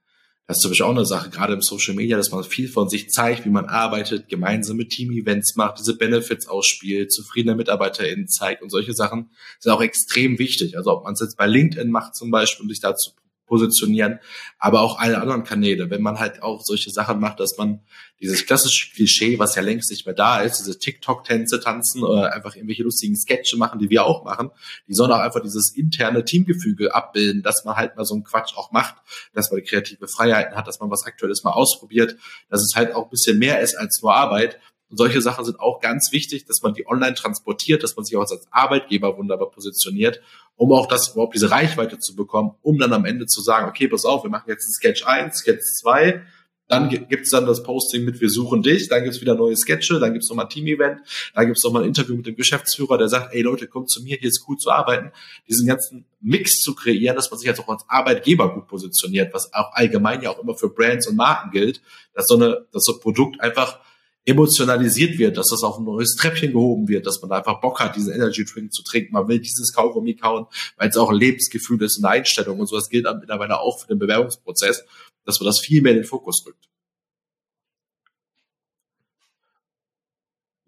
Das 0.47 0.57
ist 0.57 0.63
zum 0.63 0.71
Beispiel 0.71 0.87
auch 0.87 0.91
eine 0.91 1.07
Sache, 1.07 1.31
gerade 1.31 1.53
im 1.53 1.63
Social 1.63 1.95
Media, 1.95 2.17
dass 2.17 2.31
man 2.31 2.43
viel 2.45 2.69
von 2.69 2.89
sich 2.89 3.11
zeigt, 3.11 3.45
wie 3.45 3.51
man 3.51 3.67
arbeitet, 3.67 4.29
gemeinsame 4.29 4.89
Team-Events 4.89 5.55
macht, 5.57 5.79
diese 5.79 5.97
Benefits 5.97 6.49
ausspielt, 6.49 7.13
zufriedene 7.13 7.55
MitarbeiterInnen 7.57 8.27
zeigt 8.27 8.63
und 8.63 8.71
solche 8.71 8.93
Sachen 8.93 9.31
sind 9.61 9.73
auch 9.73 9.83
extrem 9.83 10.39
wichtig. 10.39 10.77
Also 10.77 10.93
ob 10.93 11.05
man 11.05 11.13
es 11.13 11.21
jetzt 11.21 11.37
bei 11.37 11.47
LinkedIn 11.47 11.91
macht 11.91 12.17
zum 12.17 12.31
Beispiel, 12.31 12.65
um 12.65 12.69
sich 12.71 12.81
dazu 12.81 13.13
positionieren, 13.53 14.19
aber 14.59 14.81
auch 14.81 14.99
alle 14.99 15.21
anderen 15.21 15.45
Kanäle. 15.45 15.91
Wenn 15.91 16.01
man 16.01 16.19
halt 16.19 16.43
auch 16.43 16.63
solche 16.63 16.89
Sachen 16.89 17.21
macht, 17.21 17.39
dass 17.39 17.59
man 17.59 17.81
dieses 18.19 18.47
klassische 18.47 18.95
Klischee, 18.95 19.39
was 19.39 19.57
ja 19.57 19.61
längst 19.61 19.91
nicht 19.91 20.07
mehr 20.07 20.15
da 20.15 20.41
ist, 20.41 20.59
diese 20.59 20.79
TikTok-Tänze 20.79 21.61
tanzen 21.61 22.03
oder 22.03 22.33
einfach 22.33 22.57
irgendwelche 22.57 22.83
lustigen 22.83 23.15
Sketche 23.15 23.59
machen, 23.59 23.79
die 23.79 23.91
wir 23.91 24.07
auch 24.07 24.25
machen, 24.25 24.53
die 24.89 24.95
sollen 24.95 25.13
auch 25.13 25.19
einfach 25.19 25.43
dieses 25.43 25.77
interne 25.77 26.25
Teamgefüge 26.25 26.95
abbilden, 26.95 27.43
dass 27.43 27.67
man 27.67 27.77
halt 27.77 27.95
mal 27.95 28.07
so 28.07 28.15
einen 28.15 28.25
Quatsch 28.25 28.57
auch 28.57 28.73
macht, 28.73 28.95
dass 29.35 29.53
man 29.53 29.63
kreative 29.63 30.09
Freiheiten 30.09 30.57
hat, 30.57 30.67
dass 30.67 30.81
man 30.81 30.91
was 30.91 31.05
Aktuelles 31.05 31.45
mal 31.45 31.51
ausprobiert, 31.51 32.17
dass 32.49 32.63
es 32.63 32.75
halt 32.75 32.95
auch 32.95 33.05
ein 33.05 33.11
bisschen 33.11 33.39
mehr 33.39 33.61
ist 33.61 33.75
als 33.75 34.01
nur 34.01 34.15
Arbeit 34.15 34.59
und 34.93 34.99
solche 34.99 35.23
Sachen 35.23 35.47
sind 35.47 35.59
auch 35.59 35.81
ganz 35.81 36.13
wichtig, 36.13 36.45
dass 36.45 36.61
man 36.61 36.75
die 36.75 36.87
online 36.87 37.15
transportiert, 37.15 37.83
dass 37.83 37.97
man 37.97 38.05
sich 38.05 38.15
auch 38.15 38.21
als 38.21 38.47
Arbeitgeber 38.51 39.17
wunderbar 39.17 39.51
positioniert, 39.51 40.21
um 40.55 40.71
auch 40.71 40.87
das 40.87 41.15
überhaupt 41.15 41.35
diese 41.35 41.51
Reichweite 41.51 41.99
zu 41.99 42.15
bekommen, 42.15 42.57
um 42.61 42.79
dann 42.79 42.93
am 42.93 43.07
Ende 43.07 43.25
zu 43.25 43.41
sagen, 43.41 43.71
okay, 43.71 43.89
pass 43.89 44.05
auf, 44.05 44.23
wir 44.23 44.31
machen 44.31 44.51
jetzt 44.51 44.71
Sketch 44.75 45.07
1, 45.07 45.39
Sketch 45.39 45.63
2, 45.81 46.23
dann 46.69 46.91
gibt 46.91 47.25
es 47.25 47.31
dann 47.31 47.47
das 47.47 47.63
Posting 47.63 48.05
mit 48.05 48.21
Wir 48.21 48.29
suchen 48.29 48.63
dich, 48.63 48.91
dann 48.91 49.03
gibt 49.03 49.15
es 49.15 49.23
wieder 49.23 49.35
neue 49.35 49.57
Sketche, 49.57 49.99
dann 49.99 50.13
gibt 50.13 50.25
es 50.25 50.29
nochmal 50.29 50.45
ein 50.45 50.51
Team-Event, 50.51 51.01
dann 51.35 51.47
gibt 51.47 51.57
es 51.57 51.65
nochmal 51.65 51.85
ein 51.85 51.89
Interview 51.89 52.15
mit 52.15 52.27
dem 52.27 52.37
Geschäftsführer, 52.37 52.99
der 52.99 53.09
sagt, 53.09 53.33
ey 53.35 53.41
Leute, 53.41 53.69
kommt 53.69 53.91
zu 53.91 54.03
mir, 54.03 54.19
hier 54.19 54.29
ist 54.29 54.45
cool 54.47 54.59
zu 54.59 54.71
arbeiten. 54.71 55.11
Diesen 55.49 55.67
ganzen 55.67 56.05
Mix 56.21 56.61
zu 56.61 56.75
kreieren, 56.75 57.17
dass 57.17 57.31
man 57.31 57.39
sich 57.39 57.47
jetzt 57.47 57.61
auch 57.61 57.69
als 57.69 57.85
Arbeitgeber 57.89 58.53
gut 58.53 58.69
positioniert, 58.69 59.33
was 59.33 59.55
auch 59.55 59.73
allgemein 59.73 60.21
ja 60.21 60.29
auch 60.29 60.39
immer 60.39 60.55
für 60.55 60.69
Brands 60.69 61.07
und 61.09 61.17
Marken 61.17 61.51
gilt, 61.51 61.81
dass 62.13 62.27
so, 62.27 62.37
eine, 62.37 62.67
dass 62.73 62.85
so 62.85 62.93
ein 62.93 63.01
Produkt 63.01 63.41
einfach 63.41 63.81
emotionalisiert 64.25 65.19
wird, 65.19 65.37
dass 65.37 65.49
das 65.49 65.63
auf 65.63 65.79
ein 65.79 65.85
neues 65.85 66.15
Treppchen 66.15 66.53
gehoben 66.53 66.89
wird, 66.89 67.07
dass 67.07 67.21
man 67.23 67.33
einfach 67.33 67.61
Bock 67.61 67.81
hat, 67.81 67.97
diesen 67.97 68.13
Energy 68.13 68.45
Drink 68.45 68.73
zu 68.73 68.83
trinken. 68.83 69.15
Man 69.15 69.27
will 69.29 69.41
dieses 69.41 69.73
Kaugummi 69.73 70.15
kauen, 70.15 70.47
weil 70.77 70.91
es 70.91 70.97
auch 70.97 71.11
ein 71.11 71.17
Lebensgefühl 71.17 71.83
ist 71.83 71.99
und 71.99 72.05
eine 72.05 72.15
Einstellung 72.15 72.61
und 72.61 72.67
so. 72.67 72.77
Das 72.77 72.89
gilt 72.89 73.07
mittlerweile 73.21 73.59
auch 73.59 73.81
für 73.81 73.89
den 73.89 73.99
Bewerbungsprozess, 73.99 74.85
dass 75.25 75.41
man 75.41 75.47
das 75.47 75.61
viel 75.61 75.83
mehr 75.83 75.93
in 75.93 75.99
den 75.99 76.05
Fokus 76.05 76.45
rückt. 76.47 76.69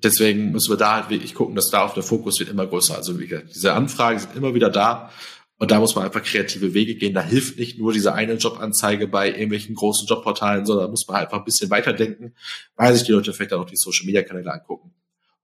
Deswegen 0.03 0.53
müssen 0.53 0.71
wir 0.71 0.77
da 0.77 0.97
halt 0.97 1.09
wirklich 1.11 1.35
gucken, 1.35 1.55
dass 1.55 1.71
da 1.71 1.85
auch 1.85 1.95
der 1.95 2.03
Fokus 2.03 2.39
wird 2.39 2.51
immer 2.51 2.67
größer. 2.67 2.95
Also 2.95 3.19
wie 3.19 3.27
gesagt, 3.27 3.55
diese 3.55 3.73
Anfragen 3.73 4.19
sind 4.19 4.37
immer 4.37 4.55
wieder 4.55 4.69
da. 4.69 5.11
Und 5.59 5.71
da 5.71 5.79
muss 5.79 5.95
man 5.95 6.05
einfach 6.05 6.23
kreative 6.23 6.75
Wege 6.75 6.97
gehen. 6.97 7.15
Da 7.15 7.23
hilft 7.23 7.59
nicht 7.59 7.79
nur 7.79 7.93
diese 7.93 8.13
eine 8.13 8.35
Jobanzeige 8.35 9.07
bei 9.07 9.29
irgendwelchen 9.29 9.75
großen 9.75 10.07
Jobportalen, 10.07 10.67
sondern 10.67 10.87
da 10.87 10.91
muss 10.91 11.07
man 11.07 11.17
einfach 11.17 11.39
ein 11.39 11.45
bisschen 11.45 11.71
weiterdenken, 11.71 12.35
weil 12.75 12.93
sich 12.95 13.05
die 13.05 13.13
Leute 13.13 13.33
vielleicht 13.33 13.53
dann 13.53 13.61
auch 13.61 13.71
die 13.71 13.77
Social 13.77 14.05
Media 14.05 14.23
Kanäle 14.23 14.53
angucken 14.53 14.95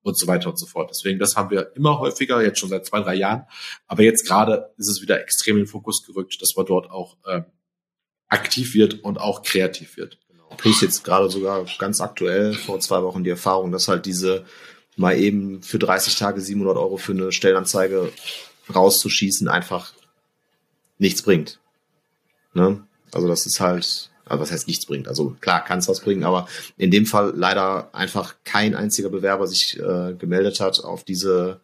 und 0.02 0.18
so 0.18 0.26
weiter 0.26 0.50
und 0.50 0.58
so 0.58 0.66
fort. 0.66 0.90
Deswegen, 0.90 1.18
das 1.18 1.36
haben 1.36 1.50
wir 1.50 1.74
immer 1.76 1.98
häufiger, 2.00 2.42
jetzt 2.42 2.58
schon 2.58 2.70
seit 2.70 2.86
zwei, 2.86 3.00
drei 3.00 3.14
Jahren. 3.14 3.44
Aber 3.86 4.02
jetzt 4.02 4.26
gerade 4.26 4.72
ist 4.78 4.88
es 4.88 5.00
wieder 5.00 5.20
extrem 5.20 5.56
in 5.56 5.64
den 5.64 5.68
Fokus 5.68 6.04
gerückt, 6.04 6.40
dass 6.40 6.56
man 6.56 6.66
dort 6.66 6.90
auch 6.90 7.16
äh, 7.26 7.42
aktiv 8.28 8.74
wird 8.74 9.04
und 9.04 9.18
auch 9.18 9.42
kreativ 9.42 9.96
wird. 9.96 10.18
Genau. 10.28 10.48
Plus 10.56 10.80
jetzt 10.80 11.04
gerade 11.04 11.30
sogar 11.30 11.66
ganz 11.78 12.00
aktuell 12.00 12.54
vor 12.54 12.80
zwei 12.80 13.02
Wochen 13.02 13.22
die 13.22 13.30
Erfahrung, 13.30 13.70
dass 13.70 13.88
halt 13.88 14.06
diese 14.06 14.44
mal 14.96 15.16
eben 15.16 15.62
für 15.62 15.78
30 15.78 16.16
Tage 16.16 16.40
700 16.40 16.76
Euro 16.76 16.96
für 16.96 17.12
eine 17.12 17.32
Stellenanzeige 17.32 18.12
rauszuschießen 18.74 19.48
einfach 19.48 19.92
nichts 21.00 21.22
bringt. 21.22 21.58
Ne? 22.54 22.82
Also 23.12 23.26
das 23.26 23.46
ist 23.46 23.58
halt 23.60 24.10
Also 24.24 24.42
was 24.42 24.52
heißt 24.52 24.68
nichts 24.68 24.86
bringt. 24.86 25.08
Also 25.08 25.36
klar 25.40 25.64
kann 25.64 25.80
es 25.80 25.88
was 25.88 26.00
bringen, 26.00 26.22
aber 26.22 26.46
in 26.76 26.92
dem 26.92 27.06
Fall 27.06 27.32
leider 27.34 27.92
einfach 27.92 28.36
kein 28.44 28.76
einziger 28.76 29.08
Bewerber 29.08 29.48
sich 29.48 29.78
äh, 29.80 30.14
gemeldet 30.14 30.60
hat 30.60 30.84
auf 30.84 31.02
diese 31.02 31.60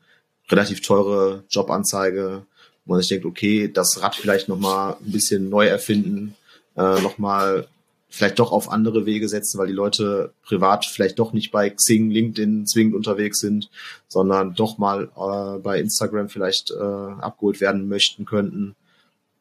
relativ 0.51 0.81
teure 0.81 1.44
Jobanzeige, 1.51 2.46
wo 2.85 2.94
man 2.94 3.01
sich 3.01 3.09
denkt, 3.09 3.27
okay, 3.27 3.70
das 3.72 4.01
Rad 4.03 4.16
vielleicht 4.16 4.49
nochmal 4.49 4.96
ein 5.05 5.12
bisschen 5.12 5.49
neu 5.49 5.66
erfinden, 5.66 6.35
äh, 6.77 7.01
nochmal 7.01 7.68
vielleicht 8.09 8.38
doch 8.38 8.53
auf 8.53 8.70
andere 8.70 9.05
Wege 9.05 9.29
setzen, 9.29 9.59
weil 9.59 9.66
die 9.66 9.72
Leute 9.72 10.33
privat 10.44 10.87
vielleicht 10.87 11.18
doch 11.18 11.33
nicht 11.33 11.51
bei 11.51 11.68
Xing, 11.68 12.11
LinkedIn 12.11 12.66
zwingend 12.66 12.94
unterwegs 12.94 13.40
sind, 13.40 13.68
sondern 14.09 14.55
doch 14.55 14.79
mal 14.79 15.11
äh, 15.16 15.59
bei 15.59 15.79
Instagram 15.81 16.29
vielleicht 16.29 16.70
äh, 16.70 16.75
abgeholt 16.75 17.61
werden 17.61 17.88
möchten 17.88 18.25
könnten. 18.25 18.77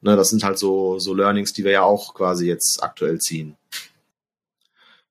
Ne, 0.06 0.16
das 0.16 0.30
sind 0.30 0.44
halt 0.44 0.60
so, 0.60 1.00
so 1.00 1.16
Learnings, 1.16 1.52
die 1.52 1.64
wir 1.64 1.72
ja 1.72 1.82
auch 1.82 2.14
quasi 2.14 2.46
jetzt 2.46 2.84
aktuell 2.84 3.18
ziehen. 3.18 3.58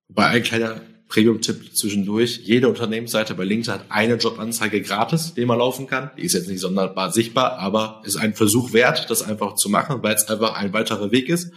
Bei 0.07 0.27
ein 0.27 0.45
kleiner 0.45 0.81
Premium-Tipp 1.09 1.77
zwischendurch. 1.77 2.43
Jede 2.45 2.69
Unternehmensseite 2.69 3.35
bei 3.35 3.43
LinkedIn 3.43 3.75
hat 3.75 3.87
eine 3.89 4.15
Jobanzeige 4.15 4.81
gratis, 4.83 5.35
die 5.35 5.47
man 5.47 5.59
laufen 5.59 5.89
kann. 5.89 6.13
Die 6.17 6.23
ist 6.23 6.35
jetzt 6.35 6.47
nicht 6.47 6.61
sonderbar 6.61 7.11
sichtbar, 7.11 7.59
aber 7.59 8.03
ist 8.05 8.15
ein 8.15 8.35
Versuch 8.35 8.73
wert, 8.73 9.11
das 9.11 9.23
einfach 9.23 9.57
zu 9.57 9.69
machen, 9.69 10.01
weil 10.05 10.15
es 10.15 10.29
einfach 10.29 10.55
ein 10.55 10.73
weiterer 10.73 11.11
Weg 11.11 11.29
ist. 11.29 11.53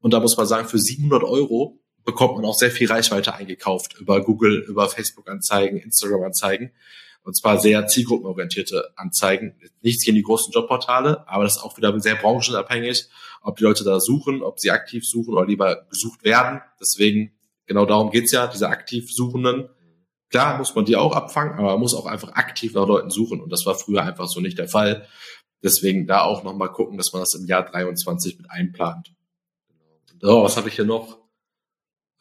Und 0.00 0.12
da 0.12 0.18
muss 0.18 0.36
man 0.36 0.46
sagen, 0.48 0.66
für 0.66 0.80
700 0.80 1.22
Euro 1.22 1.78
bekommt 2.04 2.34
man 2.34 2.44
auch 2.44 2.58
sehr 2.58 2.72
viel 2.72 2.88
Reichweite 2.88 3.32
eingekauft 3.32 3.94
über 4.00 4.24
Google, 4.24 4.58
über 4.66 4.88
Facebook-Anzeigen, 4.88 5.78
Instagram-Anzeigen. 5.78 6.72
Und 7.24 7.36
zwar 7.36 7.60
sehr 7.60 7.86
zielgruppenorientierte 7.86 8.92
Anzeigen. 8.96 9.54
Nichts 9.80 10.04
gegen 10.04 10.16
die 10.16 10.22
großen 10.22 10.52
Jobportale, 10.52 11.28
aber 11.28 11.44
das 11.44 11.56
ist 11.56 11.62
auch 11.62 11.76
wieder 11.76 11.98
sehr 12.00 12.16
branchenabhängig, 12.16 13.08
ob 13.42 13.56
die 13.56 13.64
Leute 13.64 13.84
da 13.84 14.00
suchen, 14.00 14.42
ob 14.42 14.58
sie 14.58 14.70
aktiv 14.70 15.06
suchen 15.06 15.34
oder 15.34 15.46
lieber 15.46 15.86
gesucht 15.88 16.24
werden. 16.24 16.60
Deswegen, 16.80 17.32
genau 17.66 17.86
darum 17.86 18.10
geht's 18.10 18.32
ja, 18.32 18.48
diese 18.48 18.68
aktiv 18.68 19.12
Suchenden. 19.12 19.68
Klar 20.30 20.58
muss 20.58 20.74
man 20.74 20.84
die 20.84 20.96
auch 20.96 21.14
abfangen, 21.14 21.58
aber 21.58 21.72
man 21.72 21.80
muss 21.80 21.94
auch 21.94 22.06
einfach 22.06 22.32
aktiv 22.32 22.72
nach 22.74 22.86
Leuten 22.86 23.10
suchen. 23.10 23.40
Und 23.40 23.50
das 23.50 23.66
war 23.66 23.74
früher 23.74 24.02
einfach 24.02 24.26
so 24.26 24.40
nicht 24.40 24.58
der 24.58 24.68
Fall. 24.68 25.06
Deswegen 25.62 26.06
da 26.06 26.22
auch 26.22 26.42
nochmal 26.42 26.72
gucken, 26.72 26.96
dass 26.96 27.12
man 27.12 27.22
das 27.22 27.34
im 27.34 27.46
Jahr 27.46 27.64
23 27.64 28.38
mit 28.38 28.50
einplant. 28.50 29.14
So, 30.20 30.42
was 30.42 30.56
habe 30.56 30.68
ich 30.68 30.74
hier 30.74 30.84
noch? 30.84 31.21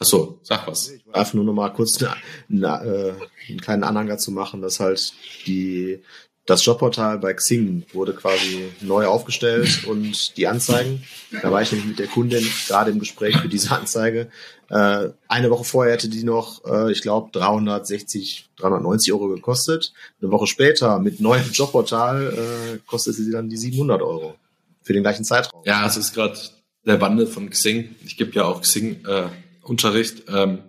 Achso, 0.02 0.40
sag 0.42 0.66
was. 0.66 0.90
Ich 0.90 1.04
darf 1.14 1.36
nur 1.36 1.44
noch 1.44 1.54
mal 1.54 1.70
kurz 1.70 2.02
eine, 2.02 2.16
eine, 2.50 3.16
äh, 3.48 3.50
einen 3.50 3.62
kleinen 3.62 3.84
Anhang 3.84 4.18
zu 4.18 4.32
machen, 4.32 4.62
dass 4.62 4.80
halt 4.80 5.14
die 5.46 6.02
das 6.48 6.66
Jobportal 6.66 7.20
bei 7.20 7.36
Xing 7.36 7.84
wurde 7.94 8.14
quasi 8.14 8.72
neu 8.82 9.06
aufgestellt 9.06 9.86
und 9.86 10.36
die 10.38 10.48
Anzeigen, 10.48 11.04
da 11.44 11.52
war 11.52 11.62
ich 11.62 11.72
nämlich 11.72 11.88
mit 11.88 12.00
der 12.00 12.08
Kundin 12.08 12.44
gerade 12.68 12.90
im 12.90 13.00
Gespräch 13.00 13.38
für 13.38 13.48
diese 13.48 13.72
Anzeige. 13.72 14.32
Äh, 14.70 15.10
eine 15.28 15.52
Woche 15.52 15.66
vorher 15.66 15.94
hätte 15.94 16.10
die 16.10 16.24
noch, 16.24 16.66
äh, 16.66 16.92
ich 16.92 17.04
glaube, 17.04 17.30
360, 17.32 18.50
390 18.58 19.14
Euro 19.14 19.28
gekostet. 19.28 19.94
Eine 20.20 20.32
Woche 20.32 20.48
später 20.48 20.98
mit 20.98 21.20
neuem 21.20 21.52
Jobportal 21.52 22.34
äh, 22.34 22.80
kostete 22.88 23.22
sie 23.22 23.32
dann 23.32 23.48
die 23.48 23.58
700 23.58 24.02
Euro 24.02 24.34
für 24.82 24.94
den 24.94 25.04
gleichen 25.04 25.24
Zeitraum. 25.24 25.62
Ja, 25.66 25.86
es 25.86 25.96
ist 25.96 26.16
gerade 26.16 26.40
der 26.88 27.00
Wandel 27.00 27.28
von 27.28 27.52
Xing. 27.52 27.96
Ich 28.04 28.18
gebe 28.18 28.32
ja 28.32 28.46
auch 28.46 28.62
Xing 28.62 29.06
äh, 29.06 29.28
Unterricht. 29.64 30.24
Ähm, 30.28 30.64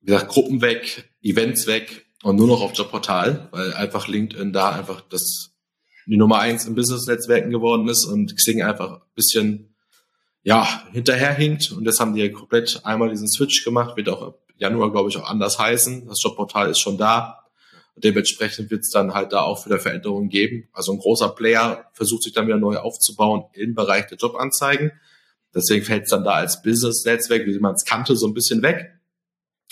wie 0.00 0.06
gesagt, 0.06 0.28
Gruppen 0.28 0.60
weg, 0.60 1.12
Events 1.22 1.66
weg 1.66 2.06
und 2.22 2.36
nur 2.36 2.46
noch 2.46 2.60
auf 2.60 2.76
Jobportal, 2.76 3.48
weil 3.50 3.74
einfach 3.74 4.08
LinkedIn 4.08 4.52
da 4.52 4.70
einfach 4.70 5.00
das 5.02 5.50
die 6.06 6.16
Nummer 6.16 6.38
eins 6.38 6.64
im 6.64 6.74
Business-Netzwerken 6.74 7.50
geworden 7.50 7.86
ist 7.86 8.06
und 8.06 8.34
Xing 8.34 8.62
einfach 8.62 8.92
ein 8.92 9.14
bisschen 9.14 9.74
ja 10.42 10.66
hinterherhinkt. 10.92 11.72
Und 11.72 11.84
jetzt 11.84 12.00
haben 12.00 12.14
die 12.14 12.22
ja 12.22 12.28
komplett 12.30 12.80
einmal 12.84 13.10
diesen 13.10 13.28
Switch 13.28 13.62
gemacht, 13.62 13.96
wird 13.96 14.08
auch 14.08 14.22
ab 14.22 14.38
Januar, 14.56 14.90
glaube 14.90 15.10
ich, 15.10 15.16
auch 15.18 15.28
anders 15.28 15.58
heißen. 15.58 16.06
Das 16.06 16.22
Jobportal 16.22 16.70
ist 16.70 16.80
schon 16.80 16.96
da. 16.96 17.44
Und 17.94 18.04
dementsprechend 18.04 18.70
wird 18.70 18.80
es 18.80 18.90
dann 18.90 19.12
halt 19.12 19.32
da 19.32 19.42
auch 19.42 19.66
wieder 19.66 19.78
Veränderungen 19.78 20.30
geben. 20.30 20.68
Also 20.72 20.92
ein 20.92 20.98
großer 20.98 21.28
Player 21.28 21.90
versucht 21.92 22.22
sich 22.22 22.32
dann 22.32 22.46
wieder 22.46 22.56
neu 22.56 22.78
aufzubauen 22.78 23.44
im 23.52 23.74
Bereich 23.74 24.06
der 24.06 24.16
Jobanzeigen. 24.18 24.92
Deswegen 25.54 25.84
fällt 25.84 26.04
es 26.04 26.10
dann 26.10 26.24
da 26.24 26.32
als 26.32 26.62
Business-Netzwerk, 26.62 27.46
wie 27.46 27.58
man 27.58 27.74
es 27.74 27.84
kannte, 27.84 28.16
so 28.16 28.26
ein 28.26 28.34
bisschen 28.34 28.62
weg. 28.62 28.98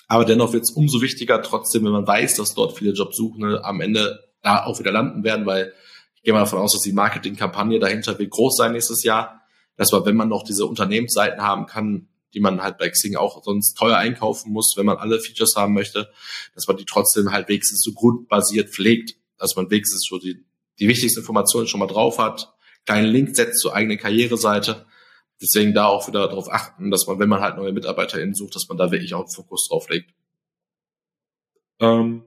Aber 0.09 0.25
dennoch 0.25 0.53
wird 0.53 0.63
es 0.63 0.71
umso 0.71 1.03
wichtiger, 1.03 1.43
trotzdem, 1.43 1.85
wenn 1.85 1.93
man 1.93 2.07
weiß, 2.07 2.37
dass 2.37 2.55
dort 2.55 2.79
viele 2.79 2.93
Jobsuchende 2.93 3.65
am 3.65 3.81
Ende 3.81 4.21
da 4.43 4.65
auch 4.65 4.79
wieder 4.79 4.93
landen 4.93 5.25
werden, 5.25 5.47
weil 5.47 5.73
ich 6.15 6.23
gehe 6.23 6.33
mal 6.33 6.41
davon 6.41 6.61
aus, 6.61 6.73
dass 6.73 6.83
die 6.83 6.93
Marketingkampagne 6.93 7.79
dahinter 7.79 8.19
wird 8.19 8.31
groß 8.31 8.57
sein 8.57 8.73
nächstes 8.73 9.03
Jahr. 9.03 9.43
Dass 9.77 9.93
man, 9.93 10.07
wenn 10.07 10.17
man 10.17 10.29
noch 10.29 10.45
diese 10.45 10.65
Unternehmensseiten 10.65 11.43
haben 11.43 11.67
kann, 11.67 12.09
die 12.33 12.41
man 12.41 12.63
halt 12.63 12.79
bei 12.79 12.89
Xing 12.89 13.17
auch 13.17 13.43
sonst 13.45 13.75
teuer 13.75 13.97
einkaufen 13.97 14.53
muss, 14.53 14.75
wenn 14.77 14.87
man 14.87 14.97
alle 14.97 15.21
Features 15.21 15.57
haben 15.57 15.75
möchte, 15.75 16.11
dass 16.55 16.67
man 16.67 16.77
die 16.77 16.85
trotzdem 16.85 17.33
halt 17.33 17.49
wenigstens 17.49 17.83
so 17.83 17.93
grundbasiert 17.93 18.71
pflegt, 18.71 19.17
dass 19.39 19.57
man 19.57 19.71
wenigstens 19.71 20.07
so 20.09 20.19
die, 20.19 20.45
die 20.79 20.89
wichtigsten 20.89 21.21
Informationen 21.21 21.67
schon 21.67 21.81
mal 21.81 21.87
drauf 21.87 22.19
hat, 22.19 22.55
kleinen 22.85 23.09
Link 23.09 23.35
setzt 23.35 23.61
zur 23.61 23.75
eigenen 23.75 23.99
Karriereseite 23.99 24.87
Deswegen 25.41 25.75
da 25.75 25.87
auch 25.87 26.09
wieder 26.09 26.27
darauf 26.29 26.51
achten, 26.51 26.91
dass 26.91 27.07
man, 27.07 27.19
wenn 27.19 27.29
man 27.29 27.41
halt 27.41 27.57
neue 27.57 27.73
MitarbeiterInnen 27.73 28.35
sucht, 28.35 28.55
dass 28.55 28.69
man 28.69 28.79
da 28.79 28.91
wirklich 28.91 29.15
auch 29.15 29.31
Fokus 29.31 29.69
drauf 29.69 29.89
legt. 29.89 30.15
Ähm, 31.81 32.25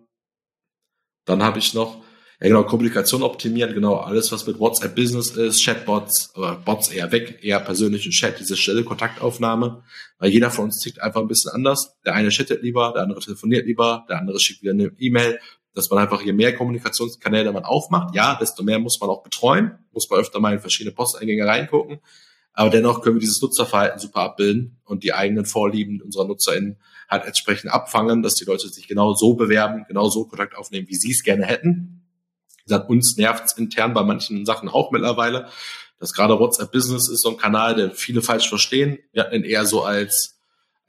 dann 1.25 1.43
habe 1.43 1.59
ich 1.59 1.73
noch, 1.73 2.03
ja 2.39 2.47
genau, 2.47 2.63
Kommunikation 2.63 3.23
optimieren, 3.23 3.73
genau, 3.73 3.95
alles, 3.95 4.31
was 4.31 4.45
mit 4.45 4.59
WhatsApp 4.59 4.95
Business 4.95 5.31
ist, 5.31 5.63
Chatbots, 5.63 6.35
oder 6.35 6.55
Bots 6.55 6.89
eher 6.89 7.11
weg, 7.11 7.39
eher 7.41 7.59
persönliche 7.59 8.11
Chat, 8.11 8.39
diese 8.39 8.55
schnelle 8.55 8.83
Kontaktaufnahme, 8.83 9.83
weil 10.19 10.29
jeder 10.29 10.51
von 10.51 10.65
uns 10.65 10.79
tickt 10.79 11.01
einfach 11.01 11.21
ein 11.21 11.27
bisschen 11.27 11.51
anders. 11.51 11.97
Der 12.05 12.13
eine 12.13 12.29
chattet 12.29 12.61
lieber, 12.61 12.93
der 12.93 13.03
andere 13.03 13.19
telefoniert 13.19 13.65
lieber, 13.65 14.05
der 14.07 14.19
andere 14.19 14.39
schickt 14.39 14.61
wieder 14.61 14.73
eine 14.73 14.91
E-Mail, 14.97 15.39
dass 15.73 15.89
man 15.89 15.99
einfach, 15.99 16.21
je 16.21 16.33
mehr 16.33 16.55
Kommunikationskanäle 16.55 17.51
man 17.51 17.63
aufmacht, 17.63 18.15
ja, 18.15 18.35
desto 18.35 18.63
mehr 18.63 18.79
muss 18.79 18.99
man 18.99 19.09
auch 19.09 19.23
betreuen, 19.23 19.77
muss 19.91 20.09
man 20.09 20.19
öfter 20.19 20.39
mal 20.39 20.53
in 20.53 20.59
verschiedene 20.59 20.95
Posteingänge 20.95 21.45
reingucken, 21.45 21.99
aber 22.59 22.71
dennoch 22.71 23.01
können 23.01 23.15
wir 23.15 23.21
dieses 23.21 23.41
Nutzerverhalten 23.41 24.01
super 24.01 24.19
abbilden 24.19 24.81
und 24.83 25.05
die 25.05 25.13
eigenen 25.13 25.45
Vorlieben 25.45 26.01
unserer 26.01 26.25
NutzerInnen 26.25 26.77
halt 27.07 27.23
entsprechend 27.23 27.71
abfangen, 27.71 28.21
dass 28.21 28.33
die 28.33 28.43
Leute 28.43 28.67
sich 28.67 28.85
genau 28.85 29.13
so 29.13 29.35
bewerben, 29.35 29.85
genau 29.87 30.09
so 30.09 30.25
Kontakt 30.25 30.57
aufnehmen, 30.57 30.89
wie 30.89 30.95
sie 30.95 31.11
es 31.11 31.23
gerne 31.23 31.45
hätten. 31.45 32.05
Wie 32.57 32.63
gesagt, 32.63 32.89
uns 32.89 33.15
nervt 33.15 33.45
es 33.45 33.57
intern 33.57 33.93
bei 33.93 34.03
manchen 34.03 34.45
Sachen 34.45 34.67
auch 34.67 34.91
mittlerweile, 34.91 35.47
dass 36.01 36.11
gerade 36.11 36.37
WhatsApp 36.37 36.73
Business 36.73 37.09
ist 37.09 37.21
so 37.21 37.29
ein 37.29 37.37
Kanal, 37.37 37.75
den 37.75 37.91
viele 37.93 38.21
falsch 38.21 38.49
verstehen. 38.49 38.99
Wir 39.13 39.23
hatten 39.23 39.35
ihn 39.35 39.45
eher 39.45 39.65
so 39.65 39.83
als 39.83 40.37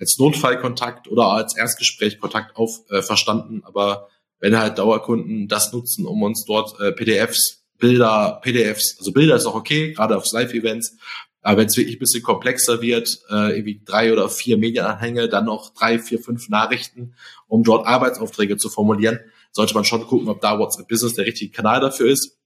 als 0.00 0.18
Notfallkontakt 0.18 1.06
oder 1.06 1.26
als 1.28 1.56
Erstgesprächkontakt 1.56 2.56
auf 2.56 2.80
äh, 2.90 3.00
verstanden, 3.00 3.62
aber 3.62 4.09
wenn 4.40 4.59
halt 4.59 4.78
Dauerkunden 4.78 5.46
das 5.46 5.72
nutzen, 5.72 6.04
um 6.04 6.20
uns 6.24 6.44
dort 6.46 6.80
äh, 6.80 6.90
PDFs, 6.90 7.62
Bilder, 7.78 8.40
PDFs, 8.42 8.96
also 8.98 9.12
Bilder 9.12 9.37
ist 9.37 9.46
auch 9.46 9.54
okay, 9.54 9.92
gerade 9.92 10.16
auf 10.16 10.24
Live-Events, 10.33 10.96
aber 11.42 11.61
wenn 11.61 11.68
es 11.68 11.76
wirklich 11.76 11.96
ein 11.96 12.00
bisschen 12.00 12.22
komplexer 12.22 12.83
wird, 12.83 13.20
äh, 13.31 13.57
irgendwie 13.57 13.83
drei 13.85 14.12
oder 14.12 14.29
vier 14.29 14.59
Medienanhänge, 14.59 15.29
dann 15.29 15.46
noch 15.46 15.72
drei, 15.72 15.98
vier, 15.98 16.18
fünf 16.18 16.48
Nachrichten, 16.48 17.14
um 17.48 17.62
dort 17.64 17.87
Arbeitsaufträge 17.87 18.59
zu 18.59 18.68
formulieren, 18.68 19.20
sollte 19.53 19.74
man 19.74 19.85
schon 19.85 20.07
gucken, 20.07 20.29
ob 20.29 20.40
da 20.40 20.59
WhatsApp 20.59 20.88
Business 20.88 21.14
der 21.14 21.26
richtige 21.26 21.53
Kanal 21.53 21.81
dafür 21.81 22.11
ist. 22.11 22.38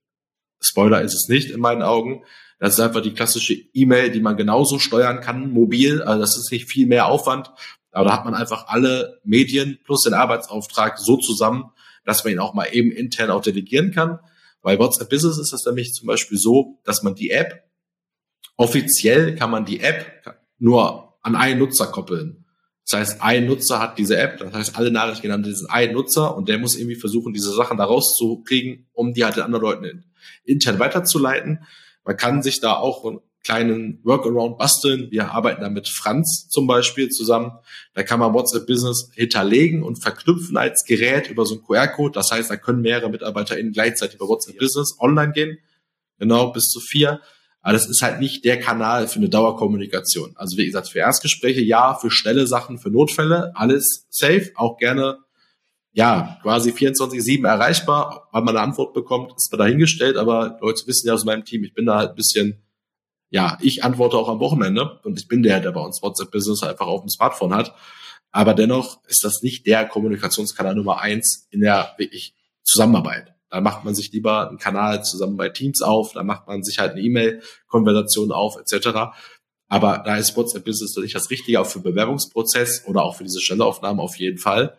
Spoiler 0.61 1.03
ist 1.03 1.15
es 1.15 1.29
nicht 1.29 1.51
in 1.51 1.61
meinen 1.61 1.83
Augen. 1.83 2.23
Das 2.61 2.75
ist 2.75 2.81
einfach 2.81 3.03
die 3.03 3.13
klassische 3.13 3.53
E-Mail, 3.53 4.11
die 4.11 4.21
man 4.21 4.37
genauso 4.37 4.79
steuern 4.79 5.21
kann, 5.21 5.51
mobil. 5.51 6.01
Also 6.01 6.21
das 6.21 6.37
ist 6.39 6.53
nicht 6.53 6.71
viel 6.71 6.87
mehr 6.87 7.07
Aufwand. 7.07 7.51
Aber 7.91 8.07
da 8.07 8.13
hat 8.15 8.25
man 8.25 8.35
einfach 8.35 8.69
alle 8.69 9.21
Medien 9.25 9.79
plus 9.85 10.03
den 10.03 10.15
Arbeitsauftrag 10.15 10.99
so 10.99 11.17
zusammen, 11.17 11.71
dass 12.05 12.25
man 12.25 12.33
ihn 12.33 12.39
auch 12.39 12.55
mal 12.55 12.67
eben 12.73 12.91
intern 12.91 13.31
auch 13.31 13.43
delegieren 13.43 13.93
kann. 13.93 14.19
Bei 14.63 14.79
WhatsApp 14.79 15.11
Business 15.11 15.39
ist 15.39 15.53
das 15.53 15.67
nämlich 15.67 15.93
zum 15.93 16.07
Beispiel 16.07 16.39
so, 16.39 16.81
dass 16.85 17.03
man 17.03 17.15
die 17.15 17.31
App 17.31 17.65
Offiziell 18.57 19.35
kann 19.35 19.51
man 19.51 19.65
die 19.65 19.81
App 19.81 20.25
nur 20.59 21.17
an 21.23 21.37
einen 21.37 21.59
Nutzer 21.59 21.87
koppeln. 21.87 22.45
Das 22.85 23.01
heißt, 23.01 23.23
ein 23.23 23.47
Nutzer 23.47 23.81
hat 23.81 23.99
diese 23.99 24.19
App, 24.19 24.39
das 24.39 24.53
heißt, 24.53 24.77
alle 24.77 24.91
Nachrichten 24.91 25.23
gehen 25.23 25.33
an 25.33 25.43
diesen 25.43 25.69
einen 25.71 25.95
Nutzer 25.95 26.37
und 26.37 26.49
der 26.49 26.59
muss 26.59 26.77
irgendwie 26.77 26.97
versuchen, 26.97 27.33
diese 27.33 27.53
Sachen 27.53 27.79
da 27.79 27.85
rauszukriegen, 27.85 28.87
um 28.93 29.15
die 29.15 29.25
halt 29.25 29.37
den 29.37 29.43
anderen 29.43 29.65
Leuten 29.65 30.05
intern 30.45 30.79
weiterzuleiten. 30.79 31.65
Man 32.05 32.17
kann 32.17 32.43
sich 32.43 32.61
da 32.61 32.75
auch 32.75 33.05
einen 33.07 33.21
kleinen 33.43 34.01
Workaround 34.05 34.59
basteln. 34.59 35.11
Wir 35.11 35.33
arbeiten 35.33 35.63
da 35.63 35.69
mit 35.69 35.89
Franz 35.89 36.49
zum 36.49 36.67
Beispiel 36.67 37.11
zusammen. 37.11 37.53
Da 37.95 38.03
kann 38.03 38.19
man 38.19 38.35
WhatsApp 38.35 38.67
Business 38.67 39.11
hinterlegen 39.15 39.83
und 39.83 40.03
verknüpfen 40.03 40.57
als 40.57 40.85
Gerät 40.85 41.31
über 41.31 41.47
so 41.47 41.55
einen 41.55 41.65
QR-Code. 41.65 42.13
Das 42.13 42.31
heißt, 42.31 42.51
da 42.51 42.57
können 42.57 42.81
mehrere 42.81 43.11
MitarbeiterInnen 43.11 43.73
gleichzeitig 43.73 44.17
über 44.17 44.29
WhatsApp 44.29 44.59
Business 44.59 44.97
online 44.99 45.33
gehen. 45.33 45.59
Genau, 46.19 46.53
bis 46.53 46.69
zu 46.69 46.81
vier. 46.81 47.21
Aber 47.65 47.73
das 47.73 47.87
ist 47.87 48.03
halt 48.03 48.21
nicht 48.21 48.45
der 48.45 48.61
Kanal 48.61 49.09
für 49.09 49.17
eine 49.17 49.31
Dauerkommunikation. 49.31 50.33
Also 50.37 50.59
wie 50.59 50.67
gesagt, 50.67 50.91
für 50.91 50.99
Erstgespräche 50.99 51.63
ja, 51.63 51.95
für 51.95 52.11
schnelle 52.11 52.47
Sachen, 52.47 52.79
für 52.79 52.91
Notfälle, 52.91 53.53
alles 53.57 54.07
safe, 54.11 54.53
auch 54.55 54.77
gerne, 54.77 55.21
ja, 55.93 56.39
quasi 56.43 56.73
24-7 56.73 57.49
erreichbar. 57.49 58.29
Weil 58.33 58.43
man 58.43 58.55
eine 58.55 58.67
Antwort 58.67 58.93
bekommt, 58.93 59.33
ist 59.35 59.51
man 59.51 59.61
dahingestellt, 59.61 60.19
aber 60.19 60.59
Leute 60.61 60.87
wissen 60.87 61.07
ja 61.07 61.15
aus 61.15 61.25
meinem 61.25 61.47
Team, 61.47 61.65
ich 61.65 61.73
bin 61.73 61.87
da 61.87 61.97
halt 61.97 62.11
ein 62.11 62.17
bisschen, 62.17 62.63
ja, 63.31 63.57
ich 63.63 63.83
antworte 63.83 64.19
auch 64.19 64.29
am 64.29 64.41
Wochenende 64.41 65.01
und 65.03 65.19
ich 65.19 65.27
bin 65.27 65.43
der, 65.43 65.61
der 65.61 65.73
bei 65.73 65.81
uns 65.81 66.03
WhatsApp-Business 66.03 66.63
einfach 66.65 66.87
auf 66.87 67.01
dem 67.01 67.09
Smartphone 67.09 67.55
hat. 67.55 67.75
Aber 68.31 68.53
dennoch 68.53 69.03
ist 69.07 69.25
das 69.25 69.41
nicht 69.41 69.67
der 69.67 69.89
Kommunikationskanal 69.89 70.75
Nummer 70.75 71.01
eins 71.01 71.49
in 71.51 71.61
der 71.61 71.95
wirklich 71.97 72.35
Zusammenarbeit. 72.63 73.34
Da 73.55 73.61
macht 73.61 73.85
man 73.85 73.95
sich 73.95 74.11
lieber 74.11 74.49
einen 74.49 74.59
Kanal 74.59 75.05
zusammen 75.05 75.37
bei 75.37 75.49
Teams 75.49 75.81
auf, 75.81 76.13
da 76.13 76.25
macht 76.25 76.49
man 76.49 76.65
sich 76.65 76.81
halt 76.81 76.93
eine 76.93 77.03
E-Mail-Konversation 77.03 78.33
auf, 78.33 78.57
etc. 78.57 79.15
Aber 79.69 80.03
da 80.05 80.17
ist 80.17 80.37
WhatsApp 80.37 80.65
Business 80.65 80.97
nicht 80.97 81.15
das 81.15 81.31
Richtige, 81.31 81.61
auch 81.61 81.67
für 81.67 81.79
Bewerbungsprozess 81.79 82.85
oder 82.87 83.05
auch 83.05 83.15
für 83.15 83.23
diese 83.23 83.41
Stelleaufnahmen 83.41 84.01
auf 84.01 84.17
jeden 84.17 84.39
Fall. 84.39 84.77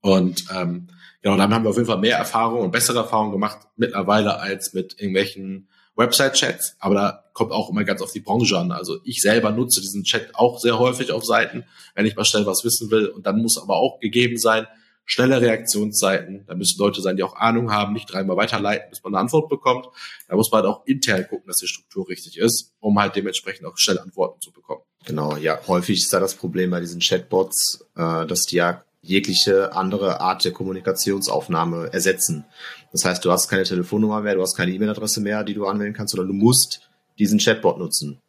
Und 0.00 0.44
ähm, 0.54 0.86
genau, 1.20 1.36
damit 1.36 1.52
haben 1.52 1.64
wir 1.64 1.70
auf 1.70 1.76
jeden 1.76 1.88
Fall 1.88 1.98
mehr 1.98 2.16
Erfahrung 2.16 2.60
und 2.60 2.70
bessere 2.70 2.98
Erfahrungen 2.98 3.32
gemacht 3.32 3.66
mittlerweile 3.74 4.38
als 4.38 4.72
mit 4.72 4.94
irgendwelchen 5.00 5.68
Website-Chats, 5.96 6.76
aber 6.78 6.94
da 6.94 7.24
kommt 7.32 7.50
auch 7.50 7.70
immer 7.70 7.82
ganz 7.82 8.02
auf 8.02 8.12
die 8.12 8.20
Branche 8.20 8.56
an. 8.56 8.70
Also 8.70 8.98
ich 9.02 9.20
selber 9.20 9.50
nutze 9.50 9.80
diesen 9.80 10.04
Chat 10.04 10.34
auch 10.34 10.60
sehr 10.60 10.78
häufig 10.78 11.10
auf 11.10 11.24
Seiten, 11.24 11.64
wenn 11.96 12.06
ich 12.06 12.14
mal 12.14 12.24
schnell 12.24 12.46
was 12.46 12.64
wissen 12.64 12.92
will. 12.92 13.06
Und 13.08 13.26
dann 13.26 13.42
muss 13.42 13.60
aber 13.60 13.76
auch 13.76 13.98
gegeben 13.98 14.38
sein, 14.38 14.68
schnelle 15.04 15.40
Reaktionszeiten. 15.40 16.44
Da 16.46 16.54
müssen 16.54 16.78
Leute 16.78 17.02
sein, 17.02 17.16
die 17.16 17.22
auch 17.22 17.36
Ahnung 17.36 17.70
haben, 17.70 17.92
nicht 17.92 18.12
dreimal 18.12 18.36
weiterleiten, 18.36 18.90
bis 18.90 19.02
man 19.02 19.14
eine 19.14 19.20
Antwort 19.20 19.48
bekommt. 19.48 19.86
Da 20.28 20.36
muss 20.36 20.50
man 20.50 20.62
halt 20.62 20.70
auch 20.72 20.86
intern 20.86 21.26
gucken, 21.28 21.46
dass 21.46 21.58
die 21.58 21.66
Struktur 21.66 22.08
richtig 22.08 22.38
ist, 22.38 22.72
um 22.80 22.98
halt 22.98 23.16
dementsprechend 23.16 23.66
auch 23.66 23.76
schnell 23.76 23.98
Antworten 23.98 24.40
zu 24.40 24.52
bekommen. 24.52 24.82
Genau, 25.06 25.36
ja, 25.36 25.60
häufig 25.66 26.00
ist 26.00 26.12
da 26.12 26.20
das 26.20 26.34
Problem 26.34 26.70
bei 26.70 26.80
diesen 26.80 27.00
Chatbots, 27.00 27.84
äh, 27.96 28.26
dass 28.26 28.46
die 28.46 28.56
ja 28.56 28.84
jegliche 29.02 29.74
andere 29.74 30.20
Art 30.20 30.44
der 30.46 30.52
Kommunikationsaufnahme 30.52 31.92
ersetzen. 31.92 32.46
Das 32.90 33.04
heißt, 33.04 33.22
du 33.22 33.30
hast 33.30 33.48
keine 33.48 33.64
Telefonnummer 33.64 34.22
mehr, 34.22 34.34
du 34.34 34.40
hast 34.40 34.56
keine 34.56 34.72
E-Mail-Adresse 34.72 35.20
mehr, 35.20 35.44
die 35.44 35.52
du 35.52 35.66
anwählen 35.66 35.92
kannst, 35.92 36.12
sondern 36.12 36.28
du 36.28 36.34
musst 36.34 36.88
diesen 37.18 37.38
Chatbot 37.38 37.78
nutzen. 37.78 38.22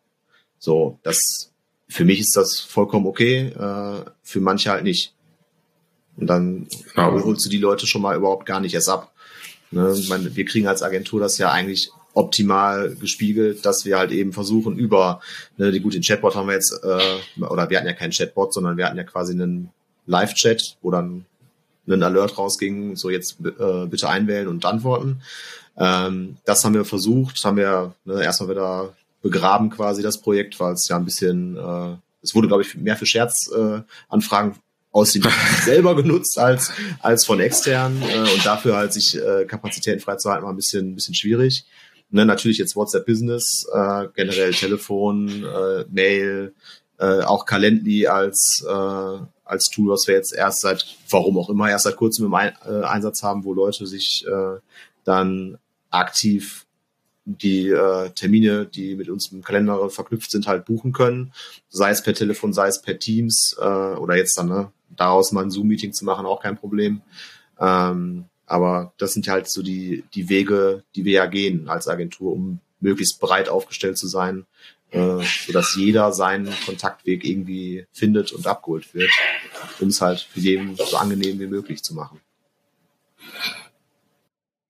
So, 0.60 1.00
das 1.04 1.54
für 1.88 2.04
mich 2.04 2.20
ist 2.20 2.36
das 2.36 2.60
vollkommen 2.60 3.06
okay, 3.06 3.48
äh, 3.48 4.06
für 4.24 4.42
manche 4.42 4.72
halt 4.72 4.84
nicht. 4.84 5.15
Und 6.18 6.28
dann 6.28 6.68
genau. 6.94 7.24
holst 7.24 7.46
du 7.46 7.50
die 7.50 7.58
Leute 7.58 7.88
schon 7.88 8.02
mal 8.02 8.16
überhaupt 8.16 8.46
gar 8.46 8.60
nicht 8.60 8.74
erst 8.74 8.90
ab. 8.90 9.14
Ne? 9.72 9.96
Meine, 10.08 10.36
wir 10.36 10.46
kriegen 10.46 10.68
als 10.68 10.82
Agentur 10.82 11.20
das 11.20 11.38
ja 11.38 11.52
eigentlich 11.52 11.92
optimal 12.14 12.96
gespiegelt, 12.96 13.66
dass 13.66 13.86
wir 13.86 13.98
halt 13.98 14.12
eben 14.12 14.32
versuchen 14.32 14.78
über, 14.78 15.22
ne, 15.58 15.72
die 15.72 15.82
gut, 15.82 15.94
den 15.94 16.02
Chatbot 16.02 16.36
haben 16.36 16.48
wir 16.48 16.56
jetzt, 16.56 16.72
äh, 16.82 17.44
oder 17.44 17.70
wir 17.70 17.78
hatten 17.78 17.88
ja 17.88 17.94
keinen 17.94 18.12
Chatbot, 18.12 18.54
sondern 18.54 18.78
wir 18.78 18.86
hatten 18.86 18.98
ja 18.98 19.04
quasi 19.04 19.34
einen 19.34 19.70
Live-Chat, 20.06 20.78
wo 20.82 20.92
dann 20.92 21.26
ein 21.88 22.02
Alert 22.02 22.38
rausging, 22.38 22.96
so 22.96 23.10
jetzt 23.10 23.38
äh, 23.42 23.86
bitte 23.86 24.10
einwählen 24.10 24.48
und 24.48 24.66
antworten. 24.66 25.22
Ähm, 25.78 26.38
das 26.46 26.64
haben 26.64 26.74
wir 26.74 26.86
versucht, 26.86 27.44
haben 27.44 27.58
wir 27.58 27.94
ne, 28.06 28.24
erstmal 28.24 28.50
wieder 28.50 28.94
begraben 29.22 29.70
quasi 29.70 30.02
das 30.02 30.22
Projekt, 30.22 30.60
weil 30.60 30.74
es 30.74 30.88
ja 30.88 30.96
ein 30.96 31.06
bisschen, 31.06 31.58
äh, 31.58 31.98
es 32.22 32.34
wurde 32.34 32.48
glaube 32.48 32.64
ich 32.64 32.76
mehr 32.76 32.96
für 32.96 33.06
Scherzanfragen 33.06 34.52
äh, 34.52 34.56
aus 34.96 35.12
dem 35.12 35.24
selber 35.66 35.94
genutzt 35.94 36.40
als 36.40 36.72
als 37.02 37.26
von 37.26 37.42
externen 37.42 38.02
äh, 38.02 38.34
und 38.34 38.46
dafür 38.46 38.78
halt 38.78 38.94
sich 38.94 39.18
äh, 39.22 39.44
Kapazitäten 39.46 40.00
freizuhalten 40.00 40.46
war 40.46 40.54
ein 40.54 40.56
bisschen 40.56 40.92
ein 40.92 40.96
bisschen 40.96 41.16
schwierig. 41.16 41.66
Ne, 42.12 42.26
natürlich 42.26 42.60
jetzt 42.60 42.78
WhatsApp 42.78 43.06
Business, 43.06 43.66
äh, 43.74 44.08
generell 44.16 44.54
Telefon, 44.54 45.44
äh, 45.44 45.84
Mail, 45.92 46.54
äh, 46.98 47.22
auch 47.24 47.46
Calendly 47.46 48.08
als 48.08 48.64
äh, 48.66 49.18
als 49.44 49.66
Tool, 49.66 49.92
was 49.92 50.08
wir 50.08 50.16
jetzt 50.16 50.34
erst 50.34 50.62
seit, 50.62 50.86
warum 51.10 51.38
auch 51.38 51.50
immer, 51.50 51.70
erst 51.70 51.84
seit 51.84 51.98
kurzem 51.98 52.28
im 52.28 52.34
Ein 52.34 52.54
äh, 52.66 52.84
Einsatz 52.86 53.22
haben, 53.22 53.44
wo 53.44 53.54
Leute 53.54 53.86
sich 53.86 54.26
äh, 54.26 54.60
dann 55.04 55.58
aktiv 55.92 56.66
die 57.26 57.70
äh, 57.70 58.12
Termine, 58.12 58.66
die 58.66 58.96
mit 58.96 59.10
uns 59.10 59.32
im 59.32 59.44
Kalender 59.44 59.90
verknüpft 59.90 60.32
sind, 60.32 60.48
halt 60.48 60.66
buchen 60.66 60.94
können. 60.94 61.34
Sei 61.70 61.90
es 61.90 62.02
per 62.02 62.14
Telefon, 62.14 62.54
sei 62.54 62.68
es 62.68 62.82
per 62.82 62.98
Teams 62.98 63.56
äh, 63.60 63.64
oder 63.64 64.16
jetzt 64.16 64.38
dann 64.38 64.48
ne, 64.48 64.72
daraus 64.98 65.32
mal 65.32 65.44
ein 65.44 65.52
Zoom-Meeting 65.52 65.94
zu 65.94 66.06
machen, 66.06 66.26
auch 66.26 66.42
kein 66.42 66.58
Problem. 66.58 67.02
Ähm, 67.60 68.26
aber 68.46 68.94
das 68.98 69.14
sind 69.14 69.28
halt 69.28 69.50
so 69.50 69.64
die, 69.64 70.04
die 70.14 70.30
Wege, 70.30 70.84
die 70.96 71.06
wir 71.06 71.14
ja 71.14 71.26
gehen 71.26 71.68
als 71.68 71.88
Agentur, 71.88 72.34
um 72.34 72.60
möglichst 72.80 73.20
breit 73.20 73.50
aufgestellt 73.50 73.98
zu 73.98 74.08
sein, 74.08 74.46
äh, 74.92 75.24
sodass 75.46 75.76
jeder 75.76 76.12
seinen 76.12 76.54
Kontaktweg 76.66 77.26
irgendwie 77.26 77.86
findet 77.92 78.32
und 78.32 78.46
abgeholt 78.46 78.94
wird, 78.94 79.10
um 79.80 79.90
es 79.90 80.02
halt 80.02 80.20
für 80.20 80.40
jeden 80.40 80.76
so 80.76 80.98
angenehm 80.98 81.40
wie 81.40 81.48
möglich 81.48 81.84
zu 81.84 81.96
machen. 81.96 82.22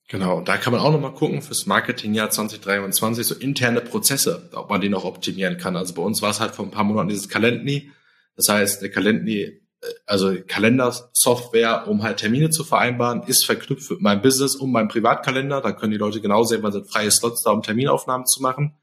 Genau, 0.08 0.42
da 0.42 0.58
kann 0.58 0.72
man 0.72 0.82
auch 0.82 0.92
nochmal 0.92 1.14
gucken 1.14 1.42
fürs 1.42 1.66
Marketingjahr 1.66 2.30
2023, 2.30 3.26
so 3.26 3.36
interne 3.36 3.82
Prozesse, 3.82 4.50
ob 4.54 4.70
man 4.70 4.80
die 4.80 4.90
noch 4.90 5.04
optimieren 5.04 5.58
kann. 5.58 5.76
Also 5.76 5.96
bei 5.96 6.02
uns 6.02 6.22
war 6.22 6.30
es 6.30 6.40
halt 6.40 6.54
vor 6.54 6.64
ein 6.64 6.72
paar 6.72 6.84
Monaten 6.84 7.10
dieses 7.10 7.28
Calendly. 7.28 7.92
Das 8.36 8.48
heißt, 8.50 8.82
der 8.84 8.92
Calendly, 8.92 9.42
äh, 9.42 9.60
also 10.06 10.36
Kalendersoftware, 10.48 11.88
um 11.88 12.04
halt 12.04 12.18
Termine 12.18 12.50
zu 12.50 12.64
vereinbaren, 12.64 13.24
ist 13.24 13.46
verknüpft 13.46 13.92
mit 13.92 14.02
meinem 14.02 14.22
Business 14.22 14.56
und 14.56 14.72
meinem 14.72 14.88
Privatkalender. 14.88 15.62
Da 15.62 15.72
können 15.72 15.92
die 15.92 15.98
Leute 15.98 16.22
genau 16.22 16.44
sehen, 16.44 16.64
wann 16.64 16.72
sind 16.72 16.90
freie 16.90 17.12
Slots 17.12 17.44
da, 17.44 17.52
um 17.52 17.62
Terminaufnahmen 17.62 18.26
zu 18.26 18.42
machen. 18.42 18.76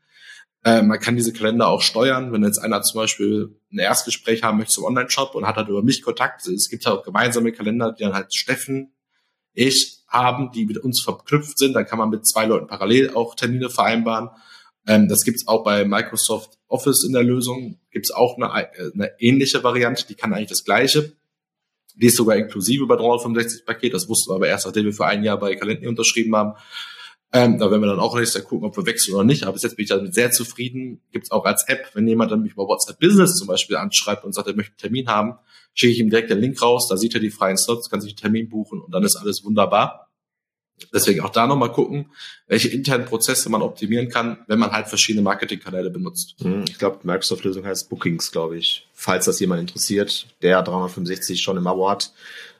Äh, 0.65 0.83
man 0.83 1.01
kann 1.01 1.17
diese 1.17 1.33
Kalender 1.33 1.69
auch 1.69 1.83
steuern, 1.83 2.33
wenn 2.33 2.45
jetzt 2.45 2.59
einer 2.59 2.83
zum 2.83 3.01
Beispiel 3.01 3.57
ein 3.73 3.79
Erstgespräch 3.79 4.43
haben 4.43 4.59
möchte 4.59 4.75
zum 4.75 4.85
Online-Shop 4.85 5.35
und 5.35 5.47
hat 5.47 5.57
halt 5.57 5.69
über 5.69 5.83
mich 5.83 6.03
Kontakt. 6.03 6.47
Es 6.47 6.69
gibt 6.69 6.87
halt 6.87 6.99
auch 6.99 7.05
gemeinsame 7.05 7.53
Kalender, 7.53 7.93
die 7.93 8.05
dann 8.05 8.15
halt 8.15 8.35
Steffen, 8.35 8.93
ich 9.55 9.99
haben, 10.09 10.53
die 10.53 10.67
mit 10.67 10.79
uns 10.79 11.03
verknüpft 11.03 11.59
sind. 11.59 11.75
Dann 11.75 11.87
kann 11.87 11.99
man 11.99 12.11
mit 12.11 12.27
zwei 12.27 12.47
Leuten 12.47 12.67
parallel 12.67 13.15
auch 13.15 13.35
Termine 13.35 13.71
vereinbaren. 13.71 14.31
Ähm, 14.87 15.09
das 15.09 15.25
gibt's 15.25 15.49
auch 15.49 15.65
bei 15.65 15.85
Microsoft 15.85 16.59
Office 16.73 17.05
in 17.05 17.13
der 17.13 17.23
Lösung. 17.23 17.79
Gibt's 17.91 18.11
auch 18.11 18.37
eine, 18.37 18.53
eine 18.53 19.13
ähnliche 19.19 19.63
Variante, 19.63 20.07
die 20.07 20.15
kann 20.15 20.33
eigentlich 20.33 20.49
das 20.49 20.65
Gleiche. 20.65 21.13
Die 21.95 22.07
ist 22.07 22.17
sogar 22.17 22.37
inklusive 22.37 22.87
bei 22.87 22.97
365 22.97 23.67
Paket. 23.67 23.93
Das 23.95 24.09
wussten 24.09 24.31
wir 24.31 24.37
aber 24.37 24.49
erst, 24.49 24.67
nachdem 24.67 24.87
wir 24.87 24.93
für 24.93 25.07
ein 25.07 25.23
Jahr 25.25 25.39
bei 25.39 25.55
Calendly 25.55 25.87
unterschrieben 25.87 26.35
haben. 26.35 26.55
Ähm, 27.35 27.59
da 27.59 27.71
werden 27.71 27.83
wir 27.83 27.89
dann 27.89 28.01
auch 28.01 28.17
nächstes 28.17 28.41
Jahr 28.41 28.49
gucken, 28.49 28.67
ob 28.67 28.77
wir 28.77 28.87
wechseln 28.87 29.15
oder 29.15 29.25
nicht. 29.25 29.45
Aber 29.45 29.53
bis 29.53 29.63
jetzt 29.63 29.77
bin 29.77 29.85
ich 29.85 29.91
damit 29.91 30.15
sehr 30.15 30.31
zufrieden. 30.31 31.03
Gibt 31.13 31.27
es 31.27 31.31
auch 31.31 31.45
als 31.45 31.67
App, 31.69 31.91
wenn 31.95 32.07
jemand 32.07 32.31
dann 32.31 32.43
mich 32.43 32.55
bei 32.55 32.63
WhatsApp 32.63 32.99
Business 32.99 33.37
zum 33.37 33.47
Beispiel 33.47 33.77
anschreibt 33.77 34.25
und 34.25 34.35
sagt, 34.35 34.49
er 34.49 34.55
möchte 34.55 34.73
einen 34.73 34.79
Termin 34.79 35.09
haben, 35.09 35.39
schicke 35.75 35.93
ich 35.93 36.01
ihm 36.01 36.11
direkt 36.11 36.31
den 36.31 36.39
Link 36.39 36.61
raus, 36.61 36.89
da 36.89 36.97
sieht 36.97 37.15
er 37.15 37.21
die 37.21 37.31
freien 37.31 37.57
Slots, 37.57 37.89
kann 37.89 38.01
sich 38.01 38.13
einen 38.13 38.19
Termin 38.19 38.49
buchen 38.51 38.81
und 38.81 38.93
dann 38.93 39.03
ist 39.03 39.17
alles 39.17 39.45
wunderbar. 39.45 40.12
Deswegen 40.93 41.21
auch 41.21 41.31
da 41.31 41.47
nochmal 41.47 41.73
gucken, 41.73 42.11
welche 42.49 42.69
internen 42.69 43.05
Prozesse 43.05 43.49
man 43.49 43.63
optimieren 43.63 44.09
kann, 44.09 44.39
wenn 44.47 44.59
man 44.59 44.73
halt 44.73 44.89
verschiedene 44.89 45.23
Marketingkanäle 45.23 45.91
benutzt. 45.91 46.35
Hm, 46.41 46.65
ich 46.69 46.79
glaube, 46.79 46.99
Microsoft-Lösung 47.03 47.65
heißt 47.65 47.89
Bookings, 47.89 48.33
glaube 48.33 48.59
ich. 48.59 48.89
Falls 48.93 49.27
das 49.27 49.41
jemand 49.41 49.61
interessiert, 49.61 50.27
der 50.43 50.63
365 50.63 51.41
schon 51.41 51.57
im 51.57 51.67
Abo 51.67 51.89
hat, 51.89 52.13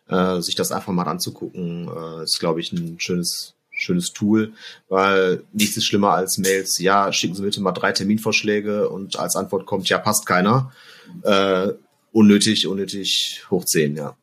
äh, 0.09 0.41
sich 0.41 0.55
das 0.55 0.73
einfach 0.73 0.93
mal 0.93 1.05
anzugucken, 1.05 1.89
äh, 1.89 2.25
ist, 2.25 2.39
glaube 2.39 2.61
ich, 2.61 2.73
ein 2.73 3.01
schönes 3.01 3.55
schönes 3.75 4.13
Tool, 4.13 4.53
weil 4.89 5.45
nichts 5.53 5.77
ist 5.77 5.87
schlimmer 5.87 6.13
als 6.13 6.39
Mails, 6.39 6.79
ja, 6.79 7.13
schicken 7.13 7.35
Sie 7.35 7.43
bitte 7.43 7.61
mal 7.61 7.73
drei 7.73 7.93
Terminvorschläge 7.93 8.89
und 8.89 9.19
als 9.19 9.35
Antwort 9.35 9.67
kommt, 9.67 9.89
ja, 9.89 9.99
passt 9.99 10.27
keiner. 10.27 10.73
Äh, 11.23 11.69
unnötig, 12.13 12.67
unnötig 12.67 13.43
hochziehen, 13.51 13.97
ja. 13.97 14.17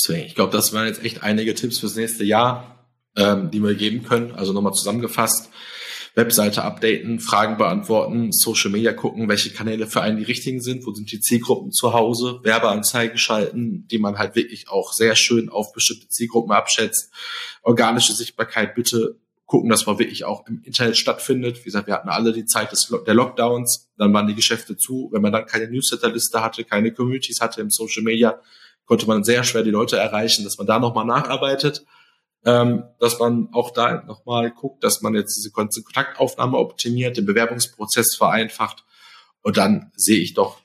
Deswegen, 0.00 0.26
ich 0.26 0.34
glaube, 0.34 0.52
das 0.52 0.72
waren 0.72 0.86
jetzt 0.86 1.04
echt 1.04 1.22
einige 1.22 1.54
Tipps 1.54 1.78
fürs 1.78 1.94
nächste 1.94 2.24
Jahr, 2.24 2.88
ähm, 3.16 3.50
die 3.50 3.60
wir 3.60 3.74
geben 3.74 4.02
können. 4.02 4.32
Also 4.32 4.52
nochmal 4.52 4.72
zusammengefasst. 4.72 5.50
Webseite 6.14 6.64
updaten, 6.64 7.20
Fragen 7.20 7.56
beantworten, 7.56 8.32
Social 8.32 8.70
Media 8.70 8.92
gucken, 8.92 9.28
welche 9.28 9.50
Kanäle 9.50 9.86
für 9.86 10.00
einen 10.00 10.16
die 10.16 10.24
richtigen 10.24 10.60
sind, 10.60 10.84
wo 10.84 10.92
sind 10.92 11.12
die 11.12 11.20
Zielgruppen 11.20 11.70
zu 11.70 11.92
Hause, 11.92 12.40
Werbeanzeigen 12.42 13.16
schalten, 13.16 13.86
die 13.88 13.98
man 13.98 14.18
halt 14.18 14.34
wirklich 14.34 14.68
auch 14.68 14.92
sehr 14.92 15.14
schön 15.14 15.48
auf 15.48 15.72
bestimmte 15.72 16.08
Zielgruppen 16.08 16.50
abschätzt. 16.50 17.12
Organische 17.62 18.12
Sichtbarkeit 18.12 18.74
bitte 18.74 19.20
gucken, 19.46 19.70
dass 19.70 19.86
man 19.86 19.98
wirklich 19.98 20.24
auch 20.24 20.46
im 20.46 20.62
Internet 20.64 20.96
stattfindet. 20.96 21.58
Wie 21.60 21.64
gesagt, 21.64 21.86
wir 21.86 21.94
hatten 21.94 22.08
alle 22.08 22.32
die 22.32 22.44
Zeit 22.44 22.72
des, 22.72 22.92
der 23.06 23.14
Lockdowns, 23.14 23.90
dann 23.96 24.12
waren 24.12 24.26
die 24.26 24.34
Geschäfte 24.34 24.76
zu. 24.76 25.10
Wenn 25.12 25.22
man 25.22 25.32
dann 25.32 25.46
keine 25.46 25.68
Newsletterliste 25.68 26.42
hatte, 26.42 26.64
keine 26.64 26.92
Communities 26.92 27.40
hatte 27.40 27.60
im 27.60 27.70
Social 27.70 28.02
Media, 28.02 28.40
konnte 28.86 29.06
man 29.06 29.24
sehr 29.24 29.44
schwer 29.44 29.62
die 29.62 29.70
Leute 29.70 29.96
erreichen, 29.96 30.44
dass 30.44 30.58
man 30.58 30.66
da 30.66 30.78
nochmal 30.78 31.06
nacharbeitet 31.06 31.84
ähm, 32.44 32.84
dass 32.98 33.18
man 33.18 33.48
auch 33.52 33.70
da 33.70 34.02
nochmal 34.02 34.50
guckt, 34.50 34.82
dass 34.82 35.02
man 35.02 35.14
jetzt 35.14 35.36
diese 35.36 35.50
Kontaktaufnahme 35.50 36.56
optimiert, 36.56 37.16
den 37.16 37.26
Bewerbungsprozess 37.26 38.16
vereinfacht. 38.16 38.84
Und 39.42 39.56
dann 39.56 39.90
sehe 39.94 40.18
ich 40.18 40.34
doch 40.34 40.60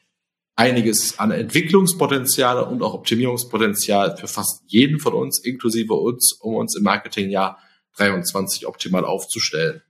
einiges 0.56 1.20
an 1.20 1.32
Entwicklungspotenzial 1.32 2.64
und 2.64 2.82
auch 2.82 2.94
Optimierungspotenzial 2.94 4.16
für 4.16 4.28
fast 4.28 4.64
jeden 4.68 5.00
von 5.00 5.14
uns, 5.14 5.40
inklusive 5.40 5.94
uns, 5.96 6.32
um 6.34 6.56
uns 6.56 6.78
im 6.78 6.84
Marketingjahr 6.84 7.60
23 7.98 8.68
optimal 8.68 9.04
aufzustellen. 9.04 9.82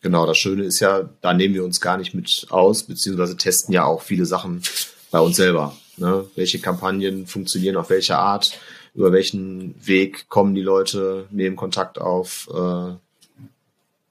Genau, 0.00 0.24
das 0.24 0.38
Schöne 0.38 0.64
ist 0.64 0.80
ja, 0.80 1.02
da 1.02 1.34
nehmen 1.34 1.54
wir 1.54 1.64
uns 1.64 1.82
gar 1.82 1.98
nicht 1.98 2.14
mit 2.14 2.46
aus, 2.48 2.84
beziehungsweise 2.84 3.36
testen 3.36 3.74
ja 3.74 3.84
auch 3.84 4.00
viele 4.00 4.24
Sachen 4.24 4.62
bei 5.10 5.20
uns 5.20 5.36
selber. 5.36 5.76
Ne? 6.00 6.26
Welche 6.34 6.58
Kampagnen 6.58 7.26
funktionieren 7.26 7.76
auf 7.76 7.90
welche 7.90 8.18
Art? 8.18 8.58
über 8.94 9.12
welchen 9.12 9.74
Weg 9.86 10.28
kommen 10.28 10.54
die 10.54 10.62
Leute, 10.62 11.26
nehmen 11.30 11.56
Kontakt 11.56 12.00
auf. 12.00 12.48
Äh, 12.52 12.96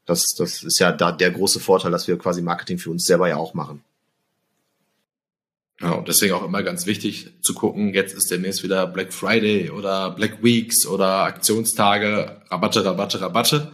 Das, 0.05 0.23
das 0.37 0.63
ist 0.63 0.79
ja 0.79 0.91
da 0.91 1.11
der 1.11 1.29
große 1.29 1.59
Vorteil, 1.59 1.91
dass 1.91 2.07
wir 2.07 2.17
quasi 2.17 2.41
Marketing 2.41 2.79
für 2.79 2.89
uns 2.89 3.05
selber 3.05 3.27
ja 3.29 3.37
auch 3.37 3.53
machen. 3.53 3.83
Ja, 5.81 5.91
und 5.91 6.07
deswegen 6.07 6.33
auch 6.33 6.43
immer 6.43 6.63
ganz 6.63 6.87
wichtig 6.87 7.31
zu 7.41 7.53
gucken, 7.53 7.93
jetzt 7.93 8.15
ist 8.15 8.31
demnächst 8.31 8.63
wieder 8.63 8.87
Black 8.87 9.13
Friday 9.13 9.69
oder 9.69 10.09
Black 10.09 10.41
Weeks 10.43 10.87
oder 10.87 11.25
Aktionstage, 11.25 12.41
Rabatte, 12.49 12.83
Rabatte, 12.83 13.21
Rabatte. 13.21 13.71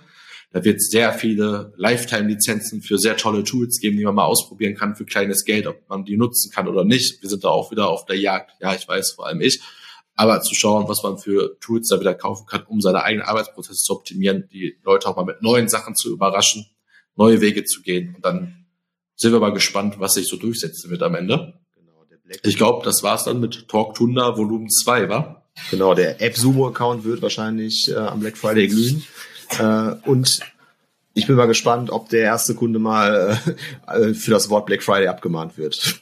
Da 0.55 0.63
wird 0.63 0.77
es 0.77 0.89
sehr 0.89 1.11
viele 1.11 1.73
Lifetime-Lizenzen 1.75 2.81
für 2.81 2.97
sehr 2.97 3.17
tolle 3.17 3.43
Tools 3.43 3.81
geben, 3.81 3.97
die 3.97 4.05
man 4.05 4.15
mal 4.15 4.23
ausprobieren 4.23 4.73
kann 4.73 4.95
für 4.95 5.03
kleines 5.03 5.43
Geld, 5.43 5.67
ob 5.67 5.89
man 5.89 6.05
die 6.05 6.15
nutzen 6.15 6.49
kann 6.49 6.69
oder 6.69 6.85
nicht. 6.85 7.21
Wir 7.21 7.29
sind 7.29 7.43
da 7.43 7.49
auch 7.49 7.71
wieder 7.71 7.89
auf 7.89 8.05
der 8.05 8.17
Jagd. 8.17 8.51
Ja, 8.61 8.73
ich 8.73 8.87
weiß, 8.87 9.11
vor 9.11 9.27
allem 9.27 9.41
ich. 9.41 9.59
Aber 10.15 10.39
zu 10.39 10.55
schauen, 10.55 10.87
was 10.87 11.03
man 11.03 11.17
für 11.17 11.59
Tools 11.59 11.89
da 11.89 11.99
wieder 11.99 12.13
kaufen 12.13 12.45
kann, 12.45 12.63
um 12.69 12.79
seine 12.79 13.03
eigenen 13.03 13.27
Arbeitsprozesse 13.27 13.83
zu 13.83 13.91
optimieren, 13.91 14.47
die 14.49 14.77
Leute 14.85 15.09
auch 15.09 15.17
mal 15.17 15.25
mit 15.25 15.41
neuen 15.41 15.67
Sachen 15.67 15.93
zu 15.93 16.09
überraschen, 16.09 16.65
neue 17.17 17.41
Wege 17.41 17.65
zu 17.65 17.81
gehen. 17.81 18.15
Und 18.15 18.23
dann 18.23 18.65
sind 19.17 19.33
wir 19.33 19.41
mal 19.41 19.51
gespannt, 19.51 19.99
was 19.99 20.13
sich 20.13 20.29
so 20.29 20.37
durchsetzen 20.37 20.89
wird 20.89 21.03
am 21.03 21.15
Ende. 21.15 21.59
Ich 22.43 22.55
glaube, 22.55 22.85
das 22.85 23.03
war's 23.03 23.25
dann 23.25 23.41
mit 23.41 23.67
Talk 23.67 23.95
Tunda 23.95 24.37
Volumen 24.37 24.69
2, 24.69 25.09
wa? 25.09 25.43
Genau, 25.69 25.93
der 25.95 26.21
App-Sumo-Account 26.21 27.03
wird 27.03 27.21
wahrscheinlich 27.21 27.91
äh, 27.91 27.95
am 27.95 28.21
Black 28.21 28.37
Friday 28.37 28.67
glühen. 28.67 29.03
Äh, 29.59 29.95
und 30.09 30.39
ich 31.13 31.27
bin 31.27 31.35
mal 31.35 31.45
gespannt, 31.45 31.89
ob 31.91 32.09
der 32.09 32.21
erste 32.21 32.55
Kunde 32.55 32.79
mal 32.79 33.39
äh, 33.87 34.13
für 34.13 34.31
das 34.31 34.49
Wort 34.49 34.65
Black 34.65 34.83
Friday 34.83 35.07
abgemahnt 35.07 35.57
wird. 35.57 36.01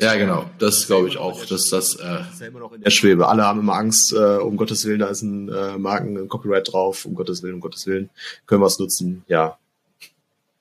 Ja, 0.00 0.16
genau. 0.16 0.50
Das 0.58 0.86
glaube 0.86 1.08
ich 1.08 1.16
auch, 1.16 1.46
dass 1.46 1.70
das. 1.70 1.94
Äh, 1.94 2.20
ist 2.30 2.40
ja 2.40 2.46
immer 2.48 2.60
noch 2.60 2.72
in 2.72 2.82
der 2.82 2.90
Schwebe. 2.90 3.26
Alle 3.28 3.44
haben 3.44 3.60
immer 3.60 3.74
Angst, 3.74 4.12
äh, 4.12 4.36
um 4.36 4.56
Gottes 4.56 4.84
Willen, 4.84 4.98
da 4.98 5.06
ist 5.06 5.22
ein 5.22 5.48
äh, 5.48 5.78
Marken, 5.78 6.16
ein 6.18 6.28
Copyright 6.28 6.72
drauf, 6.72 7.06
um 7.06 7.14
Gottes 7.14 7.42
Willen, 7.42 7.54
um 7.54 7.60
Gottes 7.60 7.86
Willen. 7.86 8.10
Können 8.46 8.60
wir 8.60 8.66
es 8.66 8.78
nutzen? 8.78 9.24
Ja. 9.28 9.58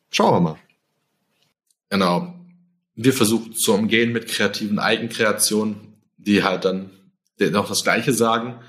Schauen 0.10 0.34
wir 0.34 0.40
mal. 0.40 0.56
Genau 1.90 2.34
wir 2.98 3.14
versuchen 3.14 3.54
zu 3.54 3.74
umgehen 3.74 4.12
mit 4.12 4.28
kreativen 4.28 4.80
Eigenkreationen, 4.80 5.94
die 6.18 6.44
halt 6.44 6.66
dann 6.66 6.90
noch 7.38 7.70
das 7.70 7.84
Gleiche 7.84 8.12
sagen. 8.12 8.60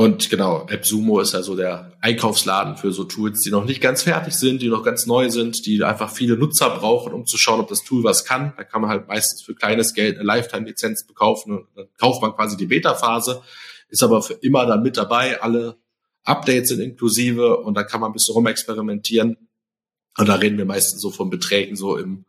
Und 0.00 0.30
genau, 0.30 0.66
AppSumo 0.66 1.20
ist 1.20 1.34
also 1.34 1.54
der 1.54 1.92
Einkaufsladen 2.00 2.78
für 2.78 2.90
so 2.90 3.04
Tools, 3.04 3.40
die 3.40 3.50
noch 3.50 3.66
nicht 3.66 3.82
ganz 3.82 4.04
fertig 4.04 4.32
sind, 4.32 4.62
die 4.62 4.70
noch 4.70 4.82
ganz 4.82 5.04
neu 5.04 5.28
sind, 5.28 5.66
die 5.66 5.84
einfach 5.84 6.10
viele 6.10 6.38
Nutzer 6.38 6.70
brauchen, 6.70 7.12
um 7.12 7.26
zu 7.26 7.36
schauen, 7.36 7.60
ob 7.60 7.68
das 7.68 7.84
Tool 7.84 8.02
was 8.02 8.24
kann. 8.24 8.54
Da 8.56 8.64
kann 8.64 8.80
man 8.80 8.88
halt 8.88 9.08
meistens 9.08 9.42
für 9.42 9.54
kleines 9.54 9.92
Geld 9.92 10.16
eine 10.16 10.24
Lifetime-Lizenz 10.24 11.06
bekaufen 11.06 11.58
und 11.58 11.66
dann 11.76 11.88
kauft 11.98 12.22
man 12.22 12.32
quasi 12.32 12.56
die 12.56 12.64
Beta-Phase, 12.64 13.42
ist 13.90 14.02
aber 14.02 14.22
für 14.22 14.32
immer 14.40 14.64
dann 14.64 14.82
mit 14.82 14.96
dabei. 14.96 15.42
Alle 15.42 15.76
Updates 16.24 16.70
sind 16.70 16.80
inklusive 16.80 17.58
und 17.58 17.74
dann 17.74 17.86
kann 17.86 18.00
man 18.00 18.08
ein 18.08 18.14
bisschen 18.14 18.32
rumexperimentieren. 18.32 19.36
Und 20.16 20.28
da 20.30 20.36
reden 20.36 20.56
wir 20.56 20.64
meistens 20.64 21.02
so 21.02 21.10
von 21.10 21.28
Beträgen 21.28 21.76
so 21.76 21.98
im 21.98 22.24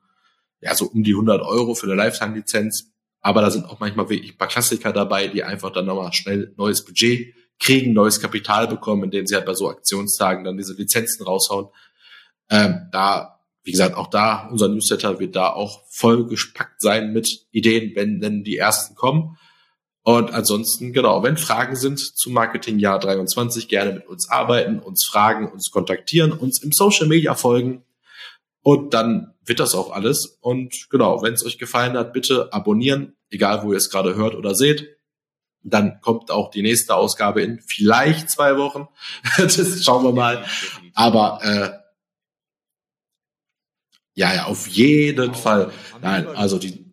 ja, 0.60 0.76
so 0.76 0.88
um 0.88 1.04
die 1.04 1.14
100 1.14 1.42
Euro 1.42 1.74
für 1.74 1.86
eine 1.86 1.96
Lifetime-Lizenz. 1.96 2.92
Aber 3.22 3.40
da 3.40 3.50
sind 3.50 3.64
auch 3.64 3.80
manchmal 3.80 4.10
wirklich 4.10 4.34
ein 4.34 4.38
paar 4.38 4.50
Klassiker 4.50 4.92
dabei, 4.92 5.30
die 5.30 5.46
einfach 5.46 5.72
dann 5.72 5.86
nochmal 5.86 6.12
schnell 6.12 6.54
neues 6.58 6.84
Budget 6.84 7.34
kriegen, 7.62 7.94
neues 7.94 8.20
Kapital 8.20 8.68
bekommen, 8.68 9.04
indem 9.04 9.28
sie 9.28 9.36
halt 9.36 9.46
bei 9.46 9.54
so 9.54 9.70
Aktionstagen 9.70 10.44
dann 10.44 10.58
diese 10.58 10.74
Lizenzen 10.74 11.24
raushauen. 11.24 11.68
Ähm, 12.50 12.90
da, 12.92 13.40
wie 13.64 13.72
gesagt, 13.72 13.96
auch 13.96 14.08
da, 14.08 14.50
unser 14.52 14.68
Newsletter 14.68 15.20
wird 15.20 15.36
da 15.36 15.52
auch 15.52 15.84
voll 15.90 16.26
gespackt 16.28 16.82
sein 16.82 17.14
mit 17.14 17.46
Ideen, 17.52 17.96
wenn 17.96 18.20
denn 18.20 18.44
die 18.44 18.58
ersten 18.58 18.96
kommen. 18.96 19.38
Und 20.04 20.34
ansonsten, 20.34 20.94
genau, 20.94 21.22
wenn 21.22 21.38
Fragen 21.38 21.76
sind 21.76 22.00
zum 22.00 22.34
Marketingjahr 22.34 22.98
23, 22.98 23.68
gerne 23.68 23.94
mit 23.94 24.08
uns 24.08 24.30
arbeiten, 24.30 24.80
uns 24.80 25.06
fragen, 25.06 25.52
uns 25.52 25.70
kontaktieren, 25.70 26.32
uns 26.32 26.64
im 26.64 26.72
Social 26.72 27.08
Media 27.08 27.36
folgen. 27.36 27.84
Und 28.64 28.96
dann 28.96 29.36
wird 29.46 29.60
das 29.60 29.76
auch 29.76 29.92
alles. 29.92 30.40
Und 30.42 30.88
genau, 30.90 31.22
wenn 31.22 31.36
es 31.36 31.46
euch 31.46 31.60
gefallen 31.60 31.94
hat, 31.94 32.14
bitte 32.14 32.52
abonnieren, 32.52 33.16
egal 33.30 33.64
wo 33.64 33.72
ihr 33.72 33.78
es 33.78 33.92
gerade 33.92 34.16
hört 34.16 34.34
oder 34.34 34.56
seht. 34.56 34.98
Dann 35.64 36.02
kommt 36.02 36.32
auch 36.32 36.50
die 36.50 36.62
nächste 36.62 36.96
Ausgabe 36.96 37.42
in 37.42 37.60
vielleicht 37.60 38.30
zwei 38.30 38.58
Wochen. 38.58 38.88
das 39.38 39.84
schauen 39.84 40.04
wir 40.04 40.12
mal. 40.12 40.46
Aber 40.94 41.40
äh, 41.44 41.82
ja, 44.14 44.34
ja, 44.34 44.46
auf 44.46 44.68
jeden 44.68 45.34
Fall. 45.34 45.72
Nein, 46.02 46.28
also 46.28 46.58
die 46.58 46.86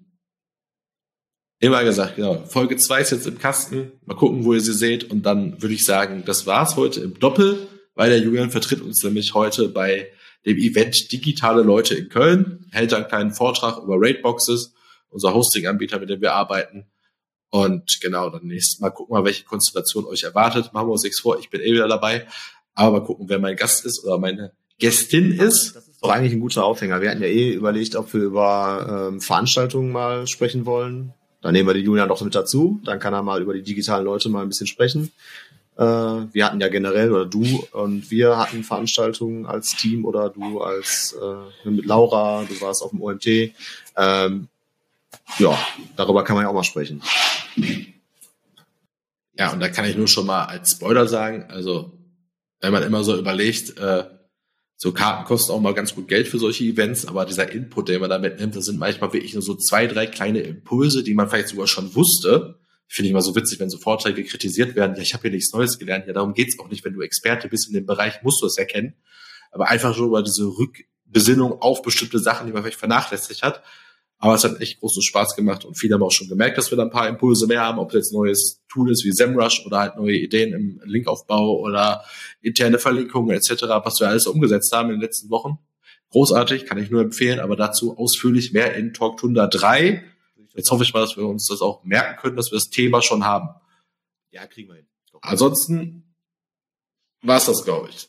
immer 1.61 1.83
gesagt, 1.83 2.16
genau. 2.16 2.45
Folge 2.47 2.77
zwei 2.77 3.01
ist 3.01 3.11
jetzt 3.11 3.27
im 3.27 3.39
Kasten. 3.39 3.93
Mal 4.07 4.14
gucken, 4.14 4.45
wo 4.45 4.55
ihr 4.55 4.61
sie 4.61 4.73
seht. 4.73 5.11
Und 5.11 5.27
dann 5.27 5.61
würde 5.61 5.75
ich 5.75 5.85
sagen, 5.85 6.23
das 6.25 6.47
war's 6.47 6.77
heute 6.77 7.01
im 7.01 7.19
Doppel, 7.19 7.66
weil 7.95 8.11
der 8.11 8.21
Julian 8.21 8.51
vertritt 8.51 8.81
uns 8.81 9.03
nämlich 9.03 9.35
heute 9.35 9.69
bei 9.69 10.09
dem 10.47 10.57
Event 10.57 11.11
Digitale 11.11 11.62
Leute 11.62 11.95
in 11.95 12.09
Köln, 12.09 12.66
hält 12.71 12.95
einen 12.95 13.09
kleinen 13.09 13.33
Vortrag 13.33 13.83
über 13.83 13.97
Raidboxes, 13.99 14.75
unser 15.11 15.35
Hosting-Anbieter, 15.35 15.99
mit 15.99 16.11
dem 16.11 16.21
wir 16.21 16.35
arbeiten. 16.35 16.87
Und 17.51 18.01
genau, 18.01 18.30
dann 18.30 18.46
nächstes 18.46 18.80
Mal 18.80 18.90
gucken 18.90 19.16
wir, 19.16 19.24
welche 19.24 19.44
Konstellation 19.44 20.05
euch 20.05 20.22
erwartet. 20.22 20.72
Machen 20.72 20.88
wir 20.88 20.92
uns 20.92 21.03
nichts 21.03 21.20
vor, 21.20 21.38
ich 21.38 21.51
bin 21.51 21.61
eh 21.61 21.72
wieder 21.72 21.88
dabei. 21.88 22.26
Aber 22.74 23.01
mal 23.01 23.05
gucken, 23.05 23.28
wer 23.28 23.38
mein 23.38 23.57
Gast 23.57 23.84
ist 23.84 24.05
oder 24.05 24.18
meine 24.18 24.53
Gästin 24.78 25.32
ist. 25.32 25.74
Das 25.74 25.88
ist 25.88 26.03
doch 26.03 26.11
eigentlich 26.11 26.32
ein 26.32 26.40
guter 26.40 26.64
Aufhänger. 26.64 27.01
Wir 27.01 27.11
hatten 27.11 27.22
ja 27.22 27.28
eh 27.28 27.53
überlegt, 27.53 27.96
ob 27.96 28.12
wir 28.14 28.22
über 28.22 29.09
ähm, 29.11 29.20
Veranstaltungen 29.20 29.90
mal 29.90 30.26
sprechen 30.26 30.66
wollen. 30.66 31.12
Dann 31.40 31.53
nehmen 31.53 31.68
wir 31.68 31.74
den 31.74 31.84
Julian 31.84 32.09
doch 32.09 32.20
mit 32.20 32.34
dazu. 32.34 32.80
Dann 32.84 33.01
kann 33.01 33.14
er 33.14 33.22
mal 33.22 33.42
über 33.42 33.55
die 33.55 33.62
digitalen 33.62 34.05
Leute 34.05 34.28
mal 34.28 34.42
ein 34.42 34.49
bisschen 34.49 34.66
sprechen. 34.66 35.11
Äh, 35.76 35.82
wir 35.84 36.44
hatten 36.44 36.61
ja 36.61 36.68
generell, 36.68 37.12
oder 37.12 37.26
du 37.26 37.64
und 37.72 38.11
wir 38.11 38.36
hatten 38.36 38.64
Veranstaltungen 38.64 39.46
als 39.46 39.76
Team 39.76 40.05
oder 40.05 40.28
du 40.28 40.61
als 40.61 41.16
äh, 41.20 41.68
mit 41.68 41.86
Laura, 41.86 42.44
du 42.49 42.61
warst 42.61 42.82
auf 42.82 42.90
dem 42.90 43.01
OMT. 43.01 43.26
Ähm, 43.96 44.49
ja, 45.38 45.59
darüber 45.96 46.24
kann 46.24 46.36
man 46.36 46.44
ja 46.44 46.51
auch 46.51 46.55
mal 46.55 46.64
sprechen. 46.64 47.03
Ja, 49.34 49.52
und 49.52 49.61
da 49.61 49.68
kann 49.68 49.84
ich 49.84 49.96
nur 49.96 50.09
schon 50.09 50.26
mal 50.26 50.44
als 50.44 50.72
Spoiler 50.72 51.06
sagen, 51.06 51.44
also 51.48 51.98
wenn 52.61 52.72
man 52.72 52.82
immer 52.82 53.04
so 53.04 53.16
überlegt, 53.16 53.78
äh, 53.78 54.04
so 54.76 54.92
Karten 54.92 55.24
kosten 55.24 55.52
auch 55.52 55.61
mal 55.61 55.74
ganz 55.74 55.94
gut 55.94 56.09
Geld 56.09 56.28
für 56.28 56.38
solche 56.38 56.64
Events, 56.64 57.06
aber 57.06 57.24
dieser 57.24 57.50
Input, 57.50 57.88
den 57.88 58.00
man 58.00 58.11
da 58.11 58.18
mitnimmt, 58.18 58.54
das 58.56 58.64
sind 58.64 58.78
manchmal 58.78 59.12
wirklich 59.12 59.34
nur 59.34 59.42
so 59.42 59.54
zwei, 59.54 59.86
drei 59.86 60.06
kleine 60.06 60.40
Impulse, 60.40 61.02
die 61.02 61.14
man 61.14 61.28
vielleicht 61.28 61.48
sogar 61.48 61.66
schon 61.66 61.94
wusste, 61.94 62.59
finde 62.88 63.06
ich 63.06 63.11
immer 63.11 63.22
so 63.22 63.34
witzig, 63.34 63.61
wenn 63.61 63.70
so 63.70 63.78
Vorträge 63.78 64.24
kritisiert 64.24 64.74
werden. 64.74 64.96
Ja, 64.96 65.02
ich 65.02 65.14
habe 65.14 65.22
hier 65.22 65.32
nichts 65.32 65.52
Neues 65.52 65.78
gelernt. 65.78 66.06
Ja, 66.06 66.14
darum 66.14 66.32
geht's 66.32 66.59
auch 66.59 66.70
nicht. 66.70 66.84
Wenn 66.84 66.94
du 66.94 67.02
Experte 67.02 67.48
bist 67.48 67.68
in 67.68 67.74
dem 67.74 67.86
Bereich, 67.86 68.22
musst 68.22 68.40
du 68.42 68.46
es 68.46 68.56
erkennen. 68.56 68.94
Aber 69.50 69.68
einfach 69.68 69.96
nur 69.96 70.06
über 70.06 70.22
diese 70.22 70.44
Rückbesinnung 70.44 71.61
auf 71.61 71.82
bestimmte 71.82 72.18
Sachen, 72.18 72.46
die 72.46 72.52
man 72.52 72.62
vielleicht 72.62 72.78
vernachlässigt 72.78 73.42
hat. 73.42 73.62
Aber 74.21 74.35
es 74.35 74.43
hat 74.43 74.61
echt 74.61 74.81
großen 74.81 75.03
Spaß 75.03 75.37
gemacht 75.37 75.64
und 75.64 75.79
viele 75.79 75.95
haben 75.95 76.03
auch 76.03 76.11
schon 76.11 76.29
gemerkt, 76.29 76.59
dass 76.59 76.73
wir 76.73 76.77
da 76.77 76.83
ein 76.83 76.91
paar 76.91 77.09
Impulse 77.09 77.47
mehr 77.47 77.61
haben, 77.61 77.79
ob 77.79 77.91
es 77.91 77.95
jetzt 77.95 78.12
neues 78.12 78.61
Tool 78.69 78.91
ist 78.91 79.05
wie 79.05 79.12
SEMrush 79.12 79.64
oder 79.64 79.79
halt 79.79 79.97
neue 79.97 80.16
Ideen 80.16 80.53
im 80.53 80.81
Linkaufbau 80.85 81.61
oder 81.61 82.05
interne 82.41 82.81
Verlinkungen 82.81 83.31
etc., 83.37 83.62
was 83.85 84.01
wir 84.01 84.09
alles 84.09 84.27
umgesetzt 84.27 84.73
haben 84.73 84.89
in 84.89 84.97
den 84.97 85.03
letzten 85.03 85.31
Wochen. 85.31 85.59
Großartig, 86.11 86.66
kann 86.66 86.79
ich 86.79 86.91
nur 86.91 87.01
empfehlen, 87.03 87.39
aber 87.39 87.55
dazu 87.55 87.97
ausführlich 87.97 88.53
mehr 88.53 88.75
in 88.75 88.93
Talk 88.93 89.19
103. 89.19 90.03
Jetzt 90.55 90.71
hoffe 90.73 90.83
ich 90.83 90.93
mal, 90.93 91.01
dass 91.01 91.16
wir 91.16 91.27
uns 91.27 91.47
das 91.47 91.61
auch 91.61 91.85
merken 91.85 92.19
können, 92.21 92.37
dass 92.37 92.51
wir 92.51 92.57
das 92.57 92.71
Thema 92.71 93.03
schon 93.03 93.25
haben. 93.25 93.51
Ja, 94.31 94.47
kriegen 94.47 94.69
wir 94.69 94.77
hin. 94.77 94.87
Ansonsten 95.21 96.14
war 97.23 97.37
es 97.37 97.47
das, 97.47 97.64
glaube 97.64 97.91
ich. 97.91 98.09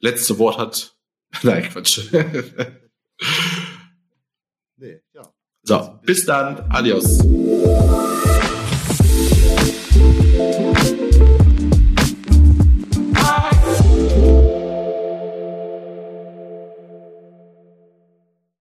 Letzte 0.00 0.38
Wort 0.38 0.58
hat. 0.58 0.96
Nein, 1.42 1.68
Quatsch. 1.70 2.00
Nee, 4.78 5.00
ja. 5.12 5.22
So, 5.62 5.98
bis 6.02 6.24
dann. 6.24 6.64
Adios. 6.70 7.18